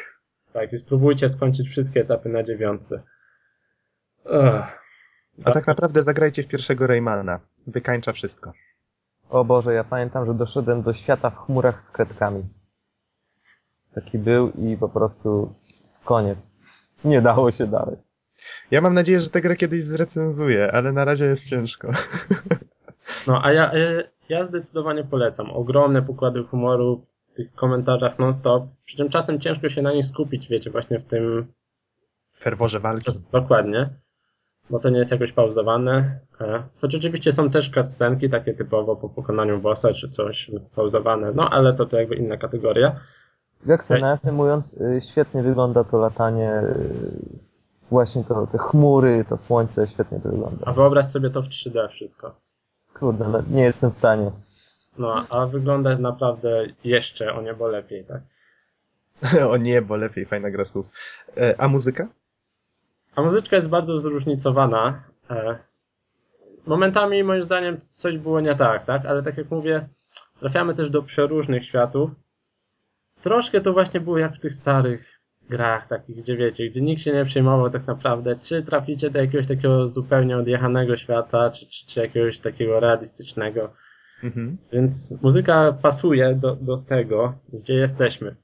[0.53, 3.03] Tak, i spróbujcie skończyć wszystkie etapy na dziewiątce.
[4.25, 4.65] Ugh.
[5.45, 7.41] A tak naprawdę zagrajcie w pierwszego Raymana.
[7.67, 8.53] Wykańcza wszystko.
[9.29, 12.45] O Boże, ja pamiętam, że doszedłem do świata w chmurach z kredkami.
[13.95, 15.55] Taki był i po prostu
[16.05, 16.61] koniec.
[17.05, 17.97] Nie dało się dalej.
[18.71, 21.89] Ja mam nadzieję, że tę grę kiedyś zrecenzuję, ale na razie jest ciężko.
[23.27, 25.51] No, a ja, ja, ja zdecydowanie polecam.
[25.51, 28.65] Ogromne pokłady humoru w tych komentarzach non-stop.
[28.85, 31.47] Przy czym czasem ciężko się na nich skupić, wiecie, właśnie w tym
[32.39, 33.13] ferworze walki.
[33.33, 33.89] dokładnie.
[34.71, 36.21] Bo to nie jest jakoś pauzowane.
[36.41, 41.33] E, Choć oczywiście są też cutscenki, takie typowo po pokonaniu bossa czy coś pauzowane.
[41.35, 43.01] No, ale to to jakby inna kategoria.
[43.67, 44.03] Jackson, Ej.
[44.03, 47.50] nawiasem mówiąc, y, świetnie wygląda to latanie, y,
[47.91, 50.73] właśnie to, te chmury, to słońce, świetnie to A wygląda.
[50.73, 52.35] wyobraź sobie to w 3D wszystko.
[52.95, 54.31] Kurde, no, nie jestem w stanie.
[54.99, 58.21] No, a wygląda naprawdę jeszcze o niebo lepiej, tak?
[59.53, 60.87] o nie, bo lepiej, fajna gra słów.
[61.37, 62.09] E, a muzyka?
[63.17, 65.03] A muzyczka jest bardzo zróżnicowana.
[65.31, 65.59] E,
[66.67, 69.07] Momentami moim zdaniem coś było nie tak, tak?
[69.07, 69.89] Ale tak jak mówię,
[70.41, 72.11] trafiamy też do przeróżnych światów.
[73.23, 75.20] Troszkę to właśnie było jak w tych starych
[75.51, 79.47] grach, takich, gdzie wiecie, gdzie nikt się nie przejmował tak naprawdę, czy traficie do jakiegoś
[79.47, 83.73] takiego zupełnie odjechanego świata, czy, czy, czy jakiegoś takiego realistycznego.
[84.23, 84.57] Mhm.
[84.73, 88.37] Więc muzyka pasuje do, do tego, gdzie jesteśmy.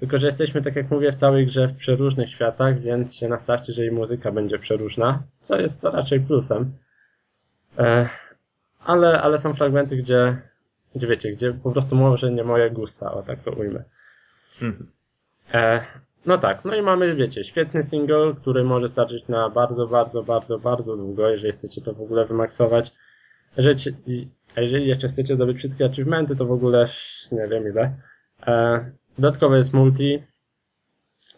[0.00, 3.72] Tylko, że jesteśmy, tak jak mówię, w całej grze w przeróżnych światach, więc się nastawcie,
[3.72, 6.72] że i muzyka będzie przeróżna, co jest raczej plusem.
[7.78, 8.08] E,
[8.80, 10.36] ale, ale są fragmenty, gdzie,
[10.94, 13.84] gdzie wiecie, gdzie po prostu może nie moje gusta, o tak to ujmę.
[14.62, 14.90] Mhm.
[15.54, 15.86] E,
[16.26, 20.58] No tak, no i mamy, wiecie, świetny single, który może starczyć na bardzo, bardzo, bardzo,
[20.58, 22.92] bardzo długo, jeżeli chcecie to w ogóle wymaksować.
[24.56, 26.88] A jeżeli jeszcze chcecie zdobyć wszystkie achievementy, to w ogóle
[27.32, 27.96] nie wiem ile.
[28.46, 28.84] E,
[29.18, 30.22] dodatkowo jest multi.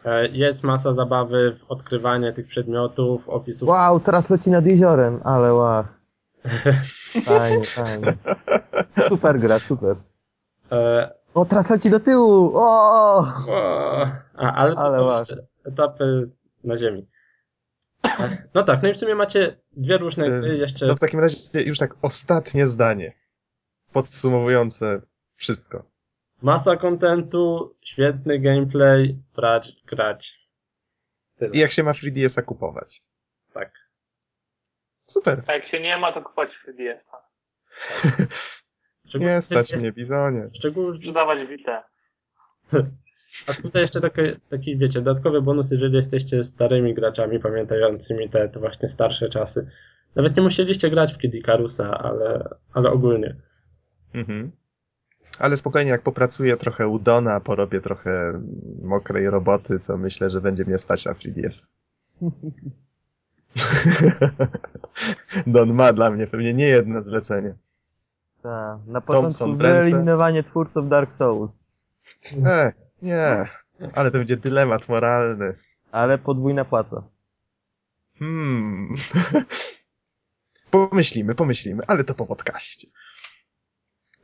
[0.05, 3.69] E, jest masa zabawy w odkrywanie tych przedmiotów, opisów.
[3.69, 5.85] Wow, teraz leci nad jeziorem, ale wow.
[7.25, 8.13] Fajnie, fajnie.
[9.09, 9.97] Super gra, super.
[10.73, 12.53] E, O, teraz leci do tyłu!
[12.55, 13.19] O!
[13.49, 15.19] O, a, ale to Ale są ładnie.
[15.19, 16.31] jeszcze etapy
[16.65, 17.09] na ziemi.
[18.55, 20.87] No tak, no i w sumie macie dwie różne gry jeszcze.
[20.87, 23.13] To w takim razie już tak ostatnie zdanie.
[23.93, 25.01] Podsumowujące
[25.37, 25.85] wszystko.
[26.43, 30.49] Masa kontentu, świetny gameplay, brać, grać.
[31.39, 31.51] Tyle.
[31.51, 33.03] I jak się ma 3DS-a kupować.
[33.55, 33.73] Tak.
[35.07, 35.43] Super.
[35.47, 37.19] A jak się nie ma, to kupować 3DS-a.
[39.09, 40.51] Szczególnie- Nie stać mnie, Bizonie.
[40.53, 41.85] Szczególnie, Sprzedawać Vita.
[43.49, 48.61] a tutaj jeszcze takie, taki, wiecie, dodatkowy bonus, jeżeli jesteście starymi graczami, pamiętającymi te, te
[48.61, 49.71] właśnie starsze czasy.
[50.17, 53.35] Nawet nie musieliście grać w Kid Icarusa, ale, ale ogólnie.
[54.15, 54.53] Mhm.
[55.39, 58.43] Ale spokojnie, jak popracuję trochę u Dona, porobię trochę
[58.83, 61.67] mokrej roboty, to myślę, że będzie mnie stać na 3DS.
[65.47, 67.55] Don ma dla mnie pewnie nie jedno zlecenie.
[68.43, 71.65] Ta, na początku wyeliminowanie twórców Dark Souls.
[72.47, 73.47] E, nie,
[73.93, 75.55] ale to będzie dylemat moralny.
[75.93, 77.03] Ale podwójna płaca.
[78.19, 78.95] Hmm.
[80.71, 82.89] Pomyślimy, pomyślimy, ale to po podcaście.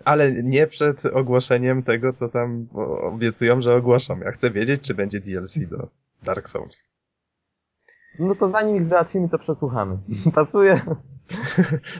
[0.05, 2.69] Ale nie przed ogłoszeniem tego, co tam
[3.03, 4.20] obiecują, że ogłoszą.
[4.20, 5.89] Ja chcę wiedzieć, czy będzie DLC do
[6.23, 6.89] Dark Souls.
[8.19, 9.99] No to zanim ich załatwimy, to przesłuchamy.
[10.35, 10.81] Pasuje?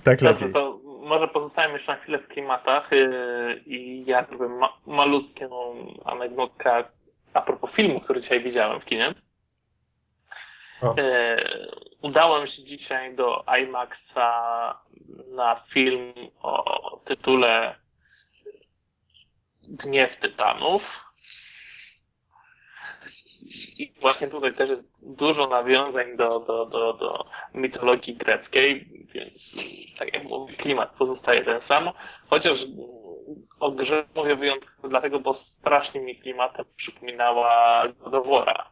[0.05, 0.53] Tak Dobrze, lepiej.
[0.53, 5.75] to może pozostajemy jeszcze na chwilę w klimatach yy, i ja zrobię ma malutką
[6.05, 6.85] anegdotkę
[7.35, 9.15] a propos filmu, który dzisiaj widziałem w kinie.
[10.83, 11.71] Yy,
[12.03, 14.79] udałem się dzisiaj do IMAXa
[15.35, 16.13] na film
[16.43, 17.75] o tytule
[19.63, 21.04] Gniew Tytanów.
[23.55, 27.25] I właśnie tutaj też jest dużo nawiązań do, do, do, do
[27.55, 29.57] mitologii greckiej, więc
[29.99, 31.91] tak jak mówię, klimat pozostaje ten sam.
[32.31, 32.67] Chociaż
[33.61, 38.65] o grze mówię wyjątkowo dlatego, bo strasznie mi klimatem przypominała God of War'a.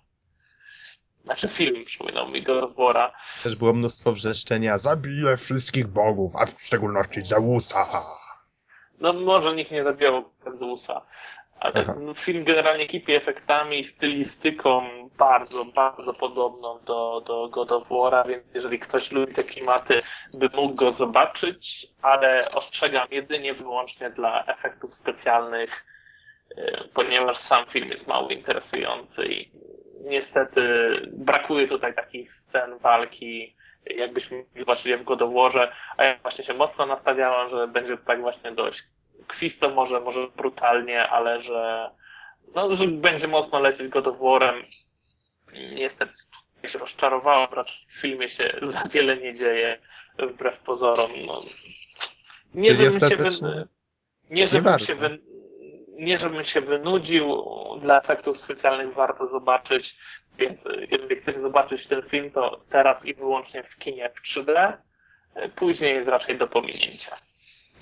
[1.25, 3.11] Znaczy film przypominał mi God of War'a.
[3.43, 4.79] Też było mnóstwo wrzeszczenia.
[4.79, 7.87] Zabiję wszystkich bogów, a w szczególności Zeusa.
[8.99, 11.03] No może nikt nie zabijał Zeusa.
[11.63, 11.95] Ale Aha.
[12.01, 14.83] no, film generalnie kipi efektami i stylistyką
[15.19, 20.03] bardzo, bardzo podobną do, do God of War'a, więc jeżeli ktoś lubi te klimaty,
[20.35, 25.85] by mógł go zobaczyć, ale ostrzegam jedynie wyłącznie dla efektów specjalnych,
[26.59, 29.51] y, ponieważ sam film jest mało interesujący i
[30.05, 30.63] niestety
[31.13, 33.57] brakuje tutaj takich scen walki,
[33.87, 38.05] jakbyśmy zobaczyli w God of War'ze, a ja właśnie się mocno nastawiałem, że będzie to
[38.07, 38.85] tak właśnie dość
[39.29, 41.91] kwisto, może, może brutalnie, ale że,
[42.55, 44.63] no, że będzie mocno lecieć God of War'em.
[45.75, 46.13] Niestety
[46.69, 49.79] się rozczarowałem, raczej w filmie się za wiele nie dzieje,
[50.19, 51.11] wbrew pozorom.
[51.27, 51.43] No.
[52.55, 53.29] Nie, Czyli żebym się wy...
[53.51, 53.67] nie,
[54.31, 54.87] nie żebym warto.
[54.87, 55.19] się wy...
[55.93, 57.45] nie żebym się wynudził,
[57.81, 59.97] dla efektów specjalnych warto zobaczyć,
[60.39, 64.73] więc jeżeli chcecie zobaczyć ten film, to teraz i wyłącznie w kinie w 3D,
[65.37, 67.17] y, później jest raczej do pominięcia.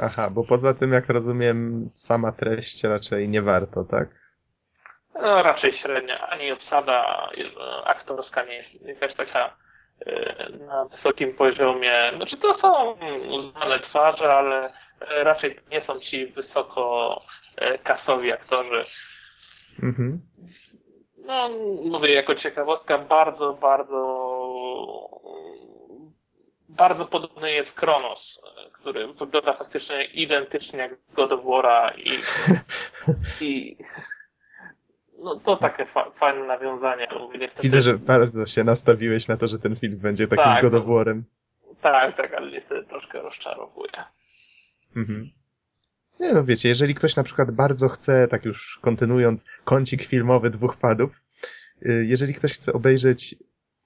[0.03, 4.09] Aha, bo poza tym, jak rozumiem, sama treść raczej nie warto, tak?
[5.15, 6.29] No, raczej średnia.
[6.29, 9.57] Ani obsada e, aktorska nie jest jakaś taka
[10.07, 12.13] e, na wysokim poziomie.
[12.17, 12.95] Znaczy to są
[13.41, 17.17] znane twarze, ale e, raczej nie są ci wysoko
[17.85, 18.85] kasowi aktorzy.
[19.83, 20.21] Mhm.
[21.27, 21.51] No,
[21.91, 23.97] mówię, jako ciekawostka, bardzo, bardzo
[26.81, 32.11] bardzo podobny jest Kronos, e, który wygląda faktycznie identycznie jak God of War'a i,
[33.47, 33.77] i
[35.19, 37.09] no to takie fa fajne nawiązanie.
[37.39, 40.63] niestety, Widzę, że bardzo się nastawiłeś na to, że ten film będzie takim Tak.
[40.63, 41.23] God of War'em.
[41.83, 43.93] Tak, tak, ale niestety troszkę rozczarowuje.
[44.97, 45.31] Mhm.
[46.21, 50.77] Nie no, wiecie, jeżeli ktoś na przykład bardzo chce, tak już kontynuując, kącik filmowy dwóch
[50.77, 51.21] padów,
[51.83, 53.35] y, jeżeli ktoś chce obejrzeć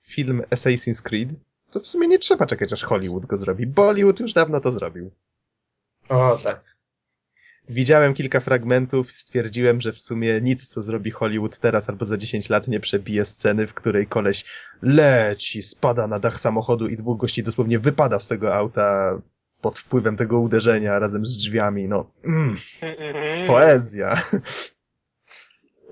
[0.07, 1.29] film Assassin's Creed,
[1.75, 3.67] to w sumie nie trzeba czekać, aż Hollywood go zrobi.
[3.67, 5.11] Bollywood już dawno to zrobił.
[6.09, 6.75] O, tak.
[7.69, 12.17] Widziałem kilka fragmentów i stwierdziłem, że w sumie nic, co zrobi Hollywood teraz albo za
[12.17, 14.45] 10 lat nie przebije sceny, w której koleś
[14.83, 19.19] leci, spada na dach samochodu i dwóch gości dosłownie wypada z tego auta
[19.61, 21.89] pod wpływem tego uderzenia razem z drzwiami.
[21.89, 23.47] No, mm, Mhm.
[23.47, 24.23] poezja.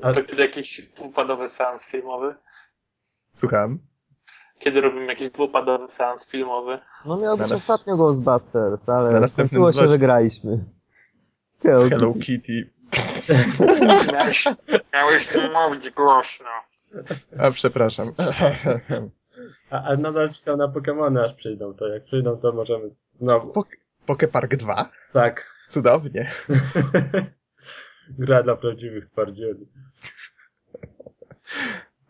[0.02, 2.34] A- To kiedy jakiś dwupadowy seans filmowy?
[3.34, 3.78] Słucham?
[4.62, 6.78] Kiedy robimy jakiś dwupadowy seans filmowy?
[7.06, 10.64] No miał być Na ostatnio Ghostbusters, Na ale następnym skończyło się, że graliśmy.
[11.62, 12.22] Hello, Hello Kitty.
[12.26, 12.70] Kitty.
[14.12, 14.44] Miałeś,
[14.93, 16.47] miałeś nie mówić głośno.
[17.39, 18.09] A przepraszam.
[19.70, 22.90] A, a nadal czekam na Pokémony aż przyjdą, to jak przyjdą to możemy
[23.20, 23.52] znowu.
[23.52, 23.76] Pok-
[24.06, 24.90] Pokepark 2?
[25.12, 25.47] Tak.
[25.68, 26.30] Cudownie.
[28.18, 29.66] Gra dla prawdziwych twardzieli.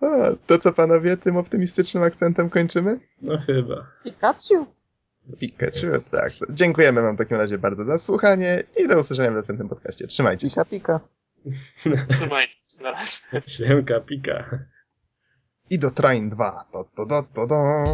[0.03, 3.01] A, to co panowie, tym optymistycznym akcentem kończymy?
[3.23, 3.87] No chyba.
[4.05, 4.67] Pikachu!
[5.39, 6.33] Pikachu, tak.
[6.51, 10.07] Dziękujemy wam w takim razie bardzo za słuchanie i do usłyszenia w następnym podcaście.
[10.07, 10.65] Trzymajcie się.
[10.71, 11.01] Pika,
[11.85, 12.07] pika.
[12.09, 13.17] Trzymajcie się na razie.
[13.47, 14.59] Siemka pika.
[15.71, 16.65] I do Train 2.
[16.73, 17.85] To, to, to, to, to.